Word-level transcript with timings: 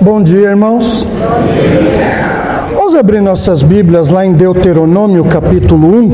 Bom 0.00 0.22
dia, 0.22 0.50
irmãos. 0.50 1.04
Vamos 2.72 2.94
abrir 2.94 3.20
nossas 3.20 3.62
Bíblias 3.62 4.08
lá 4.08 4.24
em 4.24 4.32
Deuteronômio, 4.32 5.24
capítulo 5.24 5.88
1. 5.88 6.12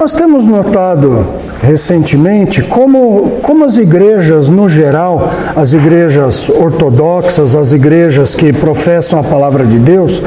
Nós 0.00 0.12
temos 0.12 0.44
notado 0.44 1.24
recentemente 1.62 2.60
como, 2.60 3.38
como 3.40 3.64
as 3.64 3.76
igrejas, 3.76 4.48
no 4.48 4.68
geral, 4.68 5.30
as 5.54 5.72
igrejas 5.72 6.48
ortodoxas, 6.48 7.54
as 7.54 7.70
igrejas 7.70 8.34
que 8.34 8.52
professam 8.52 9.20
a 9.20 9.22
palavra 9.22 9.64
de 9.64 9.78
Deus, 9.78 10.20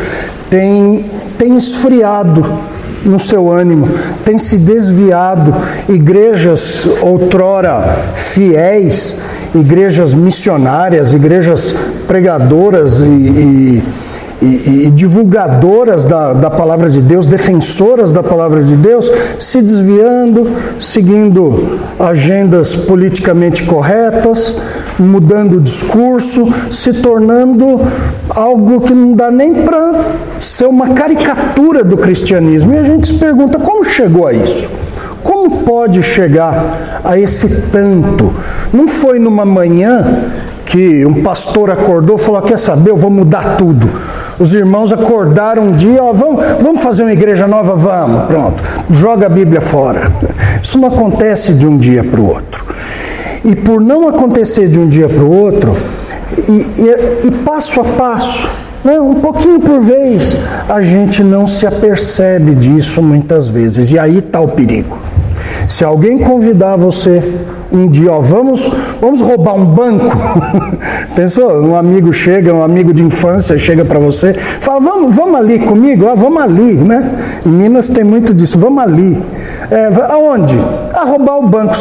têm, 0.49 1.11
têm 1.37 1.57
esfriado 1.57 2.45
no 3.03 3.19
seu 3.19 3.51
ânimo, 3.51 3.89
têm 4.23 4.37
se 4.37 4.57
desviado. 4.57 5.53
Igrejas 5.89 6.87
outrora 7.01 7.97
fiéis, 8.13 9.17
igrejas 9.55 10.13
missionárias, 10.13 11.13
igrejas 11.13 11.73
pregadoras 12.07 12.99
e, 12.99 13.03
e 13.03 13.83
e, 14.41 14.85
e, 14.85 14.91
divulgadoras 14.91 16.05
da, 16.05 16.33
da 16.33 16.49
palavra 16.49 16.89
de 16.89 17.01
Deus, 17.01 17.25
defensoras 17.25 18.11
da 18.11 18.21
palavra 18.21 18.63
de 18.63 18.75
Deus, 18.75 19.09
se 19.39 19.61
desviando, 19.61 20.51
seguindo 20.79 21.79
agendas 21.99 22.75
politicamente 22.75 23.63
corretas, 23.63 24.55
mudando 24.99 25.57
o 25.57 25.61
discurso, 25.61 26.47
se 26.69 26.93
tornando 26.93 27.81
algo 28.29 28.81
que 28.81 28.93
não 28.93 29.13
dá 29.13 29.31
nem 29.31 29.53
para 29.53 29.93
ser 30.39 30.65
uma 30.65 30.89
caricatura 30.89 31.83
do 31.83 31.97
cristianismo. 31.97 32.73
E 32.73 32.77
a 32.77 32.83
gente 32.83 33.07
se 33.07 33.13
pergunta 33.13 33.59
como 33.59 33.83
chegou 33.83 34.27
a 34.27 34.33
isso? 34.33 34.84
Como 35.45 35.57
pode 35.57 36.01
chegar 36.01 37.01
a 37.03 37.19
esse 37.19 37.69
tanto? 37.69 38.33
Não 38.73 38.87
foi 38.87 39.19
numa 39.19 39.45
manhã 39.45 40.23
que 40.65 41.05
um 41.05 41.21
pastor 41.21 41.69
acordou 41.69 42.15
e 42.15 42.19
falou: 42.19 42.41
Quer 42.41 42.57
saber, 42.57 42.89
eu 42.89 42.97
vou 42.97 43.11
mudar 43.11 43.55
tudo. 43.55 43.87
Os 44.39 44.55
irmãos 44.55 44.91
acordaram 44.91 45.65
um 45.65 45.71
dia, 45.71 46.03
ó, 46.03 46.11
vamos, 46.11 46.43
vamos 46.59 46.81
fazer 46.81 47.03
uma 47.03 47.13
igreja 47.13 47.47
nova? 47.47 47.75
Vamos, 47.75 48.25
pronto. 48.25 48.63
Joga 48.89 49.27
a 49.27 49.29
Bíblia 49.29 49.61
fora. 49.61 50.11
Isso 50.63 50.79
não 50.79 50.87
acontece 50.87 51.53
de 51.53 51.67
um 51.67 51.77
dia 51.77 52.03
para 52.03 52.19
o 52.19 52.27
outro. 52.27 52.65
E 53.43 53.55
por 53.55 53.79
não 53.79 54.07
acontecer 54.07 54.67
de 54.67 54.79
um 54.79 54.89
dia 54.89 55.07
para 55.07 55.23
o 55.23 55.31
outro, 55.31 55.77
e, 56.49 56.51
e, 56.51 57.27
e 57.27 57.31
passo 57.45 57.81
a 57.81 57.83
passo, 57.83 58.49
né, 58.83 58.99
um 58.99 59.13
pouquinho 59.13 59.59
por 59.59 59.79
vez, 59.79 60.39
a 60.67 60.81
gente 60.81 61.23
não 61.23 61.45
se 61.45 61.67
apercebe 61.67 62.55
disso 62.55 62.99
muitas 62.99 63.47
vezes. 63.47 63.91
E 63.91 63.99
aí 63.99 64.17
está 64.17 64.41
o 64.41 64.47
perigo. 64.47 65.05
Se 65.67 65.83
alguém 65.83 66.19
convidar 66.19 66.75
você 66.75 67.35
um 67.71 67.89
dia, 67.89 68.11
ó, 68.11 68.21
vamos, 68.21 68.69
vamos 69.01 69.21
roubar 69.21 69.55
um 69.55 69.65
banco. 69.65 70.05
Pensou? 71.15 71.61
Um 71.61 71.75
amigo 71.75 72.13
chega, 72.13 72.53
um 72.53 72.63
amigo 72.63 72.93
de 72.93 73.03
infância 73.03 73.57
chega 73.57 73.83
para 73.83 73.99
você, 73.99 74.33
fala, 74.33 74.79
vamos, 74.79 75.15
vamos 75.15 75.35
ali 75.35 75.59
comigo, 75.59 76.05
ó, 76.05 76.15
vamos 76.15 76.41
ali, 76.41 76.73
né? 76.75 77.41
Em 77.45 77.49
Minas 77.49 77.89
tem 77.89 78.03
muito 78.03 78.33
disso, 78.33 78.59
vamos 78.59 78.81
ali. 78.83 79.21
É, 79.71 79.89
aonde? 80.11 80.57
A 80.93 81.03
roubar 81.03 81.37
o 81.37 81.47
banco. 81.47 81.75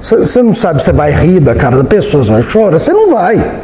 Você 0.00 0.42
não 0.42 0.52
sabe, 0.52 0.82
você 0.82 0.92
vai 0.92 1.12
rir 1.12 1.40
da 1.40 1.54
cara 1.54 1.76
da 1.76 1.84
pessoa, 1.84 2.22
você 2.22 2.32
vai 2.32 2.42
chorar, 2.42 2.78
você 2.78 2.92
não 2.92 3.10
vai. 3.10 3.62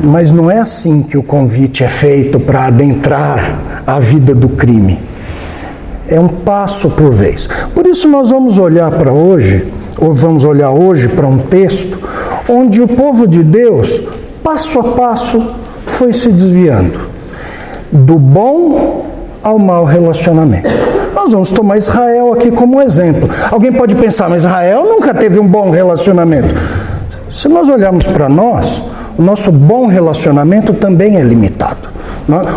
Mas 0.00 0.30
não 0.30 0.50
é 0.50 0.58
assim 0.58 1.02
que 1.02 1.16
o 1.16 1.22
convite 1.22 1.84
é 1.84 1.88
feito 1.88 2.40
para 2.40 2.66
adentrar 2.66 3.82
a 3.86 3.98
vida 3.98 4.34
do 4.34 4.48
crime 4.48 5.13
é 6.08 6.18
um 6.18 6.28
passo 6.28 6.90
por 6.90 7.12
vez. 7.12 7.48
Por 7.74 7.86
isso 7.86 8.08
nós 8.08 8.30
vamos 8.30 8.58
olhar 8.58 8.90
para 8.92 9.12
hoje, 9.12 9.72
ou 10.00 10.12
vamos 10.12 10.44
olhar 10.44 10.70
hoje 10.70 11.08
para 11.08 11.26
um 11.26 11.38
texto 11.38 11.98
onde 12.48 12.82
o 12.82 12.88
povo 12.88 13.26
de 13.26 13.42
Deus, 13.42 14.02
passo 14.42 14.78
a 14.80 14.84
passo, 14.84 15.42
foi 15.86 16.12
se 16.12 16.30
desviando 16.30 17.00
do 17.90 18.18
bom 18.18 19.06
ao 19.42 19.58
mau 19.58 19.84
relacionamento. 19.84 20.68
Nós 21.14 21.32
vamos 21.32 21.52
tomar 21.52 21.76
Israel 21.76 22.32
aqui 22.32 22.50
como 22.50 22.82
exemplo. 22.82 23.28
Alguém 23.50 23.72
pode 23.72 23.94
pensar, 23.94 24.28
mas 24.28 24.44
Israel 24.44 24.84
nunca 24.84 25.14
teve 25.14 25.38
um 25.38 25.46
bom 25.46 25.70
relacionamento. 25.70 26.54
Se 27.30 27.48
nós 27.48 27.68
olharmos 27.68 28.06
para 28.06 28.28
nós, 28.28 28.82
o 29.16 29.22
nosso 29.22 29.50
bom 29.52 29.86
relacionamento 29.86 30.72
também 30.74 31.16
é 31.16 31.22
limitado. 31.22 31.93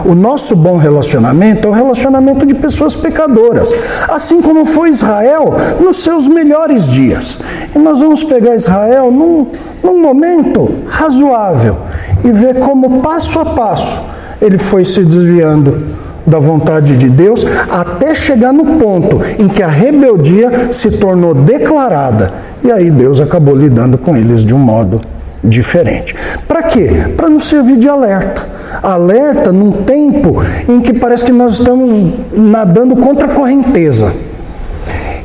O 0.05 0.15
nosso 0.15 0.55
bom 0.55 0.77
relacionamento 0.77 1.67
é 1.67 1.71
o 1.71 1.73
relacionamento 1.73 2.45
de 2.45 2.55
pessoas 2.55 2.95
pecadoras, 2.95 3.69
assim 4.07 4.41
como 4.41 4.65
foi 4.65 4.89
Israel 4.89 5.53
nos 5.79 5.97
seus 6.03 6.27
melhores 6.27 6.89
dias. 6.89 7.37
E 7.75 7.79
nós 7.79 7.99
vamos 7.99 8.23
pegar 8.23 8.55
Israel 8.55 9.11
num, 9.11 9.47
num 9.83 10.01
momento 10.01 10.69
razoável 10.87 11.77
e 12.23 12.31
ver 12.31 12.59
como 12.59 13.01
passo 13.01 13.39
a 13.39 13.45
passo 13.45 14.17
ele 14.41 14.57
foi 14.57 14.85
se 14.85 15.03
desviando 15.03 15.83
da 16.25 16.39
vontade 16.39 16.97
de 16.97 17.09
Deus 17.09 17.45
até 17.69 18.13
chegar 18.13 18.51
no 18.51 18.77
ponto 18.77 19.19
em 19.39 19.47
que 19.47 19.63
a 19.63 19.67
rebeldia 19.67 20.71
se 20.71 20.91
tornou 20.91 21.33
declarada. 21.33 22.33
E 22.63 22.71
aí 22.71 22.91
Deus 22.91 23.21
acabou 23.21 23.55
lidando 23.55 23.97
com 23.97 24.15
eles 24.15 24.43
de 24.43 24.53
um 24.53 24.57
modo 24.57 25.01
diferente. 25.43 26.15
Para 26.47 26.63
quê? 26.63 26.89
Para 27.15 27.29
nos 27.29 27.47
servir 27.47 27.77
de 27.77 27.87
alerta. 27.87 28.56
Alerta 28.81 29.51
num 29.51 29.71
tempo 29.71 30.41
em 30.67 30.79
que 30.79 30.93
parece 30.93 31.25
que 31.25 31.31
nós 31.31 31.53
estamos 31.53 32.13
nadando 32.35 32.95
contra 32.95 33.27
a 33.27 33.33
correnteza. 33.33 34.13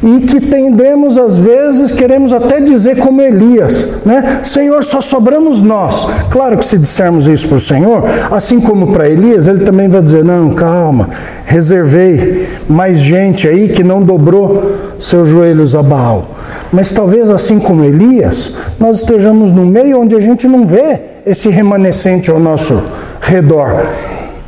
E 0.03 0.23
que 0.23 0.41
tendemos, 0.41 1.17
às 1.17 1.39
vezes, 1.39 1.93
queremos 1.93 2.33
até 2.33 2.61
dizer 2.61 2.99
como 2.99 3.21
Elias, 3.23 3.89
né? 4.05 4.41
Senhor, 4.43 4.83
só 4.83 5.01
sobramos 5.01 5.63
nós. 5.63 6.09
Claro 6.29 6.59
que 6.59 6.65
se 6.65 6.77
dissermos 6.77 7.29
isso 7.29 7.47
para 7.47 7.57
o 7.57 7.61
Senhor, 7.61 8.03
assim 8.29 8.61
como 8.61 8.89
para 8.89 9.09
Elias, 9.09 9.47
ele 9.47 9.61
também 9.61 9.89
vai 9.89 10.03
dizer: 10.03 10.25
não, 10.25 10.51
calma, 10.51 11.09
reservei 11.45 12.49
mais 12.69 12.99
gente 12.99 13.47
aí 13.47 13.69
que 13.69 13.85
não 13.85 14.03
dobrou 14.03 14.73
seus 14.99 15.29
joelhos 15.29 15.73
a 15.77 15.83
Baal. 15.85 16.27
Mas 16.73 16.91
talvez 16.91 17.31
assim 17.31 17.61
como 17.61 17.85
Elias, 17.85 18.53
nós 18.81 18.97
estejamos 18.97 19.53
no 19.53 19.65
meio 19.65 20.01
onde 20.01 20.17
a 20.17 20.21
gente 20.21 20.49
não 20.49 20.67
vê 20.67 21.01
esse 21.25 21.49
remanescente 21.49 22.29
ao 22.29 22.41
nosso 22.41 22.83
redor. 23.23 23.87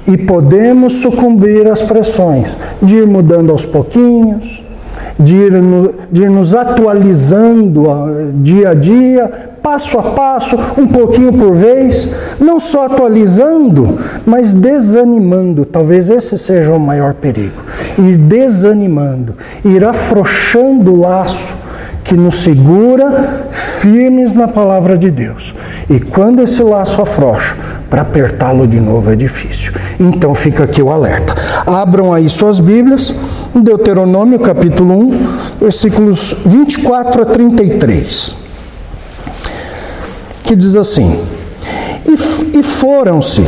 E 0.07 0.19
podemos 0.19 0.95
sucumbir 0.95 1.67
às 1.67 1.81
pressões 1.81 2.55
de 2.83 2.97
ir 2.97 3.07
mudando 3.07 3.51
aos 3.51 3.65
pouquinhos, 3.65 4.63
de 5.19 5.37
ir, 5.37 5.53
no, 5.53 5.95
de 6.11 6.23
ir 6.25 6.31
nos 6.31 6.55
atualizando 6.55 7.85
dia 8.43 8.71
a 8.71 8.75
dia, 8.75 9.31
passo 9.63 9.99
a 9.99 10.03
passo, 10.03 10.57
um 10.77 10.87
pouquinho 10.87 11.33
por 11.33 11.55
vez, 11.55 12.11
não 12.39 12.61
só 12.61 12.87
atualizando, 12.87 13.99
mas 14.27 14.55
desanimando. 14.55 15.65
Talvez 15.65 16.11
esse 16.11 16.39
seja 16.39 16.73
o 16.73 16.81
maior 16.81 17.15
perigo. 17.15 17.63
Ir 17.97 18.19
desanimando, 18.19 19.35
ir 19.65 19.85
afrouxando 19.85 20.93
o 20.93 21.01
laço 21.01 21.57
que 22.03 22.15
nos 22.15 22.43
segura 22.43 23.47
firmes 23.49 24.35
na 24.35 24.47
palavra 24.47 24.99
de 24.99 25.11
Deus. 25.11 25.55
E 25.89 25.99
quando 25.99 26.43
esse 26.43 26.63
laço 26.63 27.01
afrouxa, 27.01 27.57
para 27.95 28.03
apertá-lo 28.03 28.67
de 28.67 28.81
novo 28.81 29.13
é 29.13 29.15
difícil. 29.15 29.73
Então 30.01 30.35
fica 30.35 30.65
aqui 30.65 30.83
o 30.83 30.91
alerta. 30.91 31.33
Abram 31.65 32.13
aí 32.13 32.29
suas 32.29 32.59
Bíblias, 32.59 33.15
Deuteronômio 33.55 34.41
capítulo 34.41 34.99
1, 34.99 35.27
versículos 35.61 36.35
24 36.45 37.23
a 37.23 37.25
33. 37.27 38.35
Que 40.43 40.57
diz 40.57 40.75
assim: 40.75 41.25
E, 42.05 42.59
e 42.59 42.63
foram-se 42.65 43.47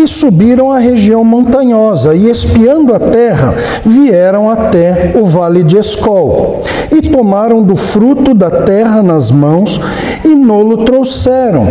e 0.00 0.06
subiram 0.06 0.70
à 0.72 0.78
região 0.78 1.24
montanhosa, 1.24 2.14
e 2.14 2.30
espiando 2.30 2.94
a 2.94 2.98
terra, 2.98 3.54
vieram 3.84 4.50
até 4.50 5.12
o 5.14 5.24
vale 5.24 5.62
de 5.62 5.76
Escol, 5.76 6.60
e 6.90 7.00
tomaram 7.02 7.62
do 7.62 7.76
fruto 7.76 8.34
da 8.34 8.50
terra 8.50 9.02
nas 9.02 9.30
mãos, 9.30 9.80
e 10.24 10.28
nolo 10.34 10.84
trouxeram, 10.84 11.68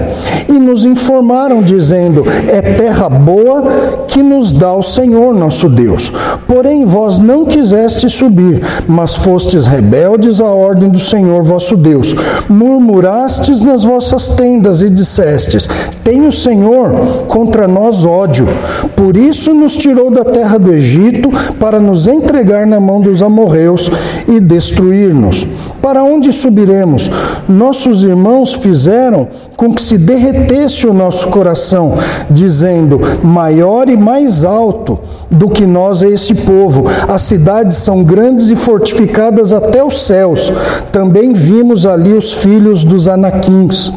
e 0.48 0.54
nos 0.54 0.86
informaram, 0.86 1.62
dizendo: 1.62 2.24
É 2.48 2.62
terra 2.62 3.10
boa 3.10 3.64
que 4.08 4.22
nos 4.22 4.54
dá 4.54 4.74
o 4.74 4.84
Senhor 4.84 5.34
nosso 5.34 5.70
Deus. 5.70 6.12
Porém, 6.48 6.86
vós 6.86 7.20
não 7.20 7.46
quisestes 7.46 8.14
subir, 8.14 8.62
mas 8.88 9.16
fostes 9.16 9.66
rebeldes 9.66 10.40
à 10.40 10.46
ordem 10.46 10.90
do 10.90 11.00
Senhor 11.00 11.42
vosso 11.42 11.76
Deus. 11.76 12.16
Murmurastes 12.50 13.62
nas 13.62 13.84
vossas 13.84 14.30
tendas 14.30 14.82
e 14.82 14.90
dissestes: 14.90 15.68
Tem 16.04 16.26
o 16.28 16.32
Senhor 16.32 16.92
contra 17.28 17.68
nós 17.68 18.04
ódio. 18.14 18.48
Por 18.96 19.18
isso 19.18 19.54
nos 19.54 19.76
tirou 19.76 20.12
da 20.12 20.24
terra 20.24 20.58
do 20.58 20.72
Egito 20.72 21.30
para 21.60 21.80
nos 21.80 22.08
entregar 22.08 22.68
na 22.68 22.80
mão 22.80 23.02
dos 23.02 23.22
amorreus 23.22 23.90
e 24.28 24.40
destruir-nos. 24.40 25.48
Para 25.82 26.04
onde 26.04 26.32
subiremos? 26.32 27.10
Nossos 27.48 28.04
irmãos 28.04 28.54
fizeram 28.54 29.28
com 29.58 29.74
que 29.74 29.82
se 29.82 29.98
derretesse 29.98 30.88
o 30.88 30.94
nosso 30.94 31.28
coração, 31.28 31.96
dizendo: 32.30 33.02
Maior 33.24 33.90
e 33.90 33.98
mais 33.98 34.46
alto 34.46 35.00
do 35.30 35.50
que 35.50 35.66
nós 35.66 36.02
é 36.02 36.10
esse 36.10 36.34
povo. 36.36 36.86
As 37.08 37.24
cidades 37.24 37.78
são 37.78 38.04
grandes 38.04 38.50
e 38.50 38.56
fortificadas 38.56 39.52
até 39.52 39.84
os 39.84 40.04
céus. 40.04 40.52
Também 40.92 41.34
vimos 41.34 41.86
ali 41.86 42.14
os 42.14 42.34
filhos 42.34 42.84
dos 42.84 43.08
anaquins. 43.08 43.92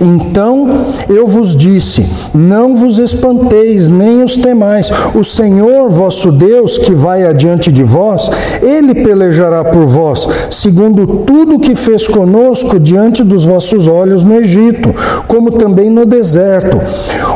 Então 0.00 0.68
eu 1.08 1.26
vos 1.26 1.56
disse: 1.56 2.06
Não 2.34 2.76
vos 2.76 2.98
espanteis, 2.98 3.88
nem 3.88 4.22
os 4.22 4.36
temais. 4.36 4.90
O 5.14 5.24
Senhor 5.24 5.90
vosso 5.90 6.30
Deus, 6.30 6.78
que 6.78 6.94
vai 6.94 7.24
adiante 7.24 7.70
de 7.72 7.82
vós, 7.82 8.30
ele 8.62 8.94
pelejará 8.94 9.64
por 9.64 9.86
vós, 9.86 10.28
segundo 10.50 11.06
tudo 11.24 11.58
que 11.58 11.74
fez 11.74 12.06
conosco 12.06 12.78
diante 12.78 13.22
dos 13.22 13.44
vossos 13.44 13.88
olhos 13.88 14.22
no 14.22 14.38
Egito, 14.40 14.94
como 15.26 15.52
também 15.52 15.90
no 15.90 16.04
deserto, 16.04 16.80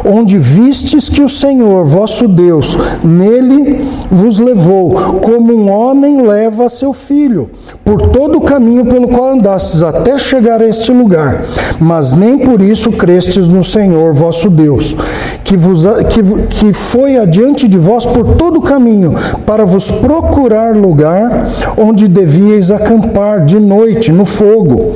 onde 0.05 0.39
vistes 0.39 1.09
que 1.09 1.23
o 1.23 1.29
Senhor 1.29 1.85
vosso 1.85 2.29
Deus 2.29 2.77
nele 3.03 3.87
vos 4.11 4.39
levou, 4.39 4.93
como 5.23 5.53
um 5.53 5.71
homem 5.71 6.27
leva 6.27 6.69
seu 6.69 6.93
filho, 6.93 7.51
por 7.85 8.09
todo 8.09 8.39
o 8.39 8.43
caminho 8.43 8.85
pelo 8.87 9.09
qual 9.09 9.33
andastes 9.33 9.83
até 9.83 10.19
chegar 10.19 10.61
a 10.61 10.67
este 10.67 10.93
lugar. 10.93 11.43
Mas 11.81 12.12
nem 12.13 12.39
por 12.39 12.61
isso 12.61 12.91
crestes 12.93 13.47
no 13.49 13.63
Senhor 13.63 14.13
vosso 14.13 14.49
Deus, 14.49 14.97
que, 15.45 15.57
vos, 15.57 15.85
que, 16.09 16.23
que 16.49 16.73
foi 16.73 17.17
adiante 17.17 17.69
de 17.69 17.79
vós 17.79 18.05
por 18.07 18.37
todo 18.37 18.59
o 18.59 18.63
caminho, 18.63 19.15
para 19.47 19.65
vos 19.65 19.91
procurar 19.91 20.77
lugar 20.77 21.49
onde 21.77 22.09
devíeis 22.09 22.71
acampar 22.71 23.45
de 23.45 23.59
noite 23.59 24.13
no 24.13 24.25
fogo, 24.25 24.93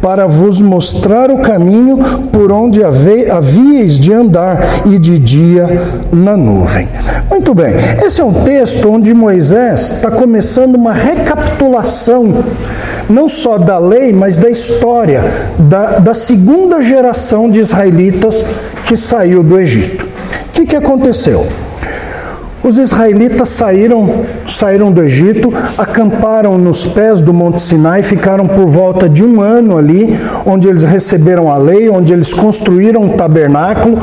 para 0.00 0.26
vos 0.26 0.60
mostrar 0.60 1.30
o 1.30 1.38
caminho 1.38 1.98
por 2.30 2.52
onde 2.52 2.82
havíeis 2.82 3.98
de 3.98 4.12
andar, 4.12 4.56
e 4.84 4.98
de 4.98 5.18
dia 5.18 5.66
na 6.12 6.36
nuvem. 6.36 6.88
Muito 7.30 7.54
bem, 7.54 7.74
esse 8.04 8.20
é 8.20 8.24
um 8.24 8.32
texto 8.32 8.88
onde 8.88 9.12
Moisés 9.12 9.92
está 9.92 10.10
começando 10.10 10.74
uma 10.74 10.92
recapitulação 10.92 12.44
não 13.08 13.28
só 13.28 13.56
da 13.56 13.78
lei, 13.78 14.12
mas 14.12 14.36
da 14.36 14.50
história 14.50 15.24
da, 15.58 15.98
da 15.98 16.14
segunda 16.14 16.55
geração 16.86 17.50
de 17.50 17.60
israelitas 17.60 18.44
que 18.86 18.96
saiu 18.96 19.42
do 19.42 19.58
Egito. 19.58 20.04
O 20.04 20.52
que, 20.52 20.64
que 20.64 20.76
aconteceu? 20.76 21.46
Os 22.64 22.78
israelitas 22.78 23.50
saíram, 23.50 24.24
saíram 24.48 24.90
do 24.90 25.00
Egito, 25.02 25.52
acamparam 25.78 26.58
nos 26.58 26.84
pés 26.84 27.20
do 27.20 27.32
Monte 27.32 27.62
Sinai, 27.62 28.02
ficaram 28.02 28.46
por 28.48 28.66
volta 28.66 29.08
de 29.08 29.22
um 29.22 29.40
ano 29.40 29.76
ali, 29.76 30.18
onde 30.44 30.66
eles 30.66 30.82
receberam 30.82 31.52
a 31.52 31.56
lei, 31.56 31.88
onde 31.88 32.12
eles 32.12 32.34
construíram 32.34 33.02
um 33.02 33.10
tabernáculo, 33.10 33.98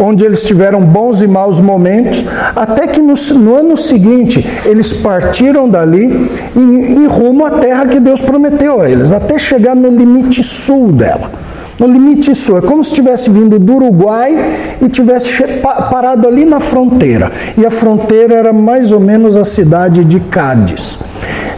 onde 0.00 0.24
eles 0.24 0.42
tiveram 0.42 0.80
bons 0.80 1.22
e 1.22 1.28
maus 1.28 1.60
momentos, 1.60 2.24
até 2.56 2.88
que 2.88 3.00
no, 3.00 3.14
no 3.36 3.54
ano 3.54 3.76
seguinte 3.76 4.44
eles 4.64 4.92
partiram 4.92 5.68
dali 5.68 6.28
em, 6.56 6.94
em 6.94 7.06
rumo 7.06 7.44
à 7.44 7.50
terra 7.50 7.86
que 7.86 8.00
Deus 8.00 8.20
prometeu 8.20 8.80
a 8.80 8.90
eles, 8.90 9.12
até 9.12 9.38
chegar 9.38 9.76
no 9.76 9.90
limite 9.90 10.42
sul 10.42 10.90
dela 10.90 11.47
no 11.78 11.86
limite 11.86 12.34
sul. 12.34 12.58
É 12.58 12.60
como 12.60 12.82
se 12.82 12.92
tivesse 12.92 13.30
vindo 13.30 13.58
do 13.58 13.74
Uruguai 13.74 14.76
e 14.82 14.88
tivesse 14.88 15.42
parado 15.90 16.26
ali 16.26 16.44
na 16.44 16.60
fronteira. 16.60 17.30
E 17.56 17.64
a 17.64 17.70
fronteira 17.70 18.34
era 18.34 18.52
mais 18.52 18.92
ou 18.92 19.00
menos 19.00 19.36
a 19.36 19.44
cidade 19.44 20.04
de 20.04 20.20
Cádiz. 20.20 20.98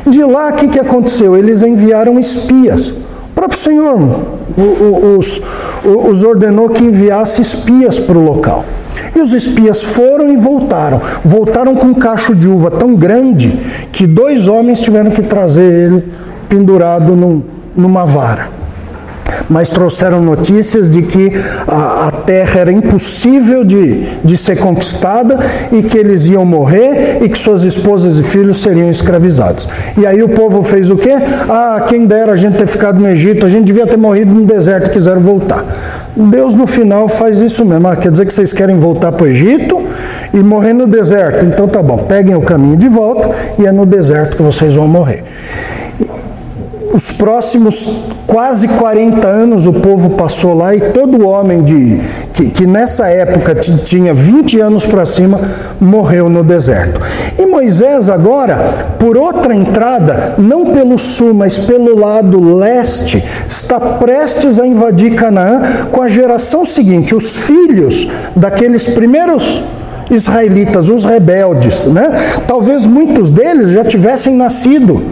De 0.07 0.23
lá, 0.23 0.51
o 0.51 0.53
que, 0.53 0.69
que 0.69 0.79
aconteceu? 0.79 1.37
Eles 1.37 1.63
enviaram 1.63 2.19
espias. 2.19 2.89
O 2.89 3.35
próprio 3.35 3.59
Senhor 3.59 3.97
os, 5.19 5.41
os 5.85 6.25
ordenou 6.25 6.69
que 6.69 6.85
enviasse 6.85 7.41
espias 7.41 7.99
para 7.99 8.19
o 8.19 8.23
local. 8.23 8.65
E 9.17 9.21
os 9.21 9.33
espias 9.33 9.83
foram 9.83 10.31
e 10.33 10.37
voltaram. 10.37 11.01
Voltaram 11.25 11.75
com 11.75 11.89
um 11.89 11.95
cacho 11.95 12.35
de 12.35 12.49
uva 12.49 12.71
tão 12.71 12.95
grande 12.95 13.59
que 13.93 14.07
dois 14.07 14.47
homens 14.47 14.81
tiveram 14.81 15.11
que 15.11 15.23
trazer 15.23 15.63
ele 15.63 16.05
pendurado 16.49 17.15
num, 17.15 17.43
numa 17.75 18.05
vara 18.05 18.60
mas 19.49 19.69
trouxeram 19.69 20.21
notícias 20.21 20.91
de 20.91 21.03
que 21.03 21.33
a, 21.67 22.09
a 22.09 22.11
terra 22.11 22.61
era 22.61 22.73
impossível 22.73 23.65
de, 23.65 24.05
de 24.25 24.37
ser 24.37 24.57
conquistada 24.57 25.39
e 25.73 25.83
que 25.83 25.99
eles 25.99 26.27
iam 26.27 26.45
morrer 26.45 27.19
e 27.21 27.29
que 27.29 27.39
suas 27.39 27.65
esposas 27.65 28.19
e 28.19 28.23
filhos 28.23 28.61
seriam 28.61 28.91
escravizados. 28.91 29.69
E 29.99 30.07
aí 30.07 30.23
o 30.23 30.29
povo 30.29 30.63
fez 30.63 30.91
o 30.91 30.97
quê? 30.97 31.13
Ah, 31.49 31.85
quem 31.89 32.07
dera 32.07 32.33
a 32.33 32.37
gente 32.37 32.57
ter 32.57 32.67
ficado 32.67 33.01
no 33.01 33.09
Egito, 33.09 33.45
a 33.45 33.49
gente 33.49 33.65
devia 33.65 33.87
ter 33.87 33.97
morrido 33.97 34.33
no 34.33 34.45
deserto 34.45 34.89
e 34.89 34.91
quiseram 34.91 35.21
voltar. 35.21 35.65
Deus 36.15 36.55
no 36.55 36.67
final 36.67 37.09
faz 37.09 37.41
isso 37.41 37.65
mesmo. 37.65 37.89
Ah, 37.89 37.97
quer 37.97 38.11
dizer 38.11 38.27
que 38.27 38.35
vocês 38.35 38.53
querem 38.53 38.77
voltar 38.77 39.13
para 39.13 39.25
o 39.25 39.29
Egito 39.29 39.83
e 40.33 40.39
morrer 40.39 40.73
no 40.73 40.87
deserto. 40.87 41.45
Então 41.45 41.67
tá 41.67 41.83
bom, 41.83 41.99
peguem 41.99 42.35
o 42.35 42.43
caminho 42.43 42.77
de 42.77 42.89
volta 42.89 43.31
e 43.59 43.67
é 43.67 43.73
no 43.73 43.87
deserto 43.87 44.37
que 44.37 44.43
vocês 44.43 44.75
vão 44.75 44.87
morrer 44.87 45.25
os 46.93 47.13
próximos 47.13 47.89
quase 48.27 48.67
40 48.67 49.27
anos 49.27 49.67
o 49.67 49.73
povo 49.73 50.11
passou 50.11 50.55
lá 50.55 50.75
e 50.75 50.81
todo 50.91 51.27
homem 51.27 51.63
de, 51.63 52.01
que, 52.33 52.49
que 52.49 52.67
nessa 52.67 53.09
época 53.09 53.55
tinha 53.55 54.13
20 54.13 54.61
anos 54.61 54.85
para 54.85 55.07
cima 55.07 55.41
morreu 55.81 56.29
no 56.29 56.43
deserto. 56.43 57.01
E 57.39 57.47
Moisés 57.47 58.11
agora, 58.11 58.57
por 58.99 59.17
outra 59.17 59.55
entrada, 59.55 60.35
não 60.39 60.67
pelo 60.67 60.99
sul, 60.99 61.33
mas 61.33 61.59
pelo 61.59 61.99
lado 61.99 62.57
leste, 62.57 63.23
está 63.49 63.79
prestes 63.79 64.59
a 64.59 64.67
invadir 64.67 65.15
Canaã 65.15 65.63
com 65.91 66.03
a 66.03 66.09
geração 66.09 66.65
seguinte, 66.65 67.15
os 67.15 67.37
filhos 67.37 68.09
daqueles 68.35 68.87
primeiros 68.87 69.63
israelitas, 70.11 70.89
os 70.89 71.05
rebeldes, 71.05 71.87
né? 71.87 72.11
Talvez 72.47 72.85
muitos 72.85 73.31
deles 73.31 73.71
já 73.71 73.85
tivessem 73.85 74.35
nascido 74.35 75.03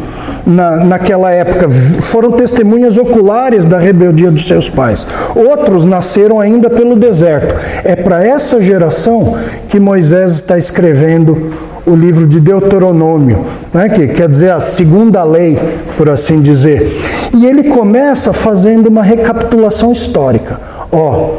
na, 0.49 0.77
naquela 0.77 1.31
época, 1.31 1.69
foram 1.69 2.33
testemunhas 2.33 2.97
oculares 2.97 3.67
da 3.67 3.79
rebeldia 3.79 4.31
dos 4.31 4.49
seus 4.49 4.71
pais. 4.71 5.07
Outros 5.37 5.85
nasceram 5.85 6.41
ainda 6.41 6.71
pelo 6.71 6.97
deserto. 6.97 7.55
É 7.85 7.95
para 7.95 8.25
essa 8.25 8.61
geração 8.61 9.37
que 9.69 9.79
Moisés 9.79 10.35
está 10.35 10.57
escrevendo 10.57 11.53
o 11.87 11.95
livro 11.95 12.27
de 12.27 12.41
Deuteronômio, 12.41 13.45
né, 13.73 13.89
que 13.89 14.09
quer 14.09 14.29
dizer 14.29 14.51
a 14.51 14.61
segunda 14.61 15.23
lei, 15.25 15.59
por 15.97 16.09
assim 16.09 16.41
dizer. 16.41 16.91
E 17.35 17.47
ele 17.47 17.65
começa 17.65 18.33
fazendo 18.33 18.89
uma 18.89 19.03
recapitulação 19.03 19.93
histórica. 19.93 20.61
Ó, 20.91 21.37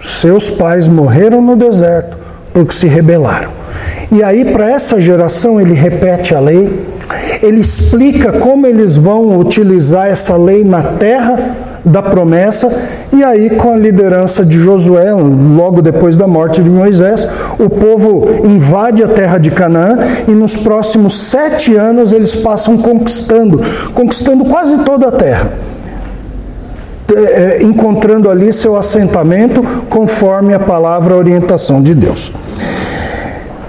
seus 0.00 0.50
pais 0.50 0.86
morreram 0.86 1.40
no 1.42 1.56
deserto 1.56 2.16
porque 2.52 2.74
se 2.74 2.86
rebelaram. 2.86 3.50
E 4.10 4.22
aí, 4.22 4.44
para 4.44 4.70
essa 4.70 5.00
geração, 5.00 5.60
ele 5.60 5.74
repete 5.74 6.34
a 6.34 6.40
lei, 6.40 6.86
ele 7.42 7.60
explica 7.60 8.32
como 8.32 8.66
eles 8.66 8.96
vão 8.96 9.38
utilizar 9.38 10.08
essa 10.08 10.36
lei 10.36 10.64
na 10.64 10.82
terra 10.82 11.56
da 11.84 12.02
promessa, 12.02 12.68
e 13.12 13.22
aí, 13.22 13.50
com 13.50 13.72
a 13.72 13.76
liderança 13.76 14.44
de 14.44 14.58
Josué, 14.58 15.12
logo 15.12 15.80
depois 15.80 16.16
da 16.16 16.26
morte 16.26 16.60
de 16.60 16.68
Moisés, 16.68 17.26
o 17.58 17.70
povo 17.70 18.28
invade 18.44 19.04
a 19.04 19.08
terra 19.08 19.38
de 19.38 19.52
Canaã 19.52 19.98
e 20.26 20.32
nos 20.32 20.56
próximos 20.56 21.16
sete 21.16 21.76
anos 21.76 22.12
eles 22.12 22.34
passam 22.34 22.76
conquistando, 22.76 23.62
conquistando 23.94 24.44
quase 24.46 24.78
toda 24.78 25.08
a 25.08 25.12
terra. 25.12 25.52
É, 27.14 27.62
encontrando 27.62 28.28
ali 28.28 28.52
seu 28.52 28.76
assentamento 28.76 29.62
conforme 29.88 30.52
a 30.52 30.58
palavra 30.58 31.14
a 31.14 31.16
orientação 31.16 31.80
de 31.80 31.94
Deus. 31.94 32.32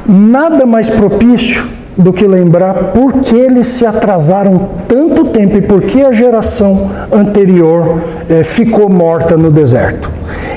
Nada 0.08 0.65
mais 0.65 0.89
propício 0.89 1.76
do 1.98 2.13
que 2.13 2.27
lembrar 2.27 2.92
por 2.94 3.13
que 3.13 3.36
eles 3.36 3.68
se 3.68 3.86
atrasaram 3.86 4.70
tanto 4.88 5.25
tempo 5.25 5.58
e 5.58 5.62
por 5.62 5.82
que 5.82 6.04
a 6.04 6.12
geração 6.12 6.89
anterior 7.12 8.01
eh, 8.30 8.44
ficou 8.44 8.88
morta 8.88 9.36
no 9.36 9.50
deserto. 9.50 10.12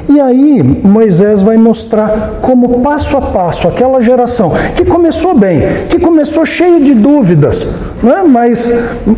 E 0.09 0.21
aí 0.21 0.63
Moisés 0.63 1.41
vai 1.41 1.57
mostrar 1.57 2.41
como 2.41 2.81
passo 2.81 3.17
a 3.17 3.21
passo 3.21 3.69
aquela 3.69 4.01
geração 4.01 4.53
que 4.75 4.85
começou 4.85 5.35
bem, 5.35 5.63
que 5.89 5.99
começou 5.99 6.45
cheio 6.45 6.81
de 6.83 6.95
dúvidas, 6.95 7.67
é? 8.03 8.23
mas, 8.23 8.73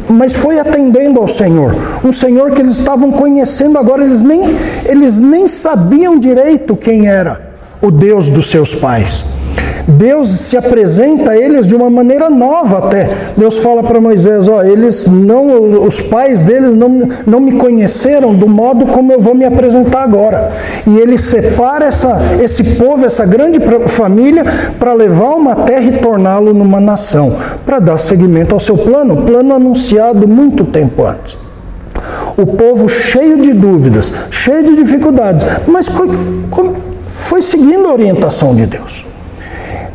mas 0.09 0.35
foi 0.35 0.59
atendendo 0.59 1.19
ao 1.19 1.29
Senhor. 1.29 1.75
Um 2.05 2.12
Senhor 2.12 2.52
que 2.52 2.61
eles 2.61 2.79
estavam 2.79 3.11
conhecendo 3.11 3.79
agora, 3.79 4.05
eles 4.05 4.23
nem, 4.23 4.57
eles 4.85 5.19
nem 5.19 5.49
sabiam 5.49 6.19
direito 6.19 6.76
quem 6.76 7.09
era 7.09 7.52
o 7.81 7.91
Deus 7.91 8.29
dos 8.29 8.50
seus 8.50 8.75
pais. 8.75 9.25
Deus 9.86 10.28
se 10.28 10.56
apresenta 10.56 11.32
a 11.32 11.38
eles 11.38 11.66
de 11.66 11.74
uma 11.74 11.90
maneira 11.90 12.30
nova 12.30 12.78
até. 12.78 13.10
Deus 13.36 13.58
fala 13.58 13.82
para 13.82 14.00
Moisés, 14.00 14.48
ó, 14.48 14.62
eles 14.62 15.06
não, 15.06 15.84
os 15.84 16.00
pais 16.00 16.42
deles 16.42 16.76
não, 16.76 17.08
não 17.26 17.40
me 17.40 17.52
conheceram 17.52 18.34
do 18.34 18.48
modo 18.48 18.86
como 18.86 19.12
eu 19.12 19.20
vou 19.20 19.34
me 19.34 19.44
apresentar 19.44 20.02
agora. 20.02 20.52
E 20.86 20.98
ele 20.98 21.18
separa 21.18 21.86
essa, 21.86 22.20
esse 22.42 22.62
povo, 22.76 23.04
essa 23.04 23.24
grande 23.24 23.58
família, 23.88 24.44
para 24.78 24.92
levar 24.92 25.34
uma 25.34 25.56
terra 25.56 25.84
e 25.84 25.98
torná-lo 25.98 26.52
numa 26.52 26.80
nação, 26.80 27.34
para 27.66 27.78
dar 27.78 27.98
seguimento 27.98 28.54
ao 28.54 28.60
seu 28.60 28.76
plano, 28.76 29.22
plano 29.22 29.54
anunciado 29.54 30.28
muito 30.28 30.64
tempo 30.64 31.04
antes. 31.04 31.38
O 32.36 32.46
povo 32.46 32.88
cheio 32.88 33.40
de 33.42 33.52
dúvidas, 33.52 34.12
cheio 34.30 34.64
de 34.64 34.76
dificuldades, 34.76 35.44
mas 35.66 35.86
foi, 35.86 36.08
foi 37.06 37.42
seguindo 37.42 37.86
a 37.88 37.92
orientação 37.92 38.54
de 38.54 38.66
Deus. 38.66 39.12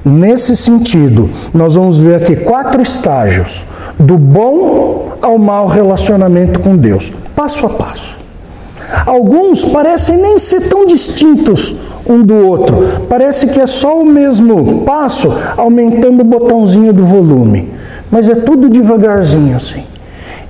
Nesse 0.07 0.55
sentido, 0.55 1.29
nós 1.53 1.75
vamos 1.75 1.99
ver 1.99 2.15
aqui 2.15 2.37
quatro 2.37 2.81
estágios 2.81 3.65
do 3.99 4.17
bom 4.17 5.11
ao 5.21 5.37
mau 5.37 5.67
relacionamento 5.67 6.61
com 6.61 6.77
Deus, 6.77 7.11
passo 7.35 7.65
a 7.65 7.69
passo. 7.69 8.15
Alguns 9.05 9.65
parecem 9.65 10.15
nem 10.15 10.39
ser 10.39 10.69
tão 10.69 10.85
distintos 10.85 11.75
um 12.07 12.23
do 12.23 12.35
outro. 12.35 13.05
Parece 13.09 13.47
que 13.47 13.59
é 13.59 13.67
só 13.67 13.99
o 13.99 14.05
mesmo 14.05 14.83
passo, 14.83 15.29
aumentando 15.57 16.21
o 16.21 16.23
botãozinho 16.23 16.93
do 16.93 17.05
volume. 17.05 17.73
Mas 18.09 18.29
é 18.29 18.35
tudo 18.35 18.69
devagarzinho 18.69 19.57
assim. 19.57 19.83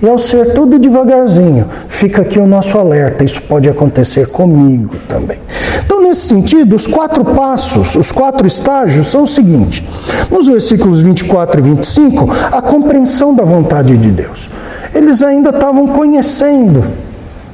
E 0.01 0.07
ao 0.07 0.19
ser 0.19 0.53
tudo 0.53 0.77
devagarzinho, 0.77 1.67
fica 1.87 2.21
aqui 2.21 2.37
o 2.37 2.45
nosso 2.45 2.77
alerta: 2.77 3.23
isso 3.23 3.41
pode 3.41 3.67
acontecer 3.67 4.27
comigo 4.27 4.95
também. 5.07 5.39
Então, 5.85 6.01
nesse 6.01 6.27
sentido, 6.27 6.75
os 6.75 6.85
quatro 6.85 7.25
passos, 7.25 7.95
os 7.95 8.11
quatro 8.11 8.45
estágios 8.45 9.07
são 9.07 9.23
o 9.23 9.27
seguinte: 9.27 9.87
nos 10.29 10.47
versículos 10.47 11.01
24 11.01 11.59
e 11.59 11.63
25, 11.63 12.29
a 12.51 12.61
compreensão 12.61 13.33
da 13.33 13.43
vontade 13.43 13.97
de 13.97 14.09
Deus. 14.09 14.49
Eles 14.93 15.21
ainda 15.21 15.49
estavam 15.49 15.87
conhecendo 15.87 16.83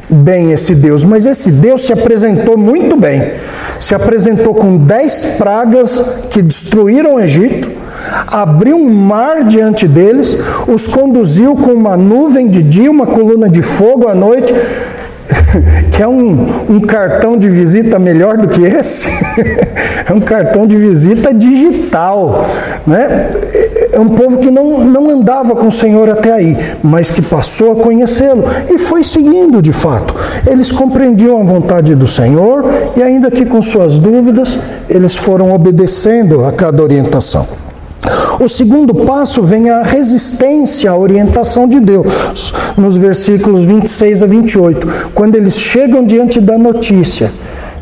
bem 0.09 0.51
esse 0.51 0.75
Deus, 0.75 1.03
mas 1.03 1.25
esse 1.25 1.51
Deus 1.51 1.81
se 1.81 1.93
apresentou 1.93 2.57
muito 2.57 2.97
bem. 2.97 3.33
Se 3.79 3.95
apresentou 3.95 4.53
com 4.53 4.77
dez 4.77 5.25
pragas 5.38 6.21
que 6.29 6.41
destruíram 6.41 7.15
o 7.15 7.19
Egito, 7.19 7.69
abriu 8.27 8.77
um 8.77 8.89
mar 8.89 9.43
diante 9.43 9.88
deles, 9.88 10.38
os 10.67 10.88
conduziu 10.88 11.55
com 11.55 11.72
uma 11.72 11.98
nuvem 11.98 12.48
de 12.48 12.62
dia, 12.62 12.89
uma 12.89 13.08
coluna 13.08 13.50
de 13.50 13.62
fogo 13.62 14.08
à 14.08 14.15
noite. 14.15 14.53
Quer 15.91 16.08
um, 16.08 16.48
um 16.70 16.79
cartão 16.79 17.38
de 17.38 17.50
visita 17.50 17.98
melhor 18.00 18.38
do 18.38 18.48
que 18.48 18.62
esse? 18.62 19.08
é 20.08 20.13
um 20.13 20.20
cartão 20.20 20.65
de 20.67 20.75
visita 20.75 21.34
digital. 21.34 22.46
Né? 22.86 23.29
É 23.91 24.00
um 24.00 24.10
povo 24.10 24.39
que 24.39 24.50
não, 24.50 24.79
não 24.79 25.10
andava 25.10 25.55
com 25.55 25.67
o 25.67 25.72
Senhor 25.72 26.10
até 26.10 26.34
aí, 26.34 26.58
mas 26.82 27.12
que 27.12 27.22
passou 27.22 27.74
a 27.74 27.75
conhecê-lo 27.75 28.43
e 28.70 28.77
foi 28.77 29.03
seguindo 29.03 29.62
de 29.62 29.72
fato. 29.72 30.15
Eles 30.50 30.72
compreendiam 30.72 31.39
a 31.39 31.43
vontade 31.43 31.96
do 31.96 32.08
Senhor 32.08 32.65
e, 32.98 33.03
ainda 33.03 33.29
que 33.29 33.46
com 33.46 33.62
suas 33.62 34.00
dúvidas, 34.00 34.58
eles 34.89 35.15
foram 35.15 35.53
obedecendo 35.53 36.46
a 36.46 36.51
cada 36.51 36.82
orientação. 36.82 37.62
O 38.39 38.48
segundo 38.48 38.93
passo 38.93 39.41
vem 39.41 39.69
a 39.69 39.83
resistência 39.83 40.91
à 40.91 40.98
orientação 40.98 41.67
de 41.67 41.79
Deus, 41.79 42.53
nos 42.75 42.98
versículos 42.98 43.63
26 43.63 44.24
a 44.24 44.25
28, 44.25 45.12
quando 45.13 45.36
eles 45.36 45.57
chegam 45.57 46.03
diante 46.03 46.41
da 46.41 46.57
notícia 46.57 47.31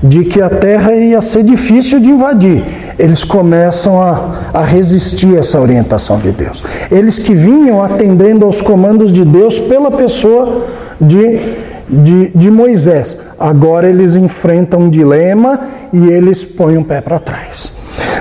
de 0.03 0.23
que 0.23 0.41
a 0.41 0.49
terra 0.49 0.93
ia 0.93 1.21
ser 1.21 1.43
difícil 1.43 1.99
de 1.99 2.09
invadir, 2.09 2.63
eles 2.97 3.23
começam 3.23 4.01
a, 4.01 4.31
a 4.53 4.63
resistir 4.63 5.35
a 5.35 5.39
essa 5.39 5.59
orientação 5.59 6.19
de 6.19 6.31
Deus. 6.31 6.63
Eles 6.91 7.19
que 7.19 7.33
vinham 7.33 7.83
atendendo 7.83 8.45
aos 8.45 8.61
comandos 8.61 9.11
de 9.11 9.23
Deus 9.23 9.59
pela 9.59 9.91
pessoa 9.91 10.65
de, 10.99 11.55
de, 11.87 12.31
de 12.33 12.51
Moisés, 12.51 13.17
agora 13.39 13.89
eles 13.89 14.15
enfrentam 14.15 14.81
um 14.81 14.89
dilema 14.89 15.59
e 15.93 16.07
eles 16.07 16.43
põem 16.43 16.77
um 16.77 16.83
pé 16.83 16.99
para 16.99 17.19
trás. 17.19 17.71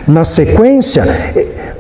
Na 0.07 0.25
sequência, 0.25 1.04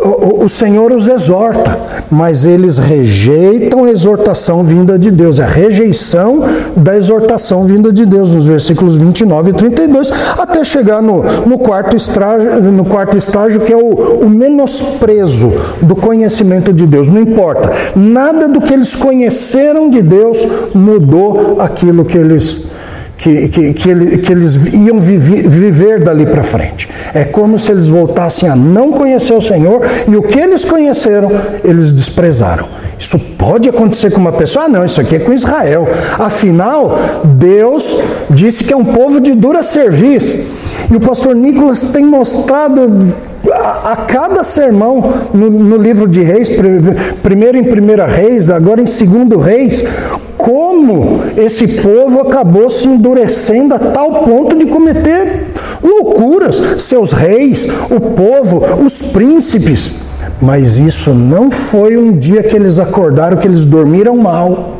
o, 0.02 0.48
Senhor 0.48 0.92
os 0.92 1.06
exorta, 1.06 1.78
mas 2.10 2.44
eles 2.44 2.78
rejeitam 2.78 3.84
a 3.84 3.90
exortação 3.90 4.62
vinda 4.62 4.98
de 4.98 5.10
Deus, 5.10 5.38
a 5.38 5.46
rejeição 5.46 6.42
da 6.76 6.96
exortação 6.96 7.64
vinda 7.64 7.92
de 7.92 8.06
Deus, 8.06 8.32
nos 8.32 8.44
versículos 8.44 8.96
29 8.96 9.50
e 9.50 9.52
32, 9.52 10.10
até 10.38 10.64
chegar 10.64 11.02
no, 11.02 11.22
no, 11.46 11.58
quarto, 11.58 11.96
estágio, 11.96 12.62
no 12.62 12.84
quarto 12.84 13.16
estágio, 13.16 13.60
que 13.60 13.72
é 13.72 13.76
o, 13.76 14.24
o 14.24 14.30
menosprezo 14.30 15.52
do 15.82 15.94
conhecimento 15.94 16.72
de 16.72 16.86
Deus. 16.86 17.08
Não 17.08 17.20
importa, 17.20 17.70
nada 17.94 18.48
do 18.48 18.60
que 18.60 18.72
eles 18.72 18.96
conheceram 18.96 19.90
de 19.90 20.00
Deus 20.00 20.38
mudou 20.74 21.56
aquilo 21.60 22.04
que 22.04 22.16
eles 22.16 22.62
que, 23.20 23.48
que, 23.48 23.72
que, 23.74 23.90
ele, 23.90 24.18
que 24.18 24.32
eles 24.32 24.56
iam 24.72 24.98
viver, 24.98 25.48
viver 25.48 26.02
dali 26.02 26.24
para 26.24 26.42
frente. 26.42 26.88
É 27.12 27.24
como 27.24 27.58
se 27.58 27.70
eles 27.70 27.86
voltassem 27.86 28.48
a 28.48 28.56
não 28.56 28.92
conhecer 28.92 29.34
o 29.34 29.42
Senhor 29.42 29.82
e 30.08 30.16
o 30.16 30.22
que 30.22 30.38
eles 30.38 30.64
conheceram, 30.64 31.30
eles 31.62 31.92
desprezaram. 31.92 32.66
Isso 32.98 33.18
pode 33.18 33.68
acontecer 33.68 34.10
com 34.10 34.20
uma 34.20 34.32
pessoa? 34.32 34.64
Ah, 34.64 34.68
não, 34.68 34.84
isso 34.84 35.00
aqui 35.00 35.16
é 35.16 35.18
com 35.18 35.32
Israel. 35.32 35.88
Afinal, 36.18 36.98
Deus 37.24 37.98
disse 38.28 38.64
que 38.64 38.72
é 38.72 38.76
um 38.76 38.84
povo 38.84 39.20
de 39.20 39.34
dura 39.34 39.62
serviço. 39.62 40.38
E 40.90 40.96
o 40.96 41.00
pastor 41.00 41.34
Nicolas 41.34 41.82
tem 41.82 42.04
mostrado 42.04 43.12
a, 43.84 43.96
cada 43.96 44.44
sermão 44.44 45.12
no, 45.32 45.50
no, 45.50 45.76
livro 45.76 46.06
de 46.06 46.22
Reis, 46.22 46.50
primeiro 47.22 47.58
em 47.58 47.64
Primeira 47.64 48.06
Reis, 48.06 48.50
agora 48.50 48.80
em 48.80 48.86
Segundo 48.86 49.38
Reis, 49.38 49.84
como 50.36 51.20
esse 51.36 51.66
povo 51.66 52.20
acabou 52.20 52.68
se 52.70 52.88
endurecendo 52.88 53.74
a 53.74 53.78
tal 53.78 54.24
ponto 54.24 54.56
de 54.56 54.66
cometer 54.66 55.48
loucuras. 55.82 56.62
Seus 56.78 57.12
reis, 57.12 57.68
o 57.90 58.00
povo, 58.00 58.62
os 58.82 59.02
príncipes. 59.02 59.92
Mas 60.40 60.78
isso 60.78 61.12
não 61.12 61.50
foi 61.50 61.96
um 61.96 62.12
dia 62.16 62.42
que 62.42 62.56
eles 62.56 62.78
acordaram 62.78 63.36
que 63.36 63.46
eles 63.46 63.64
dormiram 63.64 64.16
mal. 64.16 64.79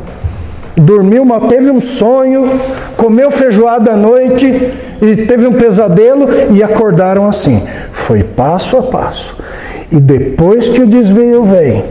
Dormiu 0.75 1.25
teve 1.47 1.69
um 1.69 1.81
sonho, 1.81 2.59
comeu 2.97 3.29
feijoada 3.29 3.91
à 3.91 3.97
noite 3.97 4.45
e 5.01 5.15
teve 5.27 5.47
um 5.47 5.53
pesadelo 5.53 6.27
e 6.51 6.63
acordaram 6.63 7.27
assim. 7.27 7.65
Foi 7.91 8.23
passo 8.23 8.77
a 8.77 8.83
passo. 8.83 9.35
E 9.91 9.97
depois 9.97 10.69
que 10.69 10.81
o 10.81 10.87
desvio 10.87 11.43
vem, 11.43 11.83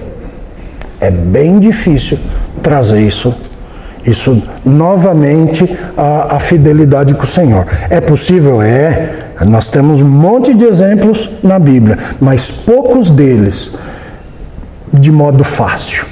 é 1.01 1.11
bem 1.11 1.59
difícil 1.59 2.19
trazer 2.63 3.01
isso 3.01 3.35
isso 4.07 4.43
novamente 4.65 5.77
a, 5.97 6.37
a, 6.37 6.41
fidelidade 6.41 7.15
com 7.15 7.25
o 7.25 7.27
Senhor. 7.27 7.67
É 7.89 8.01
possível? 8.01 8.63
É. 8.63 9.11
Nós 9.47 9.69
temos 9.69 10.01
um 10.01 10.09
monte 10.09 10.55
de 10.55 10.65
exemplos 10.65 11.31
na 11.43 11.59
Bíblia, 11.59 11.99
mas 12.21 12.51
poucos 12.51 13.11
deles 13.11 13.73
de 14.93 15.11
modo 15.11 15.45
fácil. 15.45 16.07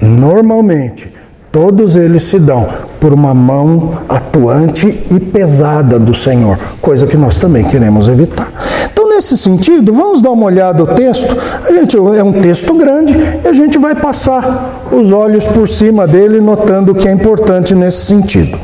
Normalmente, 0.00 1.13
todos 1.54 1.94
eles 1.94 2.24
se 2.24 2.36
dão 2.36 2.66
por 2.98 3.12
uma 3.12 3.32
mão 3.32 3.92
atuante 4.08 4.88
e 5.08 5.20
pesada 5.20 6.00
do 6.00 6.12
Senhor, 6.12 6.58
coisa 6.80 7.06
que 7.06 7.16
nós 7.16 7.38
também 7.38 7.62
queremos 7.62 8.08
evitar. 8.08 8.50
Então, 8.92 9.08
nesse 9.08 9.38
sentido, 9.38 9.92
vamos 9.92 10.20
dar 10.20 10.32
uma 10.32 10.46
olhada 10.46 10.82
no 10.82 10.94
texto. 10.96 11.36
A 11.64 11.72
gente 11.72 11.96
é 11.96 12.24
um 12.24 12.32
texto 12.32 12.74
grande 12.74 13.14
e 13.44 13.46
a 13.46 13.52
gente 13.52 13.78
vai 13.78 13.94
passar 13.94 14.88
os 14.90 15.12
olhos 15.12 15.46
por 15.46 15.68
cima 15.68 16.08
dele, 16.08 16.40
notando 16.40 16.90
o 16.90 16.94
que 16.94 17.06
é 17.06 17.12
importante 17.12 17.72
nesse 17.72 18.04
sentido. 18.04 18.58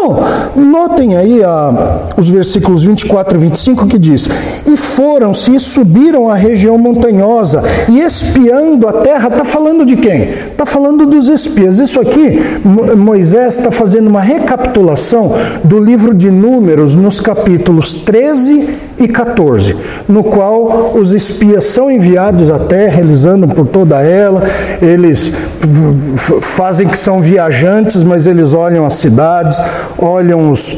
Então, 0.00 0.18
notem 0.56 1.14
aí 1.14 1.44
a, 1.44 2.06
os 2.16 2.26
versículos 2.26 2.84
24 2.84 3.36
e 3.36 3.40
25 3.42 3.86
que 3.86 3.98
diz: 3.98 4.30
E 4.66 4.74
foram-se 4.74 5.54
e 5.54 5.60
subiram 5.60 6.30
à 6.30 6.34
região 6.34 6.78
montanhosa, 6.78 7.62
e 7.86 8.00
espiando 8.00 8.88
a 8.88 8.94
terra, 8.94 9.28
está 9.28 9.44
falando 9.44 9.84
de 9.84 9.96
quem? 9.96 10.30
Está 10.30 10.64
falando 10.64 11.04
dos 11.04 11.28
espias. 11.28 11.78
Isso 11.78 12.00
aqui, 12.00 12.40
Moisés 12.96 13.58
está 13.58 13.70
fazendo 13.70 14.08
uma 14.08 14.22
recapitulação 14.22 15.34
do 15.62 15.78
livro 15.78 16.14
de 16.14 16.30
Números, 16.30 16.94
nos 16.94 17.20
capítulos 17.20 17.92
13 17.92 18.70
e 18.98 19.08
14, 19.08 19.76
no 20.08 20.24
qual 20.24 20.92
os 20.94 21.12
espias 21.12 21.64
são 21.66 21.90
enviados 21.90 22.50
à 22.50 22.58
terra, 22.58 23.00
eles 23.00 23.24
andam 23.24 23.48
por 23.48 23.66
toda 23.66 24.00
ela, 24.00 24.42
eles 24.80 25.32
fazem 26.40 26.86
que 26.86 26.98
são 26.98 27.20
viajantes, 27.20 28.02
mas 28.02 28.26
eles 28.26 28.52
olham 28.52 28.84
as 28.84 28.94
cidades, 28.94 29.60
olham 29.98 30.50
os, 30.50 30.76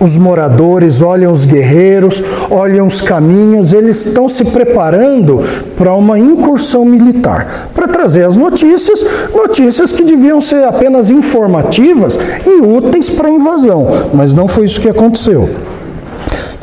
os 0.00 0.16
moradores, 0.16 1.00
olham 1.02 1.32
os 1.32 1.44
guerreiros, 1.44 2.22
olham 2.50 2.86
os 2.86 3.00
caminhos, 3.00 3.72
eles 3.72 4.06
estão 4.06 4.28
se 4.28 4.44
preparando 4.44 5.42
para 5.76 5.94
uma 5.94 6.18
incursão 6.18 6.84
militar, 6.84 7.70
para 7.74 7.88
trazer 7.88 8.24
as 8.24 8.36
notícias, 8.36 9.04
notícias 9.34 9.92
que 9.92 10.02
deviam 10.02 10.40
ser 10.40 10.64
apenas 10.64 11.10
informativas 11.10 12.18
e 12.46 12.60
úteis 12.60 13.10
para 13.10 13.28
a 13.28 13.32
invasão, 13.32 13.88
mas 14.12 14.32
não 14.32 14.48
foi 14.48 14.66
isso 14.66 14.80
que 14.80 14.88
aconteceu 14.88 15.48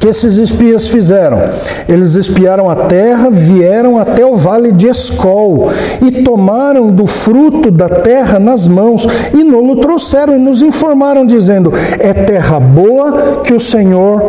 que 0.05 0.09
esses 0.09 0.37
espias 0.37 0.87
fizeram? 0.87 1.41
Eles 1.89 2.13
espiaram 2.13 2.69
a 2.69 2.75
terra, 2.75 3.31
vieram 3.31 3.97
até 3.97 4.23
o 4.23 4.35
vale 4.35 4.71
de 4.71 4.87
Escol 4.87 5.71
e 5.99 6.21
tomaram 6.21 6.91
do 6.91 7.07
fruto 7.07 7.71
da 7.71 7.89
terra 7.89 8.37
nas 8.37 8.67
mãos 8.67 9.07
e 9.33 9.43
nolo 9.43 9.77
trouxeram 9.77 10.35
e 10.35 10.39
nos 10.39 10.61
informaram, 10.61 11.25
dizendo: 11.25 11.73
É 11.97 12.13
terra 12.13 12.59
boa 12.59 13.41
que 13.43 13.51
o 13.51 13.59
Senhor, 13.59 14.23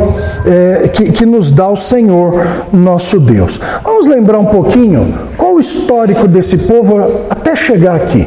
é, 0.46 0.88
que, 0.88 1.12
que 1.12 1.26
nos 1.26 1.50
dá 1.50 1.68
o 1.68 1.76
Senhor 1.76 2.40
nosso 2.72 3.20
Deus. 3.20 3.60
Vamos 3.84 4.06
lembrar 4.06 4.38
um 4.38 4.46
pouquinho 4.46 5.14
qual 5.36 5.56
o 5.56 5.60
histórico 5.60 6.26
desse 6.26 6.56
povo 6.56 7.26
até 7.28 7.54
chegar 7.54 7.96
aqui. 7.96 8.26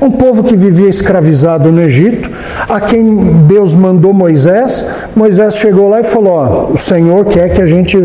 Um 0.00 0.10
povo 0.12 0.44
que 0.44 0.56
vivia 0.56 0.88
escravizado 0.88 1.72
no 1.72 1.82
Egito, 1.82 2.30
a 2.68 2.80
quem 2.80 3.42
Deus 3.46 3.74
mandou 3.74 4.12
Moisés. 4.12 4.86
Moisés 5.14 5.56
chegou 5.56 5.88
lá 5.88 6.00
e 6.00 6.04
falou: 6.04 6.34
ó, 6.34 6.72
O 6.72 6.78
Senhor 6.78 7.24
quer 7.24 7.48
que 7.48 7.60
a 7.60 7.66
gente 7.66 7.98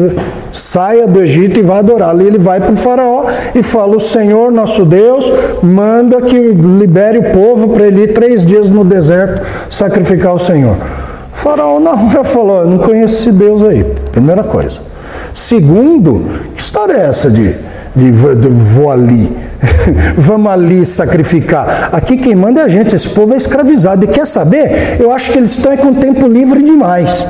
saia 0.51 1.05
do 1.05 1.21
Egito 1.21 1.59
e 1.59 1.63
vá 1.63 1.79
adorá-lo. 1.79 2.23
E 2.23 2.27
ele 2.27 2.39
vai 2.39 2.59
para 2.59 2.71
o 2.71 2.75
Faraó 2.75 3.25
e 3.53 3.61
fala: 3.61 3.95
O 3.95 3.99
Senhor, 3.99 4.51
nosso 4.51 4.85
Deus, 4.85 5.31
manda 5.61 6.19
que 6.21 6.35
libere 6.35 7.19
o 7.19 7.31
povo 7.31 7.69
para 7.69 7.85
ele 7.85 8.03
ir 8.03 8.13
três 8.13 8.43
dias 8.43 8.71
no 8.71 8.83
deserto 8.83 9.43
sacrificar 9.69 10.33
o 10.33 10.39
Senhor. 10.39 10.77
faraó 11.31 11.79
na 11.79 11.91
hora 11.91 12.23
falou: 12.23 12.65
não 12.65 12.79
conheço 12.79 13.17
esse 13.17 13.31
Deus 13.31 13.63
aí. 13.63 13.83
Primeira 14.11 14.43
coisa. 14.43 14.81
Segundo, 15.33 16.23
que 16.55 16.61
história 16.61 16.93
é 16.93 17.05
essa 17.05 17.29
de, 17.29 17.55
de, 17.95 18.11
de 18.11 18.47
vou 18.47 18.91
ali? 18.91 19.31
Vamos 20.17 20.51
ali 20.51 20.85
sacrificar. 20.85 21.89
Aqui 21.91 22.17
quem 22.17 22.35
manda 22.35 22.61
é 22.61 22.63
a 22.63 22.67
gente, 22.67 22.95
esse 22.95 23.09
povo 23.09 23.33
é 23.33 23.37
escravizado. 23.37 24.05
E 24.05 24.07
quer 24.07 24.25
saber? 24.25 24.99
Eu 24.99 25.11
acho 25.11 25.31
que 25.31 25.37
eles 25.37 25.51
estão 25.51 25.75
com 25.77 25.93
tempo 25.93 26.27
livre 26.27 26.61
demais. 26.63 27.25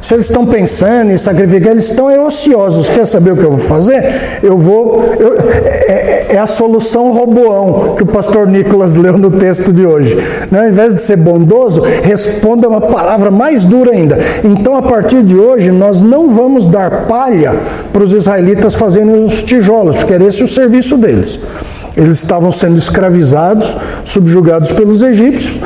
Se 0.00 0.14
eles 0.14 0.26
estão 0.26 0.46
pensando 0.46 1.10
em 1.10 1.16
sacrificar, 1.16 1.72
eles 1.72 1.90
estão 1.90 2.08
ociosos. 2.24 2.88
Quer 2.88 3.06
saber 3.06 3.32
o 3.32 3.36
que 3.36 3.42
eu 3.42 3.50
vou 3.50 3.58
fazer? 3.58 4.38
Eu 4.42 4.56
vou. 4.56 5.14
Eu, 5.18 5.36
é, 5.38 6.26
é, 6.28 6.34
é, 6.34 6.38
a 6.38 6.46
solução 6.46 7.12
Roboão 7.12 7.94
que 7.96 8.02
o 8.02 8.06
pastor 8.06 8.46
Nicolas 8.46 8.96
leu 8.96 9.18
no 9.18 9.32
texto 9.32 9.72
de 9.72 9.84
hoje. 9.84 10.16
Né? 10.50 10.60
Ao 10.60 10.68
invés 10.68 10.94
de 10.94 11.00
ser 11.00 11.16
bondoso, 11.16 11.80
responda 11.80 12.68
uma 12.68 12.80
palavra 12.80 13.30
mais 13.30 13.64
dura 13.64 13.92
ainda. 13.92 14.18
Então, 14.44 14.76
a 14.76 14.82
partir 14.82 15.22
de 15.22 15.36
hoje, 15.36 15.70
nós 15.70 16.02
não 16.02 16.30
vamos 16.30 16.66
dar 16.66 17.06
palha 17.06 17.56
para 17.92 18.02
os 18.02 18.12
israelitas 18.12 18.74
fazerem 18.74 19.24
os 19.24 19.42
tijolos, 19.42 19.96
porque 19.96 20.14
era 20.14 20.24
esse 20.24 20.42
o 20.44 20.48
serviço 20.48 20.96
deles. 20.96 21.40
Eles 21.96 22.18
estavam 22.18 22.52
sendo 22.52 22.78
escravizados, 22.78 23.76
subjugados 24.04 24.70
pelos 24.70 25.02
egípcios, 25.02 25.58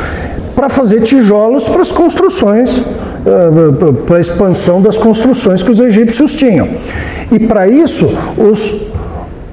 para 0.62 0.68
fazer 0.68 1.00
tijolos 1.00 1.68
para 1.68 1.82
as 1.82 1.90
construções 1.90 2.84
eh, 3.26 3.92
para 4.06 4.18
a 4.18 4.20
expansão 4.20 4.80
das 4.80 4.96
construções 4.96 5.60
que 5.60 5.72
os 5.72 5.80
egípcios 5.80 6.36
tinham. 6.36 6.68
E 7.32 7.40
para 7.40 7.66
isso, 7.66 8.08
os, 8.38 8.72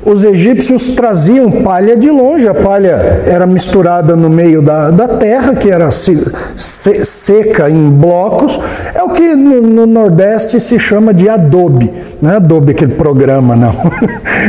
os 0.05 0.23
egípcios 0.23 0.89
traziam 0.89 1.49
palha 1.49 1.97
de 1.97 2.11
longe, 2.11 2.47
a 2.47 2.53
palha 2.53 3.23
era 3.25 3.47
misturada 3.47 4.15
no 4.15 4.29
meio 4.29 4.61
da, 4.61 4.91
da 4.91 5.07
terra, 5.07 5.55
que 5.55 5.71
era 5.71 5.89
se, 5.89 6.31
se, 6.55 7.03
seca 7.03 7.71
em 7.71 7.89
blocos, 7.89 8.59
é 8.93 9.01
o 9.01 9.09
que 9.09 9.35
no, 9.35 9.61
no, 9.61 9.87
Nordeste 9.87 10.59
se 10.59 10.77
chama 10.77 11.11
de 11.11 11.27
adobe. 11.27 11.91
Não 12.21 12.29
é 12.29 12.35
adobe 12.35 12.73
aquele 12.73 12.93
programa, 12.93 13.55
não. 13.55 13.73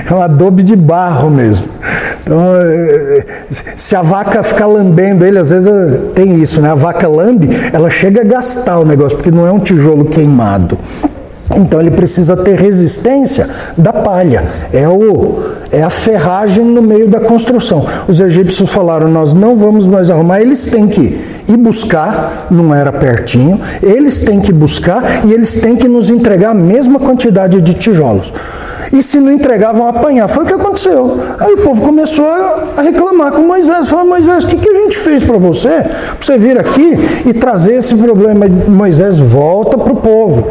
É 0.09 0.15
um 0.15 0.21
adobe 0.21 0.63
de 0.63 0.77
barro 0.77 1.31
mesmo. 1.31 1.67
Então, 2.23 2.39
eh, 2.61 3.25
se 3.49 3.97
a 3.97 4.03
vaca 4.03 4.43
ficar 4.43 4.67
lambendo 4.67 5.25
ele, 5.25 5.39
às 5.39 5.51
vezes 5.51 5.67
eh, 5.67 6.03
tem 6.15 6.41
isso, 6.41 6.61
né? 6.61 6.71
A 6.71 6.75
vaca 6.75 7.09
lambe, 7.09 7.49
ela 7.73 7.91
chega 7.91 8.21
a 8.21 8.25
gastar 8.25 8.79
o 8.79 8.85
negócio, 8.85 9.17
porque 9.17 9.31
não 9.31 9.47
é 9.47 9.53
um 9.53 9.59
tijolo 9.59 10.05
queimado. 10.05 10.79
Então 11.57 11.81
ele 11.81 11.91
precisa 11.91 12.37
ter 12.37 12.57
resistência 12.57 13.49
da 13.77 13.93
palha, 13.93 14.45
é, 14.73 14.89
o, 14.89 15.41
é 15.73 15.83
a 15.83 15.91
ferragem 15.91 16.65
no 16.65 16.81
meio 16.81 17.09
da 17.09 17.19
construção. 17.19 17.85
Os 18.07 18.21
egípcios 18.21 18.71
falaram: 18.71 19.09
Nós 19.09 19.35
não 19.35 19.57
vamos 19.57 19.87
mais 19.87 20.11
arrumar, 20.11 20.41
eles 20.41 20.67
têm 20.67 20.87
que 20.87 21.21
ir 21.49 21.57
buscar, 21.57 22.47
não 22.51 22.73
era 22.73 22.93
pertinho, 22.93 23.61
eles 23.83 24.21
têm 24.21 24.41
que 24.41 24.53
buscar 24.53 25.27
e 25.27 25.33
eles 25.33 25.55
têm 25.55 25.75
que 25.75 25.89
nos 25.89 26.09
entregar 26.09 26.51
a 26.51 26.55
mesma 26.55 27.01
quantidade 27.01 27.61
de 27.61 27.75
tijolos. 27.75 28.33
E 28.93 29.03
se 29.03 29.21
não 29.21 29.31
entregavam, 29.31 29.87
apanhar. 29.87 30.29
Foi 30.29 30.45
o 30.45 30.47
que 30.47 30.55
aconteceu. 30.55 31.17
Aí 31.39 31.55
o 31.55 31.59
povo 31.59 31.83
começou 31.83 32.27
a 32.27 32.83
reclamar 32.83 33.33
com 33.33 33.43
Moisés. 33.43 33.89
Falou, 33.89 34.05
Moisés, 34.05 34.45
o 34.45 34.47
que, 34.49 34.57
que 34.57 34.69
a 34.69 34.75
gente 34.83 34.99
fez 34.99 35.23
para 35.23 35.39
você? 35.39 35.69
Para 35.69 36.17
você 36.21 36.39
vir 36.39 36.59
aqui 36.59 36.99
e 37.27 37.33
trazer 37.33 37.75
esse 37.75 37.95
problema. 37.95 38.47
Moisés 38.49 39.19
volta 39.19 39.79
para 39.79 39.93
o 39.93 39.97
povo. 39.97 40.49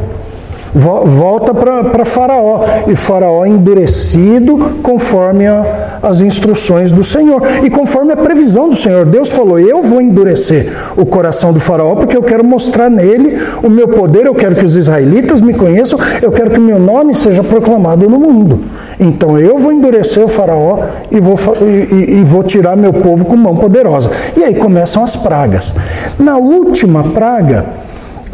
Volta 0.74 1.54
para 1.54 2.06
Faraó. 2.06 2.64
E 2.88 2.96
Faraó 2.96 3.46
endurecido 3.46 4.76
conforme 4.82 5.46
a, 5.46 5.89
as 6.02 6.22
instruções 6.22 6.92
do 6.92 7.04
Senhor. 7.04 7.42
E 7.64 7.70
conforme 7.70 8.12
a 8.12 8.18
previsão 8.18 8.70
do 8.70 8.76
Senhor. 8.76 9.06
Deus 9.06 9.32
falou: 9.32 9.60
Eu 9.60 9.82
vou 9.82 10.02
endurecer 10.02 10.72
o 10.96 11.06
coração 11.06 11.54
do 11.54 11.60
Faraó, 11.60 11.96
porque 11.96 12.16
eu 12.16 12.24
quero 12.24 12.44
mostrar 12.44 12.90
nele 12.90 13.38
o 13.64 13.70
meu 13.70 13.88
poder. 13.88 14.26
Eu 14.26 14.36
quero 14.36 14.56
que 14.56 14.66
os 14.66 14.76
israelitas 14.76 15.42
me 15.42 15.54
conheçam. 15.54 16.00
Eu 16.22 16.32
quero 16.32 16.52
que 16.52 16.60
o 16.60 16.62
meu 16.62 16.80
nome 16.80 17.16
seja 17.16 17.44
proclamado 17.44 18.10
no 18.10 18.20
mundo. 18.20 18.62
Então 19.00 19.40
eu 19.40 19.58
vou 19.58 19.72
endurecer 19.72 20.24
o 20.24 20.28
Faraó 20.28 20.80
e 21.12 21.20
vou, 21.20 21.36
e, 21.62 22.20
e 22.20 22.24
vou 22.24 22.44
tirar 22.44 22.76
meu 22.76 22.94
povo 22.94 23.26
com 23.26 23.36
mão 23.36 23.56
poderosa. 23.56 24.10
E 24.38 24.44
aí 24.44 24.56
começam 24.56 25.04
as 25.04 25.16
pragas. 25.16 25.76
Na 26.18 26.38
última 26.38 27.04
praga, 27.04 27.66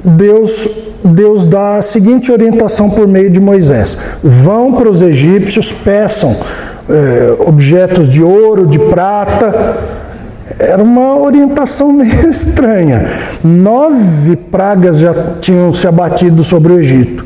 Deus 0.03 0.67
Deus 1.03 1.45
dá 1.45 1.77
a 1.77 1.81
seguinte 1.83 2.31
orientação 2.31 2.89
por 2.89 3.07
meio 3.07 3.29
de 3.29 3.39
Moisés: 3.39 3.97
vão 4.23 4.73
para 4.73 4.89
os 4.89 5.01
egípcios, 5.01 5.71
peçam 5.71 6.35
é, 6.89 7.35
objetos 7.39 8.09
de 8.09 8.23
ouro, 8.23 8.67
de 8.67 8.79
prata. 8.79 9.77
Era 10.57 10.81
uma 10.81 11.19
orientação 11.19 11.91
meio 11.93 12.29
estranha. 12.29 13.05
Nove 13.43 14.35
pragas 14.35 14.97
já 14.97 15.13
tinham 15.39 15.73
se 15.73 15.87
abatido 15.87 16.43
sobre 16.43 16.73
o 16.73 16.79
Egito. 16.79 17.25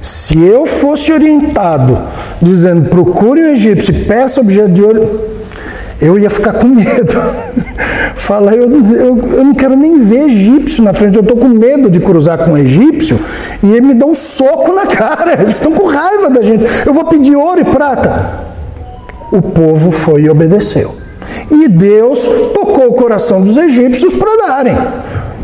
Se 0.00 0.38
eu 0.42 0.64
fosse 0.64 1.12
orientado 1.12 1.98
dizendo 2.40 2.88
procure 2.88 3.42
o 3.42 3.48
egípcio, 3.48 3.92
peça 4.06 4.40
objeto 4.40 4.70
de 4.70 4.82
ouro, 4.82 5.20
eu 6.00 6.18
ia 6.18 6.30
ficar 6.30 6.54
com 6.54 6.68
medo. 6.68 7.16
Fala, 8.14 8.54
eu, 8.54 8.70
eu, 8.70 9.18
eu, 9.18 9.44
não 9.44 9.54
quero 9.54 9.76
nem 9.76 10.02
ver 10.02 10.24
egípcio 10.24 10.82
na 10.82 10.94
frente, 10.94 11.16
eu 11.16 11.22
estou 11.22 11.36
com 11.36 11.48
medo 11.48 11.90
de 11.90 12.00
cruzar 12.00 12.38
com 12.38 12.52
um 12.52 12.58
egípcio 12.58 13.18
e 13.62 13.72
ele 13.72 13.88
me 13.88 13.94
dá 13.94 14.06
um 14.06 14.14
soco 14.14 14.72
na 14.72 14.86
cara. 14.86 15.42
Eles 15.42 15.56
estão 15.56 15.72
com 15.72 15.86
raiva 15.86 16.30
da 16.30 16.42
gente. 16.42 16.64
Eu 16.86 16.94
vou 16.94 17.04
pedir 17.04 17.36
ouro 17.36 17.60
e 17.60 17.64
prata. 17.64 18.49
O 19.30 19.40
povo 19.42 19.90
foi 19.90 20.22
e 20.22 20.30
obedeceu. 20.30 20.94
E 21.50 21.68
Deus 21.68 22.28
tocou 22.54 22.88
o 22.88 22.94
coração 22.94 23.42
dos 23.42 23.56
egípcios 23.56 24.14
para 24.16 24.46
darem. 24.46 24.76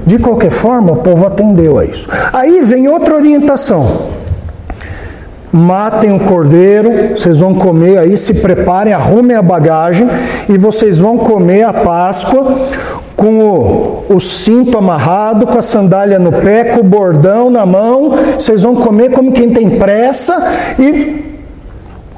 De 0.05 0.19
qualquer 0.19 0.51
forma, 0.51 0.93
o 0.93 0.97
povo 0.97 1.27
atendeu 1.27 1.79
a 1.79 1.85
isso. 1.85 2.09
Aí 2.33 2.61
vem 2.63 2.89
outra 2.89 3.15
orientação 3.15 4.17
matem 5.57 6.13
o 6.13 6.21
cordeiro, 6.21 7.17
vocês 7.17 7.39
vão 7.39 7.55
comer 7.55 7.99
aí, 7.99 8.17
se 8.17 8.35
preparem, 8.35 8.93
arrumem 8.93 9.37
a 9.37 9.43
bagagem 9.43 10.07
e 10.49 10.59
vocês 10.59 10.99
vão 10.99 11.17
comer 11.17 11.63
a 11.63 11.73
Páscoa 11.73 12.55
com 13.17 13.39
o, 13.41 14.05
o, 14.11 14.21
cinto 14.21 14.77
amarrado, 14.77 15.47
com 15.47 15.59
a 15.59 15.63
sandália 15.63 16.19
no 16.19 16.31
pé, 16.31 16.65
com 16.65 16.81
o 16.81 16.85
bordão 16.85 17.49
na 17.49 17.65
mão, 17.65 18.11
vocês 18.39 18.63
vão 18.63 18.77
comer 18.77 19.11
como 19.13 19.33
quem 19.33 19.51
tem 19.51 19.79
pressa 19.79 20.37
e 20.79 21.25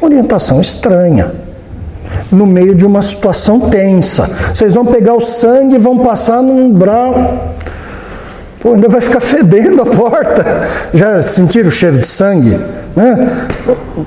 orientação 0.02 0.60
estranha. 0.60 1.47
No 2.30 2.46
meio 2.46 2.74
de 2.74 2.84
uma 2.84 3.00
situação 3.02 3.58
tensa. 3.60 4.30
Vocês 4.52 4.74
vão 4.74 4.84
pegar 4.84 5.14
o 5.14 5.20
sangue 5.20 5.76
e 5.76 5.78
vão 5.78 5.98
passar 5.98 6.42
num 6.42 6.66
umbral. 6.66 7.54
Pô, 8.60 8.74
ainda 8.74 8.88
vai 8.88 9.00
ficar 9.00 9.20
fedendo 9.20 9.82
a 9.82 9.86
porta. 9.86 10.44
Já 10.92 11.22
sentiram 11.22 11.68
o 11.68 11.72
cheiro 11.72 11.98
de 11.98 12.06
sangue? 12.06 12.58
Né? 12.94 13.28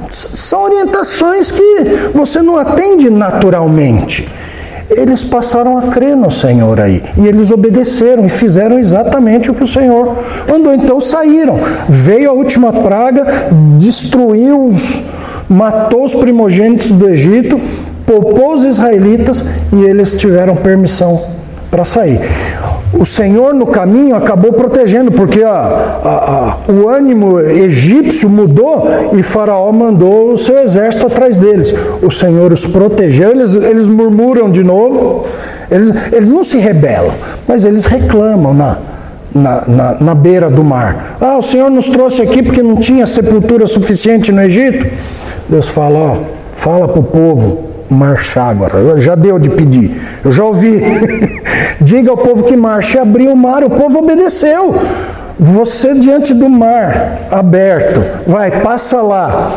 São 0.10 0.64
orientações 0.64 1.52
que 1.52 2.12
você 2.14 2.42
não 2.42 2.58
atende 2.58 3.10
naturalmente. 3.10 4.28
Eles 4.90 5.24
passaram 5.24 5.78
a 5.78 5.84
crer 5.84 6.18
no 6.18 6.30
Senhor 6.30 6.80
aí. 6.80 7.02
E 7.18 7.26
eles 7.26 7.50
obedeceram 7.50 8.26
e 8.26 8.30
fizeram 8.30 8.78
exatamente 8.78 9.50
o 9.50 9.54
que 9.54 9.64
o 9.64 9.68
Senhor 9.68 10.18
mandou. 10.50 10.74
Então 10.74 11.00
saíram. 11.00 11.58
Veio 11.88 12.30
a 12.30 12.34
última 12.34 12.74
praga, 12.74 13.26
destruiu 13.78 14.68
os, 14.68 15.00
matou 15.52 16.04
os 16.04 16.16
primogênitos 16.16 16.92
do 16.92 17.10
Egito, 17.10 17.60
poupou 18.06 18.54
os 18.54 18.64
israelitas 18.64 19.46
e 19.72 19.84
eles 19.84 20.14
tiveram 20.14 20.56
permissão 20.56 21.22
para 21.70 21.86
sair 21.86 22.20
o 22.94 23.06
Senhor 23.06 23.54
no 23.54 23.68
caminho 23.68 24.16
acabou 24.16 24.52
protegendo, 24.54 25.12
porque 25.12 25.42
a, 25.42 25.50
a, 25.50 26.58
a, 26.70 26.72
o 26.72 26.90
ânimo 26.90 27.40
egípcio 27.40 28.30
mudou 28.30 28.88
e 29.14 29.24
Faraó 29.24 29.72
mandou 29.72 30.34
o 30.34 30.38
seu 30.38 30.60
exército 30.60 31.08
atrás 31.08 31.38
deles. 31.38 31.74
O 32.02 32.12
Senhor 32.12 32.52
os 32.52 32.66
protegeu, 32.66 33.32
eles, 33.32 33.54
eles 33.54 33.88
murmuram 33.88 34.52
de 34.52 34.64
novo, 34.64 35.26
eles, 35.70 35.94
eles 36.12 36.30
não 36.30 36.44
se 36.44 36.58
rebelam, 36.58 37.14
mas 37.48 37.64
eles 37.64 37.86
reclamam 37.86 38.54
na, 38.54 38.78
na, 39.34 39.64
na, 39.68 39.98
na 40.00 40.16
beira 40.16 40.50
do 40.50 40.64
mar. 40.64 41.18
Ah, 41.22 41.38
o 41.38 41.42
Senhor 41.42 41.70
nos 41.70 41.88
trouxe 41.88 42.22
aqui 42.22 42.44
porque 42.44 42.62
não 42.62 42.76
tinha 42.76 43.08
sepultura 43.08 43.68
suficiente 43.68 44.32
no 44.32 44.42
Egito. 44.42 44.86
Deus 45.52 45.68
fala, 45.68 46.00
ó, 46.00 46.18
fala 46.50 46.88
para 46.88 47.02
o 47.02 47.04
povo, 47.04 47.66
marchar 47.90 48.50
agora. 48.50 48.98
Já 48.98 49.16
deu 49.16 49.38
de 49.38 49.50
pedir. 49.50 50.02
Eu 50.24 50.32
já 50.32 50.46
ouvi. 50.46 50.82
Diga 51.82 52.10
ao 52.10 52.16
povo 52.16 52.46
que 52.46 52.56
marche. 52.56 52.98
Abriu 52.98 53.34
o 53.34 53.36
mar, 53.36 53.62
o 53.62 53.70
povo 53.70 54.00
obedeceu. 54.00 54.74
Você 55.38 55.94
diante 55.96 56.34
do 56.34 56.48
mar 56.48 57.28
aberto, 57.30 58.02
vai, 58.26 58.62
passa 58.62 59.02
lá. 59.02 59.52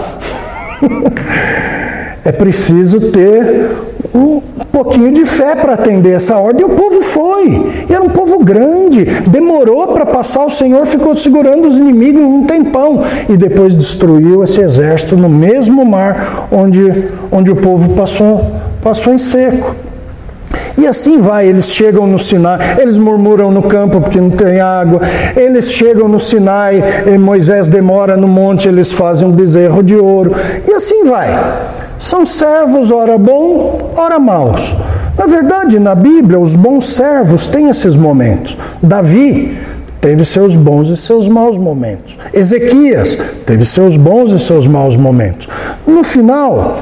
é 2.25 2.33
preciso 2.33 3.13
ter 3.13 3.94
um 4.15 4.41
pouquinho 4.71 5.13
de 5.13 5.25
fé 5.25 5.57
para 5.57 5.75
atender 5.75 6.15
essa 6.15 6.39
ordem. 6.39 6.63
E 6.63 6.65
o 6.65 6.77
povo 6.77 7.03
foi. 7.03 7.49
E 7.89 7.93
era 7.93 8.03
um 8.03 8.09
povo 8.09 8.39
grande. 8.39 9.05
Demorou 9.29 9.89
para 9.89 10.07
passar. 10.07 10.45
O 10.45 10.51
Senhor 10.51 10.87
ficou 10.87 11.17
segurando 11.17 11.67
os 11.67 11.75
inimigos 11.75 12.23
um 12.23 12.45
tempão. 12.45 13.03
E 13.29 13.37
depois 13.37 13.75
destruiu 13.75 14.45
esse 14.45 14.61
exército 14.61 15.17
no 15.17 15.29
mesmo 15.29 15.85
mar 15.85 16.49
onde, 16.51 17.11
onde 17.31 17.51
o 17.51 17.57
povo 17.57 17.91
passou, 17.95 18.53
passou 18.81 19.13
em 19.13 19.19
seco. 19.19 19.75
E 20.77 20.87
assim 20.87 21.21
vai, 21.21 21.47
eles 21.47 21.71
chegam 21.71 22.07
no 22.07 22.19
Sinai, 22.19 22.59
eles 22.79 22.99
murmuram 22.99 23.51
no 23.51 23.63
campo 23.63 24.01
porque 24.01 24.21
não 24.21 24.31
tem 24.31 24.61
água, 24.61 25.01
eles 25.37 25.71
chegam 25.71 26.09
no 26.09 26.19
Sinai, 26.19 26.83
Moisés 27.19 27.69
demora 27.69 28.17
no 28.17 28.27
monte, 28.27 28.67
eles 28.67 28.93
fazem 28.93 29.27
um 29.27 29.31
bezerro 29.31 29.85
de 29.85 29.95
ouro, 29.95 30.33
e 30.69 30.73
assim 30.73 31.05
vai. 31.05 31.29
São 31.99 32.27
servos, 32.27 32.91
ora 32.91 33.17
bom, 33.17 33.93
ora 33.97 34.19
maus. 34.19 34.75
Na 35.17 35.27
verdade, 35.27 35.79
na 35.79 35.95
Bíblia, 35.95 36.39
os 36.39 36.57
bons 36.57 36.87
servos 36.87 37.47
têm 37.47 37.69
esses 37.69 37.95
momentos. 37.95 38.59
Davi 38.83 39.57
teve 40.01 40.25
seus 40.25 40.55
bons 40.57 40.89
e 40.89 40.97
seus 40.97 41.29
maus 41.29 41.57
momentos. 41.57 42.19
Ezequias 42.33 43.17
teve 43.47 43.65
seus 43.65 43.97
bons 43.97 44.33
e 44.33 44.41
seus 44.41 44.67
maus 44.67 44.97
momentos. 44.97 45.49
No 45.87 46.03
final, 46.03 46.79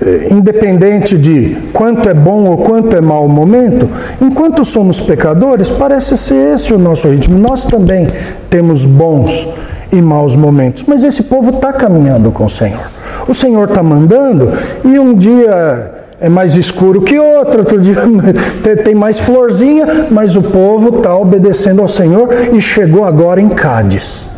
eh, 0.00 0.28
independente 0.30 1.16
de 1.16 1.56
quanto 1.72 2.08
é 2.08 2.14
bom 2.14 2.46
ou 2.46 2.56
quanto 2.58 2.96
é 2.96 3.00
mau 3.00 3.26
o 3.26 3.28
momento, 3.28 3.88
enquanto 4.20 4.64
somos 4.64 4.98
pecadores, 4.98 5.70
parece 5.70 6.16
ser 6.16 6.54
esse 6.54 6.72
o 6.72 6.78
nosso 6.78 7.08
ritmo. 7.08 7.38
Nós 7.38 7.64
também 7.66 8.08
temos 8.50 8.86
bons 8.86 9.46
e 9.92 10.00
maus 10.00 10.34
momentos, 10.34 10.84
mas 10.86 11.04
esse 11.04 11.22
povo 11.22 11.50
está 11.50 11.72
caminhando 11.72 12.32
com 12.32 12.46
o 12.46 12.50
Senhor. 12.50 13.01
O 13.28 13.34
Senhor 13.34 13.68
está 13.68 13.82
mandando 13.82 14.50
e 14.84 14.98
um 14.98 15.14
dia 15.14 15.92
é 16.20 16.28
mais 16.28 16.56
escuro 16.56 17.02
que 17.02 17.18
outro, 17.18 17.60
outro 17.60 17.80
dia 17.80 17.96
tem 18.84 18.94
mais 18.94 19.18
florzinha, 19.18 20.06
mas 20.10 20.36
o 20.36 20.42
povo 20.42 20.98
está 20.98 21.16
obedecendo 21.16 21.82
ao 21.82 21.88
Senhor 21.88 22.28
e 22.52 22.60
chegou 22.60 23.04
agora 23.04 23.40
em 23.40 23.48
Cádiz. 23.48 24.31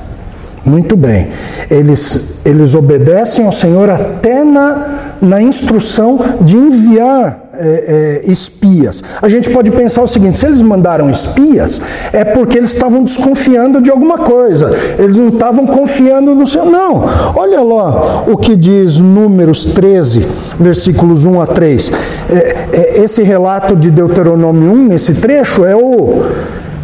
Muito 0.64 0.96
bem. 0.96 1.29
Eles, 1.70 2.20
eles 2.44 2.74
obedecem 2.74 3.44
ao 3.44 3.53
Senhor 3.53 3.90
até 3.90 4.42
na, 4.42 5.14
na 5.20 5.42
instrução 5.42 6.18
de 6.40 6.57
enviar 6.57 7.44
é, 7.53 8.22
é, 8.27 8.31
espias. 8.31 9.03
A 9.20 9.29
gente 9.29 9.50
pode 9.50 9.70
pensar 9.70 10.03
o 10.03 10.07
seguinte: 10.07 10.38
se 10.38 10.46
eles 10.46 10.62
mandaram 10.62 11.11
espias, 11.11 11.81
é 12.12 12.24
porque 12.24 12.57
eles 12.57 12.72
estavam 12.72 13.05
desconfiando 13.05 13.81
de 13.81 13.90
alguma 13.90 14.18
coisa. 14.18 14.74
Eles 14.98 15.16
não 15.16 15.29
estavam 15.29 15.66
confiando 15.66 16.35
no 16.35 16.46
Senhor. 16.46 16.66
Não. 16.66 17.05
Olha 17.37 17.61
lá 17.61 18.24
o 18.27 18.37
que 18.37 18.57
diz 18.57 18.98
Números 18.98 19.66
13, 19.66 20.27
versículos 20.59 21.24
1 21.27 21.40
a 21.42 21.46
3. 21.46 21.92
É, 22.31 22.35
é, 22.72 23.03
esse 23.03 23.22
relato 23.22 23.77
de 23.77 23.90
Deuteronômio 23.90 24.72
1, 24.72 24.88
nesse 24.88 25.14
trecho, 25.14 25.64
é 25.64 25.77
o 25.77 26.22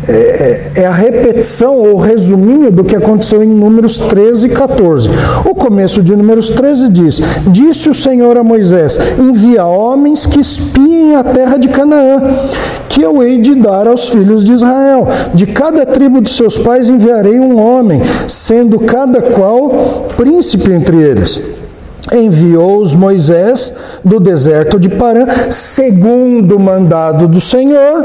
é, 0.09 0.13
é, 0.13 0.81
é, 0.83 0.87
a 0.87 0.93
repetição 0.93 1.77
ou 1.77 1.99
resuminho 1.99 2.71
do 2.71 2.83
que 2.83 2.97
aconteceu 2.97 3.43
em 3.43 3.49
Números 3.49 3.99
13 3.99 4.47
e 4.47 4.51
14. 4.51 5.11
O 5.45 5.55
começo 5.55 6.03
de 6.03 6.17
Números 6.17 6.49
13 6.49 6.89
diz: 6.89 7.21
Disse 7.47 7.91
o 7.91 7.95
Senhor 7.95 8.37
a 8.39 8.43
Moisés: 8.43 8.99
Envia 9.19 9.65
homens 9.67 10.25
que 10.25 10.41
espiem 10.41 11.17
a 11.17 11.23
terra 11.23 11.59
de 11.59 11.69
Canaã, 11.69 12.23
que 12.89 13.03
eu 13.03 13.23
hei 13.23 13.39
de 13.39 13.55
dar 13.55 13.87
aos 13.87 14.09
filhos 14.09 14.45
de 14.45 14.53
Israel. 14.53 15.07
De 15.35 15.47
cada 15.47 15.85
tribo 15.85 16.21
de 16.21 16.31
seus 16.31 16.57
pais 16.57 16.89
enviarei 16.89 17.39
um 17.39 17.61
homem, 17.61 18.01
sendo 18.27 18.79
cada 18.79 19.21
qual 19.21 19.71
príncipe 20.17 20.73
entre 20.73 20.97
eles 20.97 21.43
enviou-os 22.13 22.95
Moisés 22.95 23.73
do 24.05 24.19
deserto 24.19 24.81
de 24.81 24.89
Parã, 24.89 25.27
segundo 25.49 26.57
o 26.57 26.61
mandado 26.61 27.29
do 27.29 27.41
Senhor, 27.41 28.05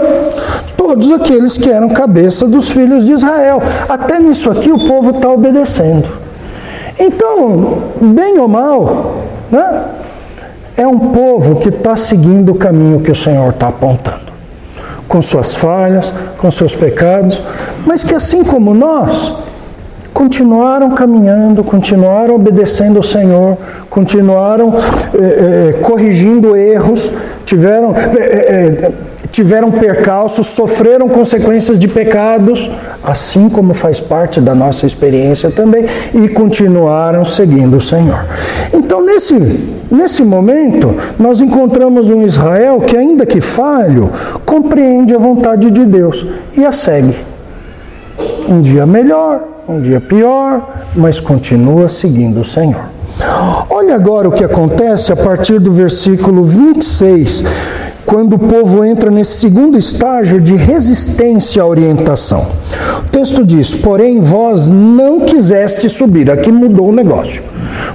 todos 0.86 1.12
aqueles 1.12 1.58
que 1.58 1.67
eram 1.67 1.89
cabeça 1.89 2.48
dos 2.48 2.69
filhos 2.69 3.06
de 3.06 3.13
Israel. 3.13 3.60
Até 3.89 4.19
nisso 4.19 4.52
aqui 4.52 4.71
o 4.71 4.86
povo 4.86 5.17
está 5.17 5.32
obedecendo. 5.32 6.08
Então, 7.00 7.86
bem 8.00 8.38
ou 8.38 8.48
mal, 8.48 9.15
né? 9.52 9.86
é 10.78 10.86
um 10.86 11.00
povo 11.00 11.56
que 11.56 11.69
está 11.69 11.95
seguindo 11.95 12.52
o 12.52 12.56
caminho 12.56 13.00
que 13.00 13.10
o 13.10 13.15
Senhor 13.15 13.50
está 13.50 13.69
apontando, 13.69 14.32
com 15.08 15.21
suas 15.24 15.56
falhas, 15.56 16.13
com 16.38 16.52
seus 16.52 16.76
pecados, 16.76 17.41
mas 17.84 18.04
que 18.04 18.13
assim 18.13 18.43
como 18.43 18.74
nós, 18.76 19.34
continuaram 20.13 20.91
caminhando, 20.91 21.63
continuaram 21.63 22.36
obedecendo 22.36 22.98
ao 22.98 23.04
Senhor, 23.04 23.58
continuaram 23.89 24.74
eh, 25.13 25.19
eh, 25.19 25.80
corrigindo 25.82 26.56
erros, 26.56 27.12
tiveram, 27.43 27.93
eh, 27.93 28.91
tiveram 29.36 29.69
percalços, 29.69 30.48
sofreram 30.48 31.10
consequências 31.10 31.78
de 31.78 31.89
pecados, 31.89 32.71
assim 33.04 33.50
como 33.50 33.74
faz 33.74 34.00
parte 34.00 34.39
da 34.39 34.56
nossa 34.56 34.88
experiência 34.88 35.52
também, 35.52 35.86
e 36.13 36.30
continuaram 36.30 37.26
seguindo 37.26 37.76
o 37.76 37.82
Senhor. 37.82 38.26
Então, 38.74 39.06
nesse, 39.06 39.36
nesse 39.91 40.24
momento, 40.24 40.95
nós 41.19 41.41
encontramos 41.41 42.10
um 42.10 42.21
Israel 42.26 42.80
que, 42.80 42.95
ainda 42.95 43.26
que 43.26 43.41
falho, 43.41 44.10
compreende 44.45 45.13
a 45.13 45.17
vontade 45.17 45.69
de 45.69 45.84
Deus 45.84 46.26
e 46.56 46.65
a 46.65 46.71
segue. 46.71 47.17
Um 48.48 48.62
dia 48.62 48.86
melhor, 48.86 49.43
um 49.67 49.82
dia 49.82 50.00
pior, 50.00 50.65
mas 50.95 51.19
continua 51.19 51.89
seguindo 51.89 52.39
o 52.39 52.45
Senhor. 52.45 52.86
Olha 53.69 53.95
agora 53.95 54.30
o 54.30 54.32
que 54.32 54.43
acontece 54.43 55.12
a 55.12 55.15
partir 55.15 55.60
do 55.60 55.71
versículo 55.71 56.43
26, 56.43 57.43
quando 58.06 58.34
o 58.34 58.39
povo 58.39 58.84
entra 58.84 59.10
nesse 59.10 59.39
segundo 59.39 59.78
estágio 59.78 60.39
de 60.39 60.56
resistência 60.56 61.63
à 61.63 61.65
orientação. 61.65 62.48
O 63.00 63.10
texto 63.10 63.44
diz: 63.44 63.74
Porém, 63.74 64.20
vós 64.20 64.70
não 64.70 65.22
quiseste 65.22 65.89
subir. 65.89 66.30
Aqui 66.30 66.52
mudou 66.52 66.89
o 66.89 66.91
negócio. 66.91 67.41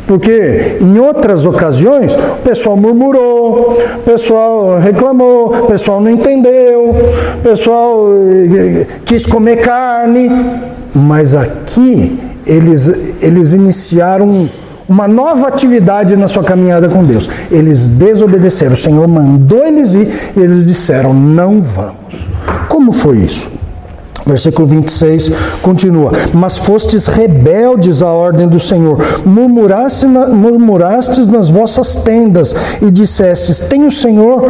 Porque 0.07 0.79
em 0.81 0.99
outras 0.99 1.46
ocasiões 1.46 2.14
o 2.14 2.42
pessoal 2.42 2.77
murmurou, 2.77 3.77
o 3.96 4.01
pessoal 4.01 4.79
reclamou, 4.79 5.55
o 5.55 5.66
pessoal 5.66 6.01
não 6.01 6.11
entendeu, 6.11 6.90
o 7.38 7.42
pessoal 7.42 8.09
eh, 8.12 8.87
quis 9.05 9.25
comer 9.25 9.59
carne. 9.59 10.29
Mas 10.92 11.37
aqui 11.37 12.18
eles, 12.44 12.88
eles 13.23 13.53
iniciaram 13.53 14.51
uma 14.90 15.07
nova 15.07 15.46
atividade 15.46 16.16
na 16.16 16.26
sua 16.26 16.42
caminhada 16.42 16.88
com 16.88 17.05
Deus. 17.05 17.31
Eles 17.48 17.87
desobedeceram. 17.87 18.72
O 18.72 18.76
Senhor 18.76 19.07
mandou 19.07 19.64
eles 19.64 19.94
ir 19.94 20.33
e 20.37 20.40
eles 20.40 20.66
disseram: 20.66 21.14
não 21.14 21.62
vamos. 21.62 22.26
Como 22.68 22.92
foi 22.92 23.18
isso? 23.18 23.48
Versículo 24.31 24.66
26 24.69 25.33
continua: 25.61 26.12
Mas 26.33 26.57
fostes 26.57 27.07
rebeldes 27.07 28.01
à 28.01 28.12
ordem 28.12 28.47
do 28.47 28.61
Senhor, 28.61 28.99
murmuraste 29.27 30.07
na, 30.07 30.29
murmurastes 30.29 31.27
nas 31.27 31.49
vossas 31.49 31.97
tendas 31.97 32.55
e 32.81 32.93
dissestes: 32.93 33.59
Tem 33.59 33.85
o 33.85 33.90
Senhor 33.90 34.45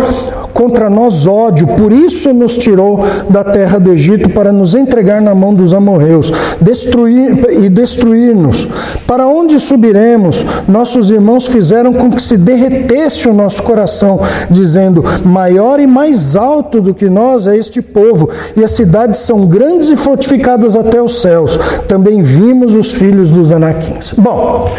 contra 0.52 0.90
nós 0.90 1.26
ódio, 1.26 1.66
por 1.66 1.90
isso 1.92 2.34
nos 2.34 2.58
tirou 2.58 3.02
da 3.30 3.42
terra 3.42 3.80
do 3.80 3.90
Egito 3.90 4.28
para 4.28 4.52
nos 4.52 4.74
entregar 4.74 5.22
na 5.22 5.34
mão 5.34 5.54
dos 5.54 5.72
amorreus 5.72 6.30
destruir, 6.60 7.38
e 7.62 7.68
destruir-nos. 7.70 8.68
Para 9.06 9.26
onde 9.26 9.58
subiremos? 9.58 10.44
Nossos 10.68 11.10
irmãos 11.10 11.46
fizeram 11.46 11.94
com 11.94 12.10
que 12.10 12.22
se 12.22 12.36
derretesse 12.36 13.28
o 13.28 13.32
nosso 13.32 13.62
coração, 13.62 14.20
dizendo: 14.50 15.02
Maior 15.24 15.80
e 15.80 15.86
mais 15.86 16.36
alto 16.36 16.82
do 16.82 16.92
que 16.92 17.08
nós 17.08 17.46
é 17.46 17.56
este 17.56 17.80
povo, 17.80 18.28
e 18.54 18.62
as 18.62 18.72
cidades 18.72 19.20
são 19.20 19.46
grandes 19.46 19.69
grandes 19.70 19.88
e 19.88 19.96
fortificadas 19.96 20.74
até 20.74 21.00
os 21.00 21.20
céus. 21.20 21.56
Também 21.86 22.22
vimos 22.22 22.74
os 22.74 22.92
filhos 22.92 23.30
dos 23.30 23.52
anaquins. 23.52 24.12
Bom, 24.16 24.70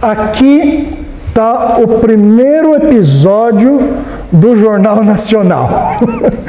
aqui 0.00 0.88
está 1.28 1.78
o 1.78 1.98
primeiro 1.98 2.74
episódio 2.74 3.80
do 4.32 4.54
Jornal 4.54 5.04
Nacional. 5.04 5.98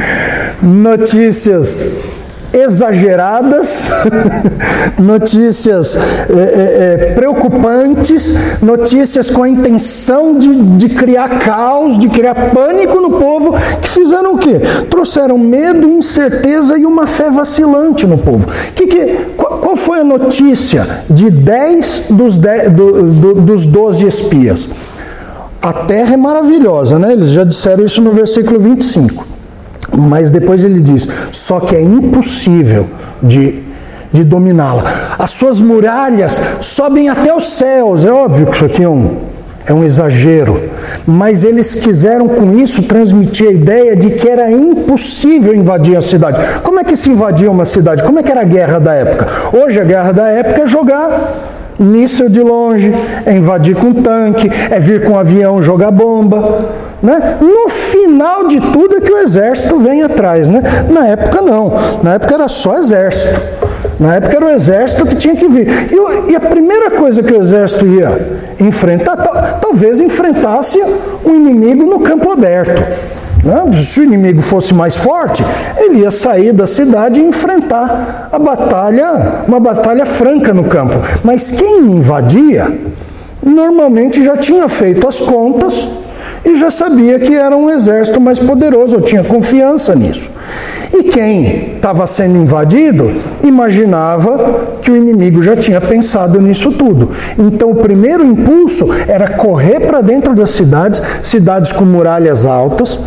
Notícias 0.61 2.18
exageradas, 2.53 3.89
notícias 4.97 5.95
é, 5.95 7.09
é, 7.09 7.13
preocupantes, 7.13 8.33
notícias 8.61 9.29
com 9.29 9.43
a 9.43 9.49
intenção 9.49 10.37
de, 10.37 10.77
de 10.77 10.89
criar 10.89 11.39
caos, 11.39 11.97
de 11.97 12.09
criar 12.09 12.51
pânico 12.51 12.99
no 12.99 13.11
povo, 13.11 13.53
que 13.81 13.89
fizeram 13.89 14.35
o 14.35 14.37
quê? 14.37 14.59
Trouxeram 14.89 15.37
medo, 15.37 15.87
incerteza 15.87 16.77
e 16.77 16.85
uma 16.85 17.07
fé 17.07 17.29
vacilante 17.29 18.05
no 18.07 18.17
povo. 18.17 18.47
Que, 18.73 18.87
que, 18.87 19.05
qual, 19.37 19.59
qual 19.59 19.75
foi 19.75 19.99
a 19.99 20.03
notícia 20.03 21.03
de 21.09 21.29
10 21.29 22.05
dos, 22.09 22.37
10, 22.37 22.71
do, 22.71 23.03
do, 23.03 23.33
dos 23.35 23.65
12 23.65 24.05
espias? 24.05 24.69
A 25.61 25.73
terra 25.73 26.13
é 26.13 26.17
maravilhosa, 26.17 26.97
né? 26.97 27.11
Eles 27.11 27.31
já 27.31 27.43
disseram 27.43 27.85
isso 27.85 28.01
no 28.01 28.11
versículo 28.11 28.59
25. 28.59 29.28
Mas 29.97 30.29
depois 30.29 30.63
ele 30.63 30.81
diz: 30.81 31.07
só 31.31 31.59
que 31.59 31.75
é 31.75 31.81
impossível 31.81 32.87
de, 33.21 33.61
de 34.11 34.23
dominá-la. 34.23 34.83
As 35.17 35.31
suas 35.31 35.59
muralhas 35.59 36.41
sobem 36.61 37.09
até 37.09 37.33
os 37.33 37.53
céus. 37.53 38.05
É 38.05 38.11
óbvio 38.11 38.47
que 38.47 38.55
isso 38.55 38.65
aqui 38.65 38.83
é 38.83 38.89
um, 38.89 39.17
é 39.65 39.73
um 39.73 39.83
exagero. 39.83 40.61
Mas 41.05 41.43
eles 41.43 41.75
quiseram 41.75 42.27
com 42.27 42.57
isso 42.57 42.83
transmitir 42.83 43.47
a 43.47 43.51
ideia 43.51 43.95
de 43.95 44.11
que 44.11 44.27
era 44.27 44.49
impossível 44.51 45.55
invadir 45.55 45.97
a 45.97 46.01
cidade. 46.01 46.39
Como 46.61 46.79
é 46.79 46.83
que 46.83 46.95
se 46.95 47.09
invadia 47.09 47.49
uma 47.49 47.65
cidade? 47.65 48.03
Como 48.03 48.19
é 48.19 48.23
que 48.23 48.31
era 48.31 48.41
a 48.41 48.45
guerra 48.45 48.79
da 48.79 48.93
época? 48.93 49.27
Hoje 49.53 49.79
a 49.79 49.83
guerra 49.83 50.11
da 50.11 50.27
época 50.27 50.61
é 50.63 50.67
jogar 50.67 51.35
míssil 51.79 52.27
de 52.27 52.41
longe, 52.41 52.93
é 53.25 53.33
invadir 53.33 53.75
com 53.75 53.93
tanque, 53.93 54.49
é 54.69 54.79
vir 54.79 55.05
com 55.05 55.17
avião 55.17 55.61
jogar 55.61 55.91
bomba. 55.91 56.65
Né? 57.01 57.37
No 57.39 57.69
final 57.69 58.47
de 58.47 58.59
tudo 58.59 58.97
é 58.97 59.01
que 59.01 59.11
o 59.11 59.17
exército 59.17 59.77
vem 59.79 60.03
atrás. 60.03 60.49
Né? 60.49 60.61
Na 60.89 61.07
época 61.07 61.41
não. 61.41 61.73
Na 62.03 62.15
época 62.15 62.33
era 62.33 62.47
só 62.47 62.77
exército. 62.77 63.39
Na 63.99 64.15
época 64.15 64.37
era 64.37 64.45
o 64.45 64.49
exército 64.49 65.05
que 65.05 65.15
tinha 65.15 65.35
que 65.35 65.47
vir. 65.47 65.67
E, 65.91 66.31
e 66.31 66.35
a 66.35 66.39
primeira 66.39 66.91
coisa 66.91 67.21
que 67.21 67.33
o 67.33 67.41
exército 67.41 67.85
ia 67.85 68.39
enfrentar, 68.59 69.17
talvez 69.61 69.99
enfrentasse 69.99 70.79
um 71.25 71.35
inimigo 71.35 71.85
no 71.85 71.99
campo 71.99 72.31
aberto. 72.31 72.81
Né? 73.43 73.71
Se 73.73 74.01
o 74.01 74.03
inimigo 74.03 74.41
fosse 74.41 74.73
mais 74.73 74.95
forte, 74.95 75.43
ele 75.77 75.99
ia 75.99 76.11
sair 76.11 76.53
da 76.53 76.67
cidade 76.67 77.19
e 77.19 77.23
enfrentar 77.23 78.29
a 78.31 78.39
batalha, 78.39 79.43
uma 79.47 79.59
batalha 79.59 80.05
franca 80.05 80.53
no 80.53 80.65
campo. 80.65 80.95
Mas 81.23 81.51
quem 81.51 81.79
invadia, 81.79 82.71
normalmente 83.43 84.23
já 84.23 84.35
tinha 84.35 84.67
feito 84.67 85.07
as 85.07 85.19
contas 85.21 85.87
e 86.43 86.55
já 86.55 86.71
sabia 86.71 87.19
que 87.19 87.35
era 87.35 87.55
um 87.55 87.69
exército 87.69 88.19
mais 88.19 88.39
poderoso, 88.39 88.95
eu 88.95 89.01
tinha 89.01 89.23
confiança 89.23 89.95
nisso. 89.95 90.29
E 90.93 91.03
quem 91.03 91.73
estava 91.75 92.07
sendo 92.07 92.37
invadido 92.37 93.11
imaginava 93.43 94.77
que 94.81 94.91
o 94.91 94.95
inimigo 94.95 95.41
já 95.41 95.55
tinha 95.55 95.79
pensado 95.79 96.41
nisso 96.41 96.71
tudo. 96.71 97.11
Então 97.37 97.71
o 97.71 97.75
primeiro 97.75 98.25
impulso 98.25 98.87
era 99.07 99.29
correr 99.29 99.81
para 99.81 100.01
dentro 100.01 100.33
das 100.33 100.51
cidades, 100.51 101.01
cidades 101.21 101.71
com 101.71 101.85
muralhas 101.85 102.45
altas, 102.45 102.99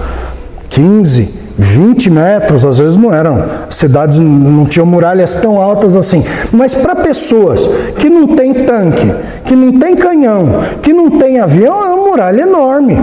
15, 0.69 1.42
20 1.57 2.11
metros, 2.11 2.65
às 2.65 2.79
vezes 2.79 2.97
não 2.97 3.13
eram, 3.13 3.45
cidades 3.71 4.19
não 4.19 4.65
tinham 4.65 4.87
muralhas 4.87 5.37
tão 5.37 5.61
altas 5.61 5.95
assim. 5.95 6.25
Mas 6.53 6.75
para 6.75 6.97
pessoas 6.97 7.69
que 7.99 8.09
não 8.09 8.29
têm 8.29 8.53
tanque, 8.65 9.15
que 9.45 9.55
não 9.55 9.79
tem 9.79 9.95
canhão, 9.97 10.61
que 10.81 10.93
não 10.93 11.11
tem 11.11 11.41
avião, 11.41 11.85
é 11.85 11.95
uma 11.95 12.09
muralha 12.09 12.43
enorme 12.43 12.99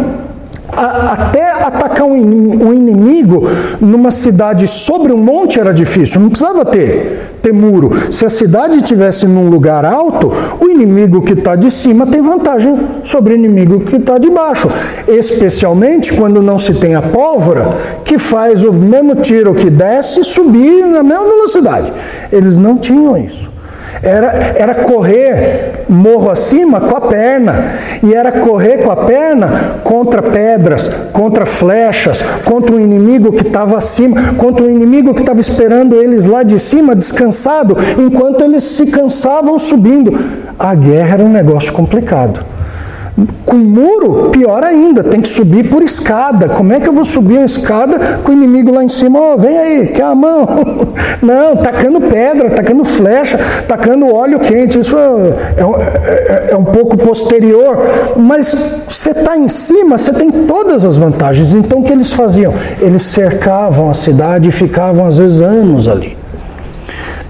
até 0.75 1.51
atacar 1.51 2.05
um 2.05 2.73
inimigo 2.73 3.43
numa 3.79 4.11
cidade 4.11 4.67
sobre 4.67 5.11
um 5.11 5.17
monte 5.17 5.59
era 5.59 5.73
difícil, 5.73 6.21
não 6.21 6.29
precisava 6.29 6.65
ter, 6.65 7.37
ter 7.41 7.53
muro. 7.53 7.91
Se 8.11 8.25
a 8.25 8.29
cidade 8.29 8.77
estivesse 8.77 9.25
num 9.27 9.49
lugar 9.49 9.85
alto, 9.85 10.31
o 10.59 10.69
inimigo 10.69 11.21
que 11.21 11.33
está 11.33 11.55
de 11.55 11.71
cima 11.71 12.05
tem 12.07 12.21
vantagem 12.21 12.77
sobre 13.03 13.33
o 13.33 13.37
inimigo 13.37 13.81
que 13.81 13.95
está 13.95 14.17
de 14.17 14.29
baixo. 14.29 14.69
Especialmente 15.07 16.13
quando 16.13 16.41
não 16.41 16.59
se 16.59 16.73
tem 16.73 16.95
a 16.95 17.01
pólvora, 17.01 17.77
que 18.05 18.17
faz 18.17 18.63
o 18.63 18.71
mesmo 18.71 19.15
tiro 19.15 19.53
que 19.53 19.69
desce 19.69 20.23
subir 20.23 20.85
na 20.85 21.03
mesma 21.03 21.25
velocidade. 21.25 21.91
Eles 22.31 22.57
não 22.57 22.77
tinham 22.77 23.17
isso. 23.17 23.48
Era, 24.01 24.53
era 24.55 24.75
correr 24.75 25.85
morro 25.89 26.29
acima 26.29 26.79
com 26.81 26.95
a 26.95 27.01
perna. 27.01 27.71
E 28.03 28.13
era 28.13 28.31
correr 28.31 28.83
com 28.83 28.91
a 28.91 28.95
perna 28.95 29.79
contra 29.83 30.21
pedras, 30.21 30.87
contra 31.11 31.45
flechas, 31.45 32.21
contra 32.45 32.75
um 32.75 32.79
inimigo 32.79 33.31
que 33.33 33.47
estava 33.47 33.77
acima, 33.77 34.33
contra 34.35 34.65
um 34.65 34.69
inimigo 34.69 35.13
que 35.13 35.21
estava 35.21 35.39
esperando 35.39 35.95
eles 35.95 36.25
lá 36.25 36.43
de 36.43 36.59
cima, 36.59 36.95
descansado, 36.95 37.75
enquanto 37.97 38.43
eles 38.43 38.63
se 38.63 38.85
cansavam 38.87 39.57
subindo. 39.57 40.17
A 40.57 40.75
guerra 40.75 41.15
era 41.15 41.23
um 41.23 41.29
negócio 41.29 41.73
complicado. 41.73 42.58
Com 43.45 43.57
muro, 43.57 44.29
pior 44.29 44.63
ainda, 44.63 45.03
tem 45.03 45.21
que 45.21 45.27
subir 45.27 45.69
por 45.69 45.81
escada. 45.81 46.49
Como 46.49 46.71
é 46.71 46.79
que 46.79 46.87
eu 46.87 46.93
vou 46.93 47.05
subir 47.05 47.37
uma 47.37 47.45
escada 47.45 48.19
com 48.23 48.31
o 48.31 48.35
inimigo 48.35 48.71
lá 48.71 48.83
em 48.83 48.89
cima? 48.89 49.19
Oh, 49.19 49.37
vem 49.37 49.57
aí, 49.57 49.87
quer 49.87 50.03
a 50.03 50.15
mão? 50.15 50.47
Não, 51.21 51.57
tacando 51.57 51.99
pedra, 52.01 52.49
tacando 52.51 52.85
flecha, 52.85 53.39
tacando 53.67 54.13
óleo 54.13 54.39
quente. 54.39 54.79
Isso 54.79 54.95
é, 54.97 55.57
é, 55.57 56.51
é 56.51 56.57
um 56.57 56.63
pouco 56.63 56.97
posterior. 56.97 57.77
Mas 58.15 58.55
você 58.87 59.11
está 59.11 59.37
em 59.37 59.47
cima, 59.47 59.97
você 59.97 60.13
tem 60.13 60.31
todas 60.31 60.85
as 60.85 60.97
vantagens. 60.97 61.53
Então 61.53 61.79
o 61.79 61.83
que 61.83 61.91
eles 61.91 62.13
faziam? 62.13 62.53
Eles 62.79 63.03
cercavam 63.03 63.89
a 63.89 63.93
cidade 63.93 64.49
e 64.49 64.51
ficavam 64.51 65.05
às 65.05 65.17
vezes 65.17 65.41
anos 65.41 65.87
ali. 65.87 66.17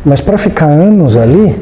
Mas 0.03 0.21
para 0.21 0.37
ficar 0.37 0.67
anos 0.67 1.17
ali, 1.17 1.55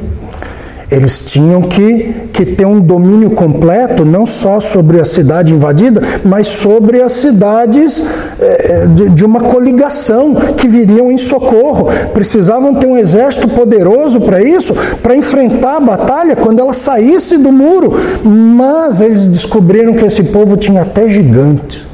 eles 0.89 1.21
tinham 1.21 1.61
que, 1.61 2.27
que 2.31 2.45
ter 2.45 2.65
um 2.65 2.79
domínio 2.79 3.31
completo, 3.31 4.05
não 4.05 4.25
só 4.25 4.59
sobre 4.59 5.01
a 5.01 5.05
cidade 5.05 5.53
invadida, 5.53 6.01
mas 6.23 6.47
sobre 6.47 7.01
as 7.01 7.11
cidades 7.11 8.03
é, 8.39 8.87
de, 8.87 9.09
de 9.09 9.25
uma 9.25 9.41
coligação 9.41 10.33
que 10.55 10.67
viriam 10.67 11.11
em 11.11 11.17
socorro. 11.17 11.87
Precisavam 12.13 12.75
ter 12.75 12.87
um 12.87 12.97
exército 12.97 13.49
poderoso 13.49 14.21
para 14.21 14.41
isso, 14.41 14.73
para 15.03 15.15
enfrentar 15.15 15.75
a 15.75 15.81
batalha 15.81 16.35
quando 16.37 16.59
ela 16.59 16.73
saísse 16.73 17.37
do 17.37 17.51
muro. 17.51 17.93
Mas 18.23 19.01
eles 19.01 19.27
descobriram 19.27 19.93
que 19.93 20.05
esse 20.05 20.23
povo 20.23 20.55
tinha 20.55 20.83
até 20.83 21.09
gigantes, 21.09 21.85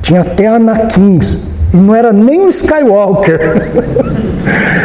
tinha 0.00 0.22
até 0.22 0.46
anaquins 0.46 1.38
e 1.72 1.76
não 1.76 1.94
era 1.94 2.12
nem 2.12 2.40
um 2.40 2.48
Skywalker. 2.48 3.40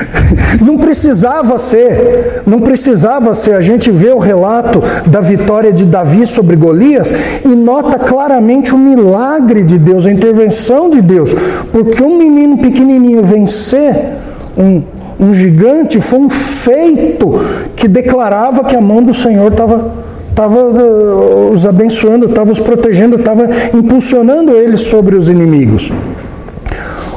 não 0.61 0.77
precisava 0.77 1.57
ser, 1.57 2.41
não 2.45 2.59
precisava 2.59 3.33
ser. 3.33 3.53
A 3.53 3.61
gente 3.61 3.91
vê 3.91 4.09
o 4.09 4.17
relato 4.17 4.81
da 5.05 5.19
vitória 5.19 5.71
de 5.71 5.85
Davi 5.85 6.25
sobre 6.25 6.55
Golias 6.55 7.13
e 7.43 7.49
nota 7.49 7.99
claramente 7.99 8.73
o 8.73 8.77
milagre 8.77 9.63
de 9.63 9.77
Deus, 9.77 10.05
a 10.05 10.11
intervenção 10.11 10.89
de 10.89 11.01
Deus. 11.01 11.33
Porque 11.71 12.01
um 12.03 12.17
menino 12.17 12.57
pequenininho 12.57 13.23
vencer 13.23 14.15
um, 14.57 14.83
um 15.19 15.33
gigante 15.33 15.99
foi 15.99 16.19
um 16.19 16.29
feito 16.29 17.39
que 17.75 17.87
declarava 17.87 18.63
que 18.63 18.75
a 18.75 18.81
mão 18.81 19.01
do 19.03 19.13
Senhor 19.13 19.51
estava 19.51 20.07
estava 20.29 20.59
uh, 20.59 21.51
os 21.51 21.65
abençoando, 21.65 22.27
estava 22.27 22.51
os 22.51 22.59
protegendo, 22.59 23.15
estava 23.15 23.49
impulsionando 23.73 24.51
eles 24.51 24.81
sobre 24.81 25.15
os 25.15 25.27
inimigos. 25.27 25.91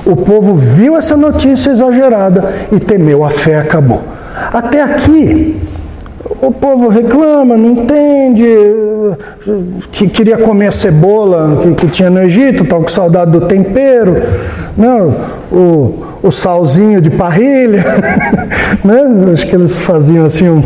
O 0.04 0.16
povo 0.16 0.54
viu 0.54 0.96
essa 0.96 1.16
notícia 1.16 1.70
exagerada 1.70 2.52
e 2.72 2.78
temeu, 2.78 3.24
a 3.24 3.30
fé 3.30 3.56
acabou. 3.56 4.02
Até 4.52 4.82
aqui, 4.82 5.60
o 6.42 6.52
povo 6.52 6.88
reclama, 6.88 7.56
não 7.56 7.70
entende, 7.70 8.44
que 9.90 10.06
queria 10.08 10.36
comer 10.36 10.72
cebola 10.72 11.60
que, 11.62 11.74
que 11.74 11.88
tinha 11.88 12.10
no 12.10 12.22
Egito, 12.22 12.62
estava 12.62 12.82
com 12.82 12.88
saudade 12.88 13.30
do 13.30 13.42
tempero, 13.42 14.22
não, 14.76 15.14
o, 15.50 16.04
o 16.22 16.30
salzinho 16.30 17.00
de 17.00 17.10
parrilha, 17.10 17.84
né? 18.84 19.32
acho 19.32 19.46
que 19.46 19.56
eles 19.56 19.78
faziam 19.78 20.26
assim 20.26 20.48
um, 20.48 20.62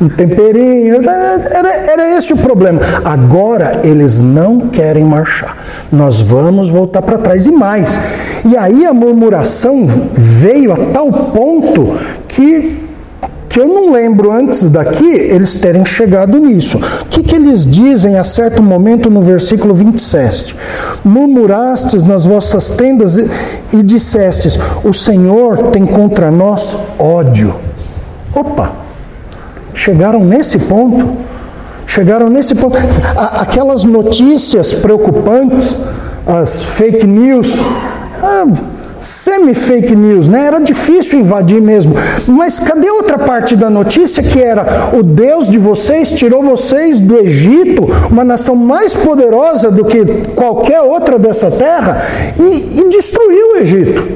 um 0.00 0.08
temperinho, 0.08 0.96
era, 0.96 1.72
era 1.90 2.16
esse 2.16 2.32
o 2.32 2.36
problema. 2.36 2.80
Agora 3.04 3.80
eles 3.84 4.20
não 4.20 4.60
querem 4.60 5.04
marchar, 5.04 5.56
nós 5.90 6.20
vamos 6.20 6.68
voltar 6.68 7.02
para 7.02 7.18
trás 7.18 7.46
e 7.46 7.50
mais. 7.50 7.98
E 8.44 8.56
aí 8.56 8.86
a 8.86 8.94
murmuração 8.94 9.86
veio 10.14 10.72
a 10.72 10.76
tal 10.92 11.12
ponto 11.12 11.98
que 12.28 12.83
que 13.54 13.60
eu 13.60 13.68
não 13.68 13.92
lembro 13.92 14.32
antes 14.32 14.68
daqui 14.68 15.08
eles 15.08 15.54
terem 15.54 15.84
chegado 15.84 16.40
nisso. 16.40 16.76
O 16.76 17.04
que, 17.04 17.22
que 17.22 17.36
eles 17.36 17.64
dizem 17.64 18.18
a 18.18 18.24
certo 18.24 18.60
momento 18.60 19.08
no 19.08 19.22
versículo 19.22 19.72
27? 19.72 20.56
Murmurastes 21.04 22.02
nas 22.02 22.24
vossas 22.24 22.68
tendas 22.70 23.16
e, 23.16 23.80
dissestes: 23.84 24.58
O 24.82 24.92
Senhor 24.92 25.68
tem 25.68 25.86
contra 25.86 26.32
nós 26.32 26.76
ódio. 26.98 27.54
Opa! 28.34 28.72
Chegaram 29.72 30.24
nesse 30.24 30.58
ponto. 30.58 31.12
Chegaram 31.86 32.28
nesse 32.28 32.56
ponto. 32.56 32.76
Aquelas 33.16 33.84
notícias 33.84 34.74
preocupantes, 34.74 35.76
as 36.26 36.60
fake 36.60 37.06
news. 37.06 37.54
Ah, 38.20 38.46
semi-fake 39.04 39.94
news, 39.94 40.28
né? 40.28 40.46
Era 40.46 40.58
difícil 40.58 41.20
invadir 41.20 41.60
mesmo. 41.60 41.94
Mas 42.26 42.58
cadê 42.58 42.90
outra 42.90 43.18
parte 43.18 43.54
da 43.54 43.70
notícia 43.70 44.22
que 44.22 44.40
era 44.40 44.90
o 44.92 45.02
Deus 45.02 45.48
de 45.48 45.58
vocês 45.58 46.10
tirou 46.12 46.42
vocês 46.42 46.98
do 46.98 47.18
Egito, 47.18 47.84
uma 48.10 48.24
nação 48.24 48.56
mais 48.56 48.94
poderosa 48.94 49.70
do 49.70 49.84
que 49.84 50.04
qualquer 50.34 50.80
outra 50.80 51.18
dessa 51.18 51.50
terra, 51.50 52.02
e, 52.38 52.80
e 52.80 52.88
destruiu 52.88 53.52
o 53.52 53.56
Egito. 53.58 54.08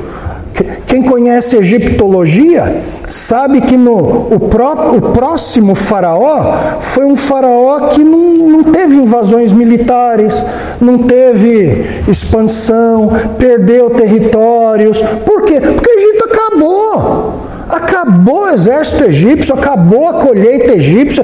Quem 0.86 1.02
conhece 1.02 1.56
egiptologia 1.56 2.76
sabe 3.06 3.60
que 3.60 3.76
no, 3.76 4.28
o, 4.34 4.40
pró, 4.40 4.94
o 4.96 5.12
próximo 5.12 5.74
faraó 5.74 6.78
foi 6.80 7.04
um 7.04 7.16
faraó 7.16 7.88
que 7.88 8.02
não, 8.02 8.18
não 8.18 8.64
teve 8.64 8.96
invasões 8.96 9.52
militares, 9.52 10.42
não 10.80 10.98
teve 10.98 11.86
expansão, 12.08 13.10
perdeu 13.38 13.90
territórios. 13.90 15.00
Por 15.24 15.42
quê? 15.42 15.60
Porque 15.60 15.90
o 15.90 15.98
Egito 15.98 16.24
acabou. 16.24 17.48
Acabou 17.68 18.44
o 18.44 18.48
exército 18.48 19.04
egípcio, 19.04 19.54
acabou 19.54 20.08
a 20.08 20.14
colheita 20.14 20.72
egípcia. 20.74 21.22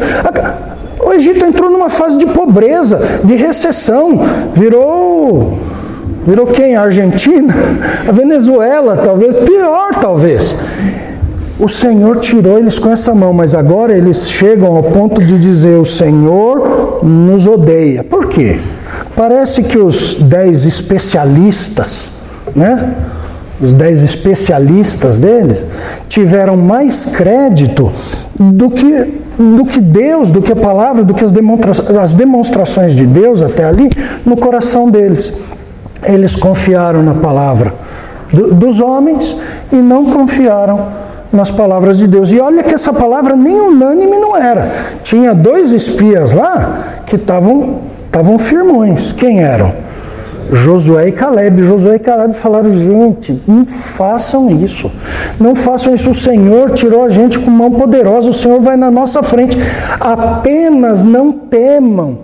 O 1.00 1.12
Egito 1.12 1.44
entrou 1.44 1.70
numa 1.70 1.90
fase 1.90 2.18
de 2.18 2.26
pobreza, 2.26 3.00
de 3.24 3.34
recessão, 3.34 4.20
virou 4.52 5.58
Virou 6.26 6.46
quem? 6.46 6.76
A 6.76 6.82
Argentina? 6.82 7.54
A 8.06 8.12
Venezuela, 8.12 8.96
talvez. 8.96 9.36
Pior, 9.36 9.90
talvez. 10.00 10.56
O 11.58 11.68
Senhor 11.68 12.16
tirou 12.16 12.58
eles 12.58 12.78
com 12.78 12.90
essa 12.90 13.14
mão, 13.14 13.32
mas 13.32 13.54
agora 13.54 13.96
eles 13.96 14.28
chegam 14.28 14.74
ao 14.76 14.82
ponto 14.82 15.22
de 15.22 15.38
dizer: 15.38 15.78
O 15.78 15.84
Senhor 15.84 17.00
nos 17.02 17.46
odeia. 17.46 18.02
Por 18.02 18.28
quê? 18.28 18.58
Parece 19.14 19.62
que 19.62 19.78
os 19.78 20.14
dez 20.14 20.64
especialistas, 20.64 22.10
né? 22.54 22.94
Os 23.60 23.72
dez 23.72 24.02
especialistas 24.02 25.16
deles 25.16 25.64
tiveram 26.08 26.56
mais 26.56 27.06
crédito 27.06 27.90
do 28.34 28.68
que, 28.68 29.14
do 29.38 29.64
que 29.64 29.80
Deus, 29.80 30.30
do 30.30 30.42
que 30.42 30.52
a 30.52 30.56
palavra, 30.56 31.04
do 31.04 31.14
que 31.14 31.24
as, 31.24 31.30
demonstra 31.30 31.72
as 32.02 32.14
demonstrações 32.14 32.96
de 32.96 33.06
Deus 33.06 33.42
até 33.42 33.64
ali 33.64 33.88
no 34.26 34.36
coração 34.36 34.90
deles. 34.90 35.32
Eles 36.06 36.36
confiaram 36.36 37.02
na 37.02 37.14
palavra 37.14 37.74
do, 38.32 38.54
dos 38.54 38.80
homens 38.80 39.36
e 39.72 39.76
não 39.76 40.06
confiaram 40.06 40.88
nas 41.32 41.50
palavras 41.50 41.98
de 41.98 42.06
Deus. 42.06 42.30
E 42.30 42.40
olha 42.40 42.62
que 42.62 42.74
essa 42.74 42.92
palavra 42.92 43.34
nem 43.34 43.60
unânime 43.60 44.18
não 44.18 44.36
era. 44.36 44.70
Tinha 45.02 45.34
dois 45.34 45.72
espias 45.72 46.32
lá 46.32 47.02
que 47.06 47.16
estavam 47.16 48.38
firmões. 48.38 49.12
Quem 49.12 49.42
eram? 49.42 49.84
Josué 50.50 51.08
e 51.08 51.12
Caleb. 51.12 51.64
Josué 51.64 51.96
e 51.96 51.98
Caleb 51.98 52.34
falaram: 52.34 52.70
gente, 52.72 53.42
não 53.46 53.66
façam 53.66 54.50
isso. 54.50 54.90
Não 55.40 55.54
façam 55.54 55.94
isso. 55.94 56.10
O 56.10 56.14
Senhor 56.14 56.70
tirou 56.70 57.04
a 57.04 57.08
gente 57.08 57.38
com 57.38 57.50
mão 57.50 57.72
poderosa. 57.72 58.30
O 58.30 58.34
Senhor 58.34 58.60
vai 58.60 58.76
na 58.76 58.90
nossa 58.90 59.22
frente. 59.22 59.58
Apenas 59.98 61.04
não 61.04 61.32
temam. 61.32 62.18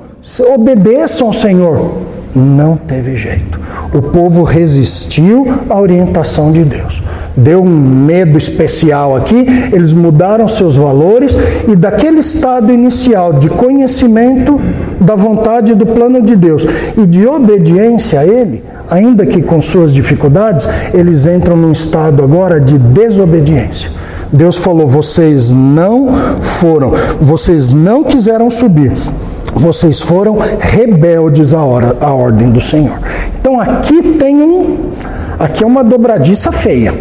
Obedeçam 0.55 1.29
ao 1.29 1.33
Senhor. 1.33 1.93
Não 2.35 2.77
teve 2.77 3.17
jeito. 3.17 3.59
O 3.93 4.01
povo 4.01 4.45
resistiu 4.45 5.47
à 5.69 5.81
orientação 5.81 6.53
de 6.53 6.63
Deus. 6.65 7.03
Deu 7.37 7.63
um 7.63 7.69
medo 7.69 8.39
especial 8.39 9.17
aqui, 9.17 9.47
eles 9.73 9.93
mudaram 9.93 10.47
seus 10.47 10.77
valores 10.77 11.37
e 11.67 11.75
daquele 11.75 12.21
estado 12.21 12.73
inicial 12.73 13.33
de 13.33 13.49
conhecimento 13.49 14.61
da 15.01 15.15
vontade 15.15 15.75
do 15.75 15.87
plano 15.87 16.23
de 16.23 16.37
Deus 16.37 16.67
e 16.97 17.07
de 17.07 17.27
obediência 17.27 18.21
a 18.21 18.27
Ele, 18.27 18.63
ainda 18.89 19.27
que 19.27 19.43
com 19.43 19.61
suas 19.61 19.93
dificuldades, 19.93 20.69
eles 20.95 21.27
entram 21.27 21.57
num 21.57 21.73
estado 21.73 22.23
agora 22.23 22.61
de 22.61 22.79
desobediência. 22.79 23.91
Deus 24.33 24.57
falou: 24.57 24.87
vocês 24.87 25.51
não 25.51 26.13
foram, 26.41 26.93
vocês 27.21 27.71
não 27.71 28.05
quiseram 28.05 28.49
subir 28.51 28.93
vocês 29.55 30.01
foram 30.01 30.37
rebeldes 30.59 31.53
à, 31.53 31.63
hora, 31.63 31.97
à 32.01 32.13
ordem 32.13 32.51
do 32.51 32.61
Senhor. 32.61 32.99
Então 33.39 33.61
aqui 33.61 34.03
tem 34.19 34.37
um, 34.37 34.91
aqui 35.39 35.65
é 35.65 35.67
uma 35.67 35.85
dobradiça 35.85 36.53
feia. 36.53 36.95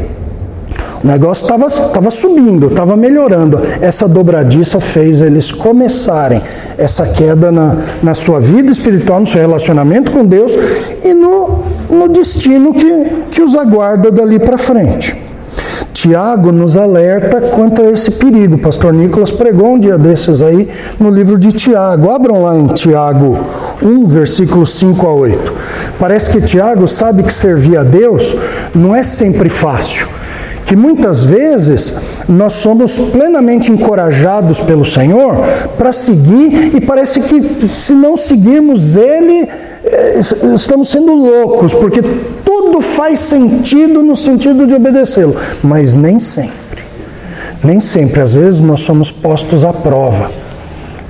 O 1.04 1.08
negócio 1.08 1.46
estava 1.46 2.12
subindo, 2.12 2.68
estava 2.68 2.96
melhorando. 2.98 3.60
Essa 3.80 4.08
dobradiça 4.08 4.80
fez 4.80 5.22
eles 5.22 5.52
começarem 5.52 6.42
essa 6.78 7.06
queda 7.06 7.52
na, 7.52 7.78
na 8.04 8.14
sua 8.14 8.40
vida 8.40 8.72
espiritual, 8.72 9.22
no 9.22 9.28
seu 9.28 9.40
relacionamento 9.40 10.12
com 10.12 10.26
Deus 10.26 10.52
e 11.04 11.14
no, 11.14 11.64
no 11.90 12.10
destino 12.10 12.74
que, 12.74 13.06
que 13.32 13.42
os 13.42 13.56
aguarda 13.56 14.12
dali 14.12 14.40
para 14.40 14.58
frente. 14.58 15.19
Tiago 16.10 16.52
nos 16.52 16.76
alerta 16.76 17.40
quanto 17.40 17.84
a 17.84 17.92
esse 17.92 18.10
perigo. 18.10 18.56
O 18.56 18.60
pastor 18.60 18.92
Nicolas 18.92 19.32
pregou 19.32 19.76
um 19.76 19.80
dia 19.80 19.96
desses 19.96 20.42
aí 20.42 20.68
no 21.00 21.12
livro 21.12 21.38
de 21.38 21.52
Tiago. 21.52 22.10
Abram 22.10 22.42
lá 22.42 22.58
em 22.58 22.66
Tiago 22.66 23.38
1, 23.86 24.08
versículos 24.08 24.72
5 24.72 25.06
a 25.06 25.14
8. 25.14 25.54
Parece 26.00 26.32
que 26.32 26.42
Tiago 26.42 26.88
sabe 26.88 27.22
que 27.22 27.32
servir 27.32 27.78
a 27.78 27.84
Deus 27.84 28.36
não 28.74 28.96
é 28.96 29.04
sempre 29.04 29.50
fácil. 29.50 30.08
Que 30.66 30.76
muitas 30.76 31.24
vezes 31.24 31.94
nós 32.28 32.54
somos 32.54 32.94
plenamente 32.94 33.72
encorajados 33.72 34.60
pelo 34.60 34.86
Senhor 34.86 35.36
para 35.78 35.92
seguir 35.92 36.76
e 36.76 36.82
parece 36.82 37.22
que 37.22 37.68
se 37.68 37.94
não 37.94 38.18
seguirmos 38.18 38.96
Ele, 38.96 39.48
estamos 40.56 40.90
sendo 40.90 41.14
loucos, 41.14 41.74
porque 41.74 42.02
tudo 42.44 42.82
faz 42.82 43.20
sentido 43.20 44.02
no 44.02 44.16
sentido 44.16 44.68
de 44.68 44.74
obedecê-lo, 44.74 45.36
mas 45.64 45.96
nem 45.96 46.20
sempre. 46.20 46.84
Nem 47.64 47.80
sempre, 47.80 48.22
às 48.22 48.34
vezes 48.34 48.60
nós 48.60 48.82
somos 48.82 49.12
postos 49.12 49.66
à 49.66 49.74
prova. 49.74 50.32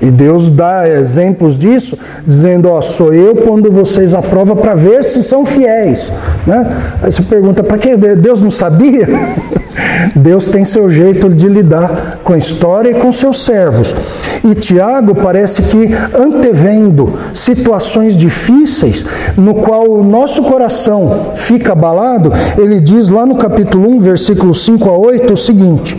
E 0.02 0.10
Deus 0.10 0.48
dá 0.48 0.88
exemplos 0.88 1.58
disso, 1.58 1.98
dizendo: 2.26 2.70
Ó, 2.70 2.80
sou 2.80 3.12
eu 3.12 3.36
pondo 3.36 3.70
vocês 3.70 4.14
à 4.14 4.22
prova 4.22 4.56
para 4.56 4.74
ver 4.74 5.04
se 5.04 5.22
são 5.22 5.44
fiéis. 5.44 6.10
Né? 6.46 6.74
Aí 7.02 7.12
você 7.12 7.22
pergunta: 7.22 7.62
para 7.62 7.76
que 7.76 7.96
Deus 7.96 8.40
não 8.40 8.50
sabia? 8.50 9.06
Deus 10.14 10.46
tem 10.46 10.64
seu 10.64 10.88
jeito 10.90 11.28
de 11.28 11.48
lidar 11.48 12.18
com 12.22 12.32
a 12.32 12.38
história 12.38 12.90
e 12.90 12.94
com 12.94 13.12
seus 13.12 13.44
servos. 13.44 13.94
E 14.44 14.54
Tiago 14.54 15.14
parece 15.14 15.62
que 15.62 15.90
antevendo 16.14 17.14
situações 17.34 18.16
difíceis, 18.16 19.04
no 19.36 19.54
qual 19.56 19.90
o 19.90 20.02
nosso 20.02 20.42
coração 20.42 21.32
fica 21.34 21.72
abalado, 21.72 22.32
ele 22.58 22.80
diz 22.80 23.08
lá 23.08 23.24
no 23.26 23.36
capítulo 23.36 23.90
1, 23.96 24.00
versículo 24.00 24.54
5 24.54 24.88
a 24.88 24.96
8 24.96 25.32
o 25.32 25.36
seguinte: 25.36 25.98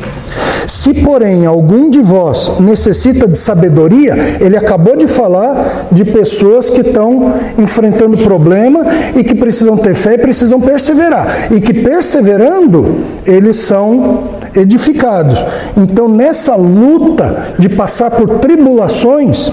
se, 0.68 0.94
porém, 0.94 1.46
algum 1.46 1.90
de 1.90 2.00
vós 2.00 2.60
necessita 2.60 3.28
de 3.28 3.38
sabedoria, 3.38 4.16
ele 4.40 4.56
acabou 4.56 4.96
de 4.96 5.08
falar 5.08 5.88
de 5.92 6.06
pessoas 6.06 6.70
que 6.70 6.82
estão 6.82 7.34
enfrentando 7.58 8.18
problema 8.18 8.86
e 9.16 9.24
que 9.24 9.36
precisam 9.36 9.76
ter 9.76 9.94
fé 9.94 10.14
e 10.14 10.18
precisam 10.18 10.60
perseverar. 10.62 11.52
E 11.52 11.60
que 11.60 11.74
perseverando, 11.74 12.96
eles 13.26 13.58
são 13.72 14.24
edificados. 14.54 15.46
Então, 15.78 16.10
nessa 16.10 16.56
luta 16.56 17.56
de 17.58 17.70
passar 17.70 18.12
por 18.12 18.40
tribulações, 18.40 19.50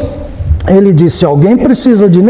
ele 0.68 0.92
disse: 0.92 1.24
Alguém 1.24 1.56
precisa 1.56 2.08
de, 2.08 2.20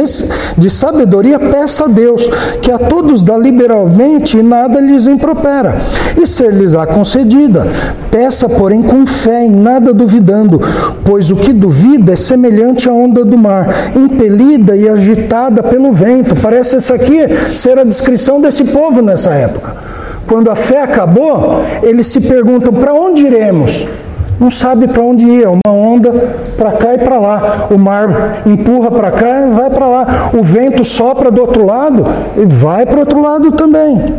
de 0.58 0.68
sabedoria, 0.68 1.38
peça 1.38 1.86
a 1.86 1.88
Deus, 1.88 2.28
que 2.60 2.70
a 2.70 2.78
todos 2.78 3.22
dá 3.22 3.38
liberalmente 3.38 4.36
e 4.36 4.42
nada 4.42 4.78
lhes 4.78 5.06
impropera, 5.06 5.76
e 6.20 6.26
ser-lhes-á 6.26 6.86
concedida. 6.86 7.66
Peça, 8.10 8.50
porém, 8.50 8.82
com 8.82 9.06
fé, 9.06 9.46
em 9.46 9.50
nada 9.50 9.94
duvidando, 9.94 10.60
pois 11.02 11.30
o 11.30 11.36
que 11.36 11.54
duvida 11.54 12.12
é 12.12 12.16
semelhante 12.16 12.86
à 12.86 12.92
onda 12.92 13.24
do 13.24 13.38
mar, 13.38 13.96
impelida 13.96 14.76
e 14.76 14.86
agitada 14.86 15.62
pelo 15.62 15.90
vento. 15.90 16.36
Parece 16.36 16.76
essa 16.76 16.94
aqui 16.94 17.20
ser 17.56 17.78
a 17.78 17.84
descrição 17.84 18.42
desse 18.42 18.64
povo 18.64 19.00
nessa 19.00 19.30
época. 19.30 20.07
Quando 20.28 20.50
a 20.50 20.54
fé 20.54 20.82
acabou, 20.82 21.62
eles 21.82 22.06
se 22.06 22.20
perguntam: 22.20 22.72
para 22.72 22.92
onde 22.92 23.26
iremos? 23.26 23.86
não 24.38 24.50
sabe 24.50 24.86
para 24.86 25.02
onde 25.02 25.26
ir, 25.26 25.42
é 25.42 25.48
uma 25.48 25.74
onda 25.74 26.12
para 26.56 26.72
cá 26.72 26.94
e 26.94 26.98
para 26.98 27.18
lá. 27.18 27.66
O 27.70 27.78
mar 27.78 28.42
empurra 28.46 28.90
para 28.90 29.10
cá 29.10 29.46
e 29.46 29.50
vai 29.50 29.68
para 29.68 29.88
lá. 29.88 30.06
O 30.32 30.42
vento 30.42 30.84
sopra 30.84 31.30
do 31.30 31.40
outro 31.40 31.66
lado 31.66 32.06
e 32.36 32.44
vai 32.46 32.86
para 32.86 32.96
o 32.96 33.00
outro 33.00 33.20
lado 33.20 33.52
também. 33.52 34.14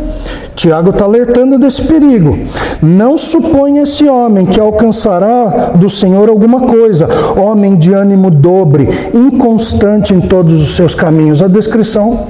Tiago 0.54 0.90
está 0.90 1.04
alertando 1.06 1.58
desse 1.58 1.82
perigo. 1.84 2.38
Não 2.82 3.16
suponha 3.16 3.82
esse 3.82 4.06
homem 4.06 4.44
que 4.44 4.60
alcançará 4.60 5.72
do 5.74 5.88
Senhor 5.88 6.28
alguma 6.28 6.60
coisa, 6.60 7.08
homem 7.40 7.76
de 7.76 7.94
ânimo 7.94 8.30
dobre, 8.30 8.90
inconstante 9.14 10.12
em 10.12 10.20
todos 10.20 10.60
os 10.60 10.76
seus 10.76 10.94
caminhos. 10.94 11.42
A 11.42 11.48
descrição 11.48 12.26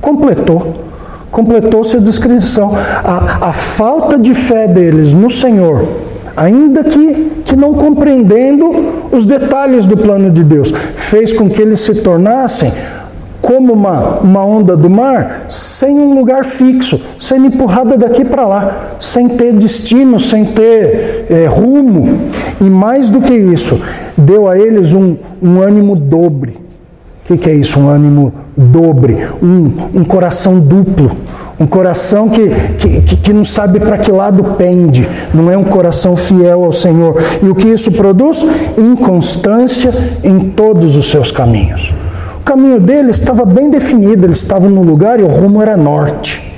completou. 0.00 0.93
Completou-se 1.34 1.96
a 1.96 2.00
descrição. 2.00 2.72
A, 3.02 3.48
a 3.48 3.52
falta 3.52 4.16
de 4.16 4.34
fé 4.34 4.68
deles 4.68 5.12
no 5.12 5.28
Senhor 5.28 5.84
ainda 6.36 6.82
que, 6.82 7.42
que 7.44 7.56
não 7.56 7.74
compreendendo 7.74 8.68
os 9.12 9.24
detalhes 9.24 9.86
do 9.86 9.96
plano 9.96 10.30
de 10.30 10.42
Deus, 10.42 10.72
fez 10.94 11.32
com 11.32 11.48
que 11.48 11.60
eles 11.62 11.80
se 11.80 11.94
tornassem 11.96 12.72
como 13.40 13.72
uma, 13.72 14.20
uma 14.20 14.44
onda 14.44 14.76
do 14.76 14.88
mar, 14.88 15.44
sem 15.48 15.94
um 15.94 16.14
lugar 16.14 16.44
fixo, 16.44 17.00
sendo 17.18 17.46
empurrada 17.46 17.96
daqui 17.96 18.24
para 18.24 18.46
lá, 18.46 18.96
sem 18.98 19.28
ter 19.28 19.52
destino, 19.52 20.18
sem 20.18 20.46
ter 20.46 21.26
é, 21.28 21.46
rumo. 21.46 22.20
E 22.60 22.64
mais 22.64 23.10
do 23.10 23.20
que 23.20 23.34
isso, 23.34 23.80
deu 24.16 24.48
a 24.48 24.58
eles 24.58 24.94
um, 24.94 25.16
um 25.42 25.60
ânimo 25.60 25.94
dobre. 25.94 26.63
O 27.24 27.26
que, 27.26 27.38
que, 27.38 27.48
é 27.48 27.54
isso? 27.54 27.80
Um 27.80 27.88
ânimo 27.88 28.34
dobre, 28.54 29.16
um, 29.42 29.72
um 29.94 30.04
coração 30.04 30.60
duplo, 30.60 31.10
um 31.58 31.66
coração 31.66 32.28
que, 32.28 32.50
que, 32.76 33.16
que 33.16 33.32
não 33.32 33.46
sabe 33.46 33.80
para 33.80 33.96
que 33.96 34.12
lado 34.12 34.44
pende, 34.58 35.08
não 35.32 35.50
é 35.50 35.56
um 35.56 35.64
coração 35.64 36.16
fiel 36.16 36.64
ao 36.64 36.72
Senhor. 36.72 37.16
E 37.42 37.48
o 37.48 37.54
que 37.54 37.66
isso 37.66 37.90
produz? 37.92 38.44
Inconstância 38.76 39.90
em 40.22 40.50
todos 40.50 40.96
os 40.96 41.10
seus 41.10 41.30
caminhos. 41.30 41.94
O 42.36 42.42
caminho 42.44 42.78
deles 42.78 43.16
estava 43.16 43.46
bem 43.46 43.70
definido, 43.70 44.26
eles 44.26 44.40
estavam 44.40 44.68
no 44.68 44.82
lugar 44.82 45.18
e 45.18 45.22
o 45.22 45.28
rumo 45.28 45.62
era 45.62 45.78
norte. 45.78 46.52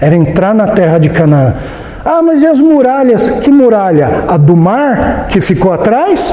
Era 0.00 0.16
entrar 0.16 0.54
na 0.54 0.68
terra 0.68 0.96
de 0.96 1.10
Canaã. 1.10 1.56
Ah, 2.02 2.22
mas 2.22 2.40
e 2.40 2.46
as 2.46 2.58
muralhas? 2.58 3.28
Que 3.42 3.50
muralha? 3.50 4.24
A 4.26 4.38
do 4.38 4.56
mar 4.56 5.26
que 5.28 5.42
ficou 5.42 5.70
atrás? 5.70 6.32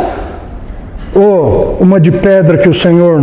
Ou 1.17 1.77
uma 1.79 1.99
de 1.99 2.11
pedra 2.11 2.57
que 2.57 2.69
o 2.69 2.73
Senhor 2.73 3.21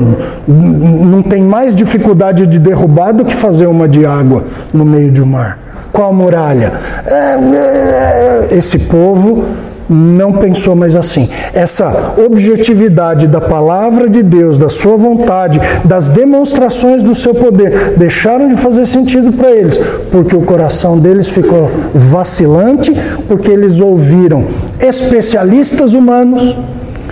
não 0.49 1.22
tem 1.22 1.42
mais 1.42 1.74
dificuldade 1.74 2.47
de 2.47 2.59
derrubar 2.59 3.12
do 3.12 3.24
que 3.24 3.34
fazer 3.34 3.66
uma 3.66 3.88
de 3.88 4.05
água 4.05 4.45
no 4.72 4.84
meio 4.84 5.12
do 5.12 5.24
mar. 5.24 5.59
Qual 5.92 6.12
muralha? 6.12 6.72
É, 7.07 7.36
é, 7.36 8.49
esse 8.51 8.80
povo 8.80 9.45
não 9.88 10.32
pensou 10.32 10.74
mais 10.74 10.97
assim. 10.97 11.28
Essa 11.53 12.14
objetividade 12.18 13.28
da 13.28 13.40
palavra 13.40 14.09
de 14.09 14.22
Deus, 14.22 14.59
da 14.59 14.68
sua 14.68 14.97
vontade, 14.97 15.61
das 15.84 16.09
demonstrações 16.09 17.03
do 17.03 17.14
seu 17.14 17.32
poder, 17.32 17.95
deixaram 17.97 18.49
de 18.49 18.57
fazer 18.57 18.86
sentido 18.86 19.32
para 19.32 19.53
eles, 19.53 19.78
porque 20.11 20.34
o 20.34 20.42
coração 20.42 20.99
deles 20.99 21.28
ficou 21.28 21.70
vacilante, 21.95 22.92
porque 23.28 23.51
eles 23.51 23.78
ouviram 23.78 24.45
especialistas 24.80 25.95
humanos 25.95 26.57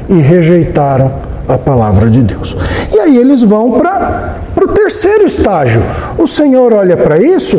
e 0.09 0.15
rejeitaram 0.15 1.13
a 1.49 1.59
palavra 1.59 2.09
de 2.09 2.21
Deus. 2.21 2.57
E 2.95 2.99
aí 2.99 3.17
eles 3.17 3.43
vão 3.43 3.73
para 3.73 4.37
o 4.57 4.69
terceiro 4.69 5.27
estágio. 5.27 5.83
O 6.19 6.27
Senhor 6.27 6.73
olha 6.73 6.97
para 6.97 7.19
isso 7.19 7.59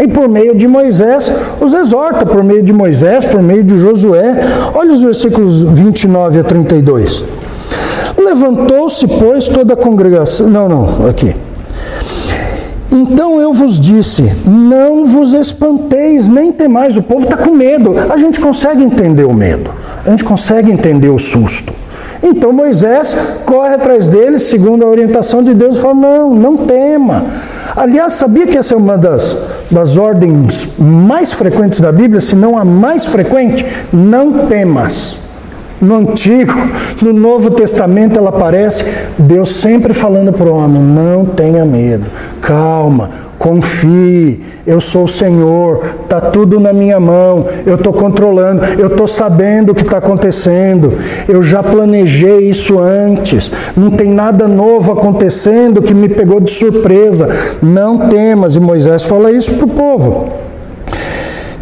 e 0.00 0.08
por 0.08 0.28
meio 0.28 0.54
de 0.54 0.66
Moisés 0.66 1.32
os 1.60 1.72
exorta, 1.74 2.26
por 2.26 2.42
meio 2.42 2.62
de 2.62 2.72
Moisés, 2.72 3.24
por 3.24 3.42
meio 3.42 3.62
de 3.62 3.78
Josué. 3.78 4.38
Olha 4.74 4.92
os 4.92 5.02
versículos 5.02 5.62
29 5.62 6.40
a 6.40 6.44
32. 6.44 7.24
Levantou-se, 8.16 9.06
pois, 9.06 9.48
toda 9.48 9.74
a 9.74 9.76
congregação. 9.76 10.48
Não, 10.48 10.68
não, 10.68 11.08
aqui. 11.08 11.34
Então 12.92 13.40
eu 13.40 13.52
vos 13.52 13.80
disse: 13.80 14.22
não 14.46 15.04
vos 15.04 15.32
espanteis, 15.32 16.28
nem 16.28 16.52
temais. 16.52 16.96
O 16.96 17.02
povo 17.02 17.24
está 17.24 17.36
com 17.36 17.50
medo. 17.50 17.94
A 18.10 18.16
gente 18.16 18.38
consegue 18.38 18.82
entender 18.82 19.24
o 19.24 19.32
medo, 19.32 19.70
a 20.04 20.10
gente 20.10 20.24
consegue 20.24 20.70
entender 20.70 21.08
o 21.08 21.18
susto. 21.18 21.72
Então 22.22 22.52
Moisés 22.52 23.16
corre 23.44 23.74
atrás 23.74 24.06
deles, 24.06 24.42
segundo 24.42 24.84
a 24.84 24.88
orientação 24.88 25.42
de 25.42 25.54
Deus, 25.54 25.78
e 25.78 25.80
fala: 25.80 25.94
não, 25.94 26.34
não 26.34 26.56
tema. 26.58 27.24
Aliás, 27.74 28.12
sabia 28.12 28.46
que 28.46 28.58
essa 28.58 28.74
é 28.74 28.76
uma 28.76 28.98
das, 28.98 29.36
das 29.70 29.96
ordens 29.96 30.68
mais 30.78 31.32
frequentes 31.32 31.80
da 31.80 31.90
Bíblia, 31.90 32.20
se 32.20 32.36
não 32.36 32.58
a 32.58 32.64
mais 32.64 33.06
frequente? 33.06 33.66
Não 33.90 34.46
temas. 34.46 35.16
No 35.82 35.96
Antigo, 35.96 36.54
no 37.02 37.12
Novo 37.12 37.50
Testamento, 37.50 38.16
ela 38.16 38.28
aparece, 38.28 38.84
Deus 39.18 39.56
sempre 39.56 39.92
falando 39.92 40.32
para 40.32 40.46
o 40.46 40.54
homem: 40.54 40.80
não 40.80 41.24
tenha 41.24 41.64
medo, 41.64 42.06
calma, 42.40 43.10
confie, 43.36 44.40
eu 44.64 44.80
sou 44.80 45.02
o 45.02 45.08
Senhor, 45.08 45.84
está 46.04 46.20
tudo 46.20 46.60
na 46.60 46.72
minha 46.72 47.00
mão, 47.00 47.46
eu 47.66 47.74
estou 47.74 47.92
controlando, 47.92 48.64
eu 48.78 48.86
estou 48.86 49.08
sabendo 49.08 49.72
o 49.72 49.74
que 49.74 49.82
está 49.82 49.98
acontecendo, 49.98 50.96
eu 51.28 51.42
já 51.42 51.64
planejei 51.64 52.48
isso 52.48 52.78
antes, 52.78 53.50
não 53.76 53.90
tem 53.90 54.12
nada 54.12 54.46
novo 54.46 54.92
acontecendo 54.92 55.82
que 55.82 55.92
me 55.92 56.08
pegou 56.08 56.38
de 56.38 56.52
surpresa, 56.52 57.28
não 57.60 58.08
temas, 58.08 58.54
e 58.54 58.60
Moisés 58.60 59.02
fala 59.02 59.32
isso 59.32 59.52
para 59.54 59.66
o 59.66 59.70
povo. 59.70 60.41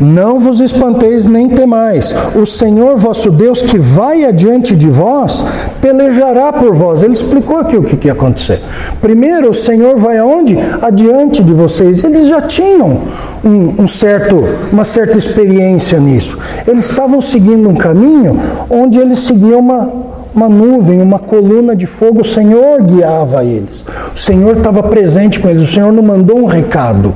Não 0.00 0.40
vos 0.40 0.60
espanteis 0.60 1.26
nem 1.26 1.50
temais. 1.50 2.14
O 2.34 2.46
Senhor 2.46 2.96
vosso 2.96 3.30
Deus, 3.30 3.60
que 3.60 3.78
vai 3.78 4.24
adiante 4.24 4.74
de 4.74 4.88
vós, 4.88 5.44
pelejará 5.78 6.50
por 6.54 6.74
vós. 6.74 7.02
Ele 7.02 7.12
explicou 7.12 7.58
aqui 7.58 7.76
o 7.76 7.82
que 7.82 8.06
ia 8.06 8.14
acontecer. 8.14 8.62
Primeiro, 9.02 9.50
o 9.50 9.54
Senhor 9.54 9.96
vai 9.98 10.16
aonde? 10.16 10.56
Adiante 10.80 11.42
de 11.42 11.52
vocês. 11.52 12.02
Eles 12.02 12.28
já 12.28 12.40
tinham 12.40 13.02
um, 13.44 13.82
um 13.82 13.86
certo, 13.86 14.42
uma 14.72 14.84
certa 14.84 15.18
experiência 15.18 16.00
nisso. 16.00 16.38
Eles 16.66 16.88
estavam 16.88 17.20
seguindo 17.20 17.68
um 17.68 17.74
caminho 17.74 18.38
onde 18.70 18.98
eles 18.98 19.18
seguiam 19.20 19.60
uma, 19.60 19.92
uma 20.34 20.48
nuvem, 20.48 21.02
uma 21.02 21.18
coluna 21.18 21.76
de 21.76 21.84
fogo, 21.84 22.22
o 22.22 22.24
Senhor 22.24 22.82
guiava 22.82 23.44
eles. 23.44 23.84
O 24.14 24.18
Senhor 24.18 24.56
estava 24.56 24.82
presente 24.82 25.38
com 25.38 25.48
eles, 25.48 25.62
o 25.62 25.66
Senhor 25.66 25.92
não 25.92 26.02
mandou 26.02 26.38
um 26.38 26.46
recado 26.46 27.14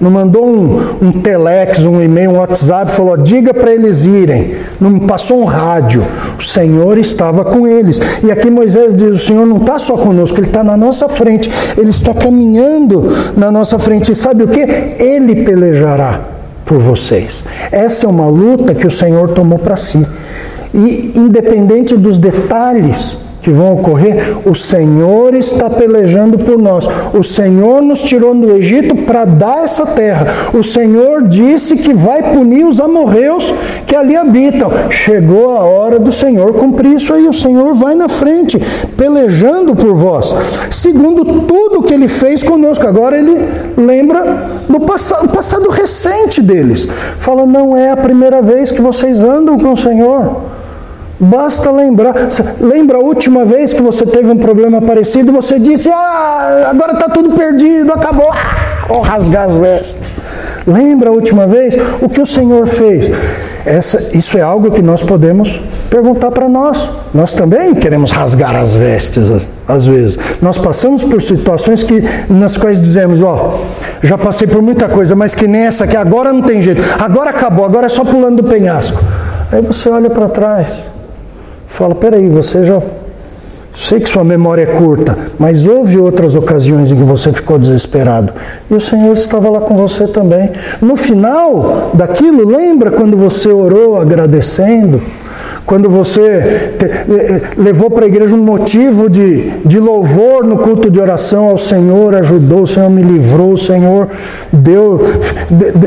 não 0.00 0.10
mandou 0.10 0.46
um, 0.46 0.78
um 1.02 1.12
telex, 1.12 1.80
um 1.80 2.00
e-mail, 2.00 2.30
um 2.30 2.38
WhatsApp, 2.38 2.90
falou: 2.90 3.16
diga 3.18 3.52
para 3.52 3.70
eles 3.72 4.04
irem. 4.04 4.56
Não 4.80 4.98
passou 5.00 5.42
um 5.42 5.44
rádio. 5.44 6.02
O 6.38 6.42
Senhor 6.42 6.96
estava 6.96 7.44
com 7.44 7.66
eles. 7.66 8.00
E 8.24 8.30
aqui 8.30 8.50
Moisés 8.50 8.94
diz: 8.94 9.14
o 9.14 9.18
Senhor 9.18 9.46
não 9.46 9.58
está 9.58 9.78
só 9.78 9.98
conosco, 9.98 10.38
ele 10.38 10.46
está 10.46 10.64
na 10.64 10.76
nossa 10.76 11.08
frente. 11.08 11.50
Ele 11.76 11.90
está 11.90 12.14
caminhando 12.14 13.08
na 13.36 13.50
nossa 13.50 13.78
frente. 13.78 14.10
E 14.10 14.14
sabe 14.14 14.44
o 14.44 14.48
que? 14.48 14.60
Ele 14.60 15.44
pelejará 15.44 16.20
por 16.64 16.78
vocês. 16.78 17.44
Essa 17.70 18.06
é 18.06 18.08
uma 18.08 18.26
luta 18.26 18.74
que 18.74 18.86
o 18.86 18.90
Senhor 18.90 19.28
tomou 19.30 19.58
para 19.58 19.76
si. 19.76 20.06
E 20.72 21.12
independente 21.16 21.96
dos 21.96 22.18
detalhes, 22.18 23.18
que 23.42 23.50
vão 23.50 23.74
ocorrer, 23.74 24.38
o 24.44 24.54
Senhor 24.54 25.34
está 25.34 25.68
pelejando 25.68 26.38
por 26.38 26.58
nós. 26.58 26.88
O 27.14 27.22
Senhor 27.22 27.82
nos 27.82 28.02
tirou 28.02 28.34
do 28.34 28.52
Egito 28.52 28.94
para 28.94 29.24
dar 29.24 29.64
essa 29.64 29.86
terra. 29.86 30.26
O 30.52 30.62
Senhor 30.62 31.26
disse 31.26 31.76
que 31.76 31.94
vai 31.94 32.32
punir 32.32 32.64
os 32.64 32.80
amorreus 32.80 33.52
que 33.86 33.96
ali 33.96 34.16
habitam. 34.16 34.70
Chegou 34.90 35.56
a 35.56 35.60
hora 35.60 35.98
do 35.98 36.12
Senhor 36.12 36.54
cumprir 36.54 36.96
isso 36.96 37.12
aí. 37.12 37.26
O 37.26 37.32
Senhor 37.32 37.74
vai 37.74 37.94
na 37.94 38.08
frente, 38.08 38.58
pelejando 38.96 39.74
por 39.74 39.94
vós. 39.94 40.34
Segundo 40.70 41.24
tudo 41.24 41.82
que 41.82 41.94
ele 41.94 42.08
fez 42.08 42.42
conosco. 42.42 42.86
Agora 42.86 43.18
ele 43.18 43.36
lembra 43.76 44.48
do 44.68 44.80
passado, 44.80 45.28
passado 45.28 45.68
recente 45.70 46.42
deles. 46.42 46.86
Fala, 47.18 47.46
não 47.46 47.76
é 47.76 47.90
a 47.90 47.96
primeira 47.96 48.40
vez 48.42 48.70
que 48.70 48.80
vocês 48.80 49.22
andam 49.22 49.58
com 49.58 49.72
o 49.72 49.76
Senhor. 49.76 50.59
Basta 51.20 51.70
lembrar. 51.70 52.14
Lembra 52.58 52.96
a 52.96 53.00
última 53.00 53.44
vez 53.44 53.74
que 53.74 53.82
você 53.82 54.06
teve 54.06 54.30
um 54.30 54.38
problema 54.38 54.80
parecido 54.80 55.30
você 55.30 55.58
disse: 55.58 55.90
Ah, 55.90 56.68
agora 56.70 56.94
está 56.94 57.10
tudo 57.10 57.36
perdido, 57.36 57.92
acabou. 57.92 58.30
Ah, 58.32 58.86
vou 58.88 59.02
rasgar 59.02 59.44
as 59.44 59.58
vestes. 59.58 59.98
Lembra 60.66 61.10
a 61.10 61.12
última 61.12 61.46
vez 61.46 61.76
o 62.00 62.08
que 62.08 62.22
o 62.22 62.26
Senhor 62.26 62.66
fez? 62.66 63.10
Essa, 63.66 64.16
isso 64.16 64.38
é 64.38 64.40
algo 64.40 64.70
que 64.70 64.80
nós 64.80 65.02
podemos 65.02 65.62
perguntar 65.90 66.30
para 66.30 66.48
nós. 66.48 66.90
Nós 67.12 67.34
também 67.34 67.74
queremos 67.74 68.10
rasgar 68.10 68.56
as 68.56 68.74
vestes 68.74 69.30
às 69.68 69.84
vezes. 69.84 70.18
Nós 70.40 70.56
passamos 70.56 71.04
por 71.04 71.20
situações 71.20 71.82
que, 71.82 72.02
nas 72.30 72.56
quais 72.56 72.80
dizemos: 72.80 73.22
Ó, 73.22 73.58
oh, 73.58 74.06
já 74.06 74.16
passei 74.16 74.48
por 74.48 74.62
muita 74.62 74.88
coisa, 74.88 75.14
mas 75.14 75.34
que 75.34 75.46
nessa 75.46 75.86
que 75.86 75.98
agora 75.98 76.32
não 76.32 76.40
tem 76.40 76.62
jeito, 76.62 76.80
agora 76.98 77.28
acabou, 77.28 77.66
agora 77.66 77.84
é 77.84 77.90
só 77.90 78.06
pulando 78.06 78.42
do 78.42 78.48
penhasco. 78.48 78.98
Aí 79.52 79.60
você 79.60 79.90
olha 79.90 80.08
para 80.08 80.26
trás 80.26 80.66
fala: 81.70 81.94
peraí, 81.94 82.28
você 82.28 82.62
já. 82.62 82.78
Sei 83.72 84.00
que 84.00 84.08
sua 84.08 84.24
memória 84.24 84.62
é 84.62 84.66
curta, 84.66 85.16
mas 85.38 85.64
houve 85.64 85.96
outras 85.96 86.34
ocasiões 86.34 86.90
em 86.90 86.96
que 86.96 87.04
você 87.04 87.32
ficou 87.32 87.56
desesperado. 87.56 88.32
E 88.68 88.74
o 88.74 88.80
Senhor 88.80 89.12
estava 89.12 89.48
lá 89.48 89.60
com 89.60 89.76
você 89.76 90.08
também. 90.08 90.50
No 90.82 90.96
final 90.96 91.92
daquilo, 91.94 92.44
lembra 92.44 92.90
quando 92.90 93.16
você 93.16 93.48
orou 93.48 93.96
agradecendo? 93.96 95.00
Quando 95.66 95.88
você 95.88 96.74
te, 96.78 96.84
eh, 96.84 97.04
eh, 97.08 97.42
levou 97.56 97.90
para 97.90 98.04
a 98.04 98.08
igreja 98.08 98.34
um 98.34 98.42
motivo 98.42 99.08
de, 99.08 99.50
de 99.64 99.78
louvor 99.78 100.44
no 100.44 100.58
culto 100.58 100.90
de 100.90 101.00
oração 101.00 101.48
ao 101.48 101.58
Senhor, 101.58 102.14
ajudou, 102.14 102.62
o 102.62 102.66
Senhor 102.66 102.90
me 102.90 103.02
livrou, 103.02 103.52
o 103.52 103.58
Senhor 103.58 104.08
deu, 104.52 105.00